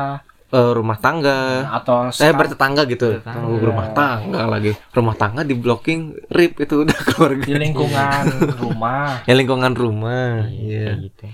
eh, 0.49 0.71
rumah 0.73 0.99
tangga. 1.01 1.41
atau 1.73 1.97
Saya 2.07 2.31
sekarang 2.31 2.39
bertetangga 2.41 2.83
gitu. 2.87 3.09
Bertetangga. 3.15 3.45
Oh, 3.45 3.59
rumah 3.61 3.87
tangga 3.93 4.41
lagi. 4.47 4.73
Rumah 4.89 5.15
tangga 5.17 5.43
di 5.43 5.55
blocking 5.55 6.01
rip 6.29 6.55
itu 6.57 6.75
udah 6.81 6.99
keluarga. 7.09 7.43
di 7.43 7.55
lingkungan 7.57 8.23
rumah 8.57 9.21
Ya 9.23 9.35
lingkungan 9.35 9.73
rumah. 9.75 10.47
iya 10.47 10.63
Iya. 10.63 10.87
kayak 10.87 10.97
gitu 11.05 11.27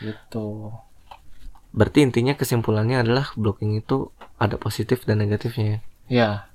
gitu. 0.00 0.46
Berarti 1.70 1.98
intinya 2.02 2.32
kesimpulannya 2.32 2.98
adalah 2.98 3.30
blocking 3.34 3.76
itu 3.76 4.10
ada 4.36 4.56
positif 4.56 5.02
dan 5.02 5.18
negatifnya. 5.18 5.86
Ya. 6.04 6.47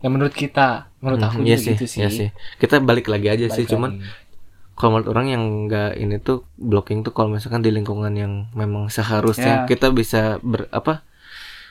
Ya 0.00 0.08
menurut 0.08 0.32
kita, 0.32 0.68
menurut 0.98 1.20
aku 1.20 1.36
Hmm, 1.36 1.44
iya 1.44 1.54
juga 1.54 1.62
sih, 1.62 1.72
gitu 1.74 1.84
sih. 1.86 1.98
iya 1.98 2.08
sih. 2.08 2.28
Kita 2.56 2.78
balik 2.78 3.06
lagi 3.06 3.28
aja 3.28 3.46
sih, 3.46 3.62
Balik 3.62 3.70
cuman 3.70 3.90
lagi. 3.94 4.08
kalau 4.72 4.90
menurut 4.94 5.08
orang 5.08 5.26
yang 5.28 5.42
enggak 5.62 5.92
ini 5.94 6.16
tuh 6.18 6.48
blocking 6.54 7.00
tuh 7.00 7.10
kalau 7.10 7.28
misalkan 7.30 7.60
di 7.60 7.68
lingkungan 7.68 8.08
yang 8.10 8.32
memang 8.50 8.88
seharusnya 8.88 9.64
Ya. 9.64 9.66
kita 9.66 9.90
bisa 9.90 10.20
ber 10.38 10.66
apa? 10.70 11.04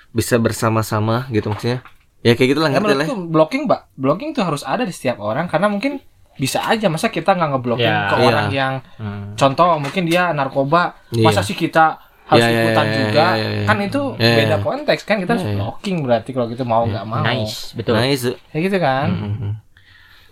Bisa 0.09 0.37
bersama-sama 0.37 1.25
gitu 1.27 1.47
maksudnya. 1.47 1.81
Ya 2.19 2.33
kayak 2.33 2.49
gitu 2.49 2.59
lah 2.59 2.67
Ya, 2.67 2.77
ngerti 2.77 2.85
lah. 2.87 2.93
ya. 2.93 3.07
menurutku 3.07 3.27
blocking, 3.27 3.63
Mbak. 3.65 3.81
Blocking 3.95 4.29
tuh 4.31 4.43
harus 4.43 4.61
ada 4.61 4.81
di 4.81 4.91
setiap 4.91 5.17
orang 5.19 5.45
karena 5.45 5.65
mungkin 5.65 6.03
bisa 6.35 6.61
aja 6.61 6.85
masa 6.85 7.07
kita 7.07 7.31
nggak 7.31 7.49
ngeblocking 7.51 7.87
Ya. 7.89 8.07
ke 8.07 8.15
Iya. 8.15 8.25
orang 8.25 8.47
yang 8.49 8.73
Hmm. 8.95 9.33
contoh 9.35 9.75
mungkin 9.75 10.03
dia 10.03 10.29
narkoba, 10.29 10.95
Iya. 11.09 11.25
masa 11.25 11.41
sih 11.41 11.53
kita 11.53 12.08
harus 12.29 12.39
Iya, 12.39 12.47
iya, 12.47 12.61
ikutan 12.61 12.85
iya, 12.85 12.95
juga? 12.95 13.25
iya, 13.25 13.33
iya, 13.35 13.49
iya. 13.49 13.65
Kan 13.65 13.77
itu 13.81 14.01
Iya, 14.15 14.35
beda 14.37 14.55
iya. 14.55 14.57
konteks 14.61 15.01
kan 15.03 15.15
kita 15.17 15.31
harus 15.33 15.43
Iya, 15.43 15.51
iya. 15.51 15.59
blocking 15.59 15.97
berarti 16.05 16.29
kalau 16.29 16.47
gitu 16.47 16.63
mau 16.63 16.83
nggak 16.85 17.05
mau. 17.05 17.25
nice 17.25 17.73
betul 17.73 17.93
Nice. 17.97 18.29
Ya 18.49 18.57
gitu 18.59 18.77
kan. 18.77 19.07
Mhm. 19.09 19.51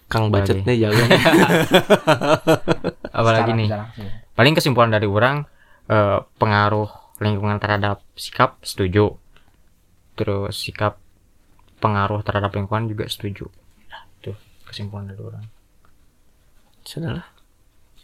Kang 0.07 0.31
bacot 0.31 0.63
nih 0.63 0.77
jago. 0.79 1.03
apalagi 3.11 3.51
nih 3.53 3.67
paling 4.33 4.53
kesimpulan 4.53 4.87
dari 4.87 5.03
orang 5.03 5.43
eh, 5.87 6.19
pengaruh 6.37 6.87
lingkungan 7.17 7.57
terhadap 7.57 8.05
sikap 8.13 8.61
setuju 8.61 9.17
terus 10.13 10.53
sikap 10.55 11.01
pengaruh 11.77 12.21
terhadap 12.21 12.53
lingkungan 12.53 12.87
juga 12.87 13.05
setuju 13.05 13.49
nah, 13.87 14.05
itu 14.15 14.31
kesimpulan 14.63 15.09
dari 15.09 15.19
orang 15.19 15.45
Sudahlah. 16.81 17.27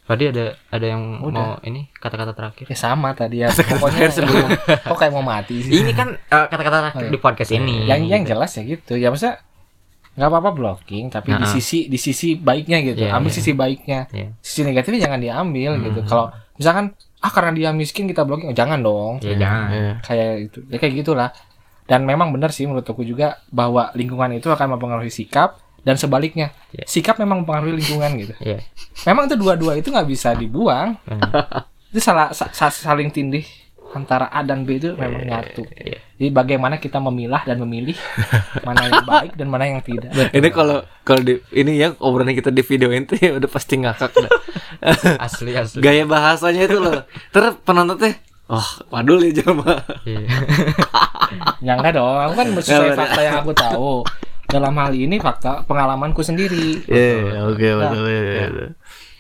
Tadi 0.04 0.24
ada 0.28 0.46
ada 0.68 0.86
yang 0.86 1.20
Udah. 1.20 1.32
mau 1.34 1.52
ini 1.62 1.88
kata-kata 1.94 2.32
terakhir 2.32 2.66
Ya 2.66 2.76
sama 2.76 3.12
tadi 3.12 3.40
ya. 3.40 3.50
Pokoknya 3.50 4.10
sebelum 4.10 4.48
kok 4.90 4.98
kayak 4.98 5.12
mau 5.12 5.24
mati 5.24 5.60
sih. 5.60 5.72
ini 5.74 5.92
kan 5.92 6.12
eh, 6.12 6.46
kata-kata 6.46 6.78
terakhir 6.84 7.00
Oh, 7.00 7.06
iya. 7.06 7.12
di 7.12 7.20
podcast 7.20 7.52
ini 7.52 7.76
yang 7.86 8.04
yang 8.04 8.22
jelas 8.24 8.52
ya 8.52 8.64
gitu 8.64 8.94
ya 8.94 9.08
maksudnya 9.08 9.40
nggak 10.14 10.30
apa-apa 10.30 10.52
blocking 10.52 11.08
tapi 11.08 11.32
di 11.32 11.40
Nah. 11.40 11.50
sisi 11.50 11.88
di 11.88 11.98
sisi 11.98 12.36
baiknya 12.36 12.84
gitu 12.84 13.02
Iya, 13.02 13.16
ambil 13.16 13.28
iya. 13.28 13.38
sisi 13.40 13.52
baiknya 13.52 14.00
Iya. 14.08 14.28
sisi 14.40 14.62
negatifnya 14.62 15.00
jangan 15.02 15.20
diambil 15.20 15.72
gitu 15.80 16.00
Hmm. 16.00 16.08
kalau 16.08 16.26
misalkan 16.54 16.86
ah 17.18 17.32
karena 17.32 17.52
dia 17.52 17.70
miskin 17.72 18.06
kita 18.06 18.22
blocking 18.22 18.46
oh, 18.46 18.54
jangan 18.54 18.78
dong 18.80 19.18
ya 19.20 19.34
jangan 19.34 19.68
Iya. 19.70 19.94
kayak 20.04 20.32
itu 20.44 20.60
ya 20.68 20.78
kayak 20.78 20.94
gitulah 20.96 21.30
dan 21.84 22.04
memang 22.04 22.30
benar 22.30 22.48
sih 22.50 22.64
menurut 22.64 22.84
aku 22.84 23.02
juga 23.02 23.42
bahwa 23.50 23.90
lingkungan 23.94 24.32
itu 24.34 24.48
akan 24.48 24.78
mempengaruhi 24.78 25.10
sikap 25.10 25.58
dan 25.84 25.96
sebaliknya 25.96 26.56
Iya. 26.72 26.86
sikap 26.86 27.16
memang 27.16 27.44
mempengaruhi 27.44 27.76
lingkungan 27.78 28.12
gitu 28.18 28.34
Iya. 28.40 28.60
memang 29.06 29.28
itu 29.28 29.36
dua-dua 29.36 29.76
itu 29.76 29.88
nggak 29.88 30.08
bisa 30.08 30.32
dibuang 30.32 30.96
benar. 31.04 31.68
itu 31.88 32.00
salah 32.00 32.32
sa- 32.32 32.50
sa- 32.50 32.72
saling 32.72 33.08
tindih 33.08 33.44
antara 33.94 34.26
A 34.26 34.42
dan 34.42 34.64
B 34.64 34.76
itu 34.76 34.96
memang 34.96 35.22
nyatu 35.22 35.62
Iya. 35.70 36.02
jadi 36.16 36.30
bagaimana 36.32 36.76
kita 36.78 36.98
memilah 36.98 37.44
dan 37.44 37.60
memilih 37.60 37.94
mana 38.62 38.82
yang 38.84 39.06
baik 39.06 39.32
dan 39.34 39.48
mana 39.48 39.64
yang 39.68 39.80
tidak 39.80 40.10
Ini 40.32 40.50
kalau 40.50 40.82
kalau 41.02 41.22
di 41.22 41.38
ini 41.52 41.78
ya 41.78 41.94
obrolan 41.96 42.32
kita 42.32 42.50
di 42.50 42.62
video 42.62 42.90
itu 42.90 43.14
ya 43.22 43.36
udah 43.36 43.46
pasti 43.46 43.78
ngakak 43.78 44.10
dah. 44.10 44.32
asli 45.22 45.54
asli 45.54 45.80
Gaya 45.80 46.04
bahasanya 46.04 46.66
itu 46.66 46.76
loh. 46.76 47.06
Terus 47.30 47.54
penonton 47.62 47.96
teh 47.98 48.16
Oh, 48.46 48.60
padul 48.88 49.24
ya 49.24 49.40
Jama. 49.40 49.78
Iya. 50.04 50.20
Ya 51.64 51.74
enggak 51.74 51.96
dong, 51.96 52.12
aku 52.14 52.34
kan 52.36 52.48
sesuai 52.56 52.92
fakta 52.94 53.22
yang 53.22 53.36
aku 53.40 53.52
tahu. 53.56 54.04
Dalam 54.54 54.74
hal 54.76 54.94
ini 54.94 55.18
fakta 55.18 55.64
pengalamanku 55.64 56.22
sendiri. 56.22 56.86
Iya, 56.86 57.44
oke 57.44 57.68
Nah, 57.68 57.78
betul. 57.90 58.06
ya, 58.06 58.22
iya. 58.22 58.46
ya. 58.46 58.68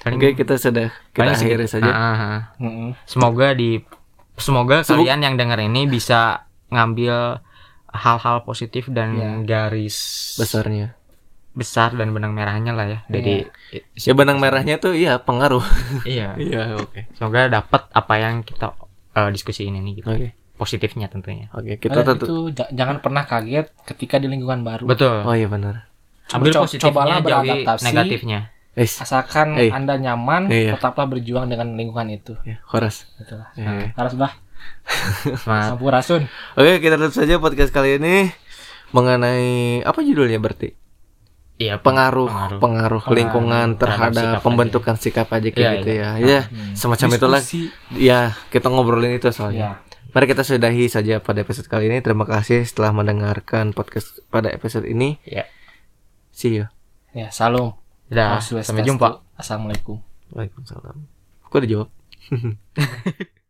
Oke, 0.05 0.27
kita 0.33 0.53
sudah 0.55 0.87
kita 1.09 1.17
paling 1.17 1.33
akhiri 1.33 1.65
saja. 1.65 1.87
Ah. 1.87 2.39
Mm-mm. 2.57 2.93
semoga 3.03 3.51
di 3.51 3.81
semoga 4.35 4.81
Semog- 4.81 5.03
kalian 5.03 5.19
yang 5.21 5.35
dengar 5.35 5.57
ini 5.57 5.85
bisa 5.85 6.43
ngambil 6.67 7.39
hal-hal 7.87 8.41
positif 8.41 8.89
dan 8.89 9.13
Ya. 9.13 9.29
garis 9.43 9.95
Besarnya. 10.35 10.97
besar 11.51 11.93
dan 11.93 12.09
benang 12.09 12.33
merahnya 12.33 12.73
lah 12.73 12.85
ya 12.85 12.99
dari 13.05 13.45
Ya 13.95 14.11
benang 14.11 14.37
merahnya 14.37 14.75
tuh 14.75 14.91
iya 14.91 15.17
pengaruh. 15.17 15.61
iya 16.03 16.33
Iya, 16.41 16.75
oke. 16.75 17.13
semoga 17.13 17.45
dapat 17.47 17.85
apa 17.87 18.13
yang 18.17 18.41
kita 18.41 18.73
eh, 19.13 19.29
diskusiin 19.29 19.77
ini 19.77 19.95
gitu 19.95 20.09
Oke. 20.09 20.33
Positifnya 20.53 21.07
tentunya 21.07 21.49
Oke, 21.51 21.77
kita 21.77 22.01
tetap 22.01 22.19
itu 22.19 22.49
ja- 22.51 22.69
jangan 22.69 22.99
pernah 22.99 23.23
kaget 23.23 23.73
ketika 23.85 24.15
di 24.15 24.27
lingkungan 24.27 24.61
baru. 24.61 24.85
betul 24.85 25.21
Oh 25.21 25.33
iya 25.33 25.45
benar. 25.45 25.89
ambil 26.29 26.51
Co- 26.51 26.63
positifnya 26.63 26.89
cobalah 26.89 27.17
beradaptasi. 27.19 27.83
negatifnya 27.85 28.39
Guys, 28.73 28.97
Asalkan 28.97 29.53
Eh. 29.55 29.69
Anda 29.69 30.01
nyaman, 30.01 30.49
Iya. 30.49 30.73
tetaplah 30.73 31.05
berjuang 31.05 31.45
dengan 31.45 31.77
lingkungan 31.77 32.09
itu. 32.09 32.33
ya, 32.41 32.57
Horas. 32.65 33.05
Itulah. 33.17 33.53
Ya, 33.53 33.69
ya. 33.69 33.89
Harus 33.93 34.17
sampurasun. 35.37 36.25
Oke, 36.53 36.79
kita 36.79 36.97
tutup 36.97 37.13
saja 37.13 37.37
podcast 37.37 37.69
kali 37.69 37.97
ini 37.97 38.33
mengenai 38.89 39.81
apa 39.81 39.99
judulnya 40.01 40.37
berarti? 40.37 40.73
iya 41.55 41.77
Pengaruh, 41.77 42.27
Pengaruh. 42.27 42.59
pengaruh, 42.59 43.03
lingkungan 43.13 43.77
terhadap 43.77 44.09
terhadap 44.09 44.23
sikap 44.33 44.41
pembentukan 44.41 44.95
sikap 44.97 45.27
aja 45.29 45.47
kayak 45.47 45.53
Iya, 45.53 45.77
gitu 45.77 45.91
iya. 45.91 46.09
ya. 46.09 46.25
Ya, 46.25 46.41
Hmm. 46.43 46.73
semacam 46.73 47.07
itulah. 47.13 47.39
Diskusi. 47.39 47.69
Ya, 47.95 48.19
kita 48.49 48.67
ngobrolin 48.67 49.13
itu 49.13 49.29
soalnya. 49.29 49.77
Ya. 49.77 49.82
Mari 50.13 50.29
kita 50.29 50.45
sudahi 50.45 50.85
saja 50.93 51.17
pada 51.25 51.41
episode 51.41 51.65
kali 51.65 51.89
ini. 51.89 51.97
Terima 51.97 52.29
kasih 52.29 52.61
setelah 52.69 52.93
mendengarkan 52.93 53.73
podcast 53.73 54.21
pada 54.29 54.53
episode 54.53 54.85
ini. 54.85 55.17
ya 55.25 55.49
See 56.29 56.61
you. 56.61 56.69
Ya, 57.17 57.33
salam. 57.33 57.81
Dah, 58.13 58.37
sampai 58.37 58.85
jumpa 58.85 59.25
Assalamualaikum. 59.33 59.97
Waalaikumsalam. 60.29 61.09
Kok 61.49 61.61
dijawab? 61.65 61.89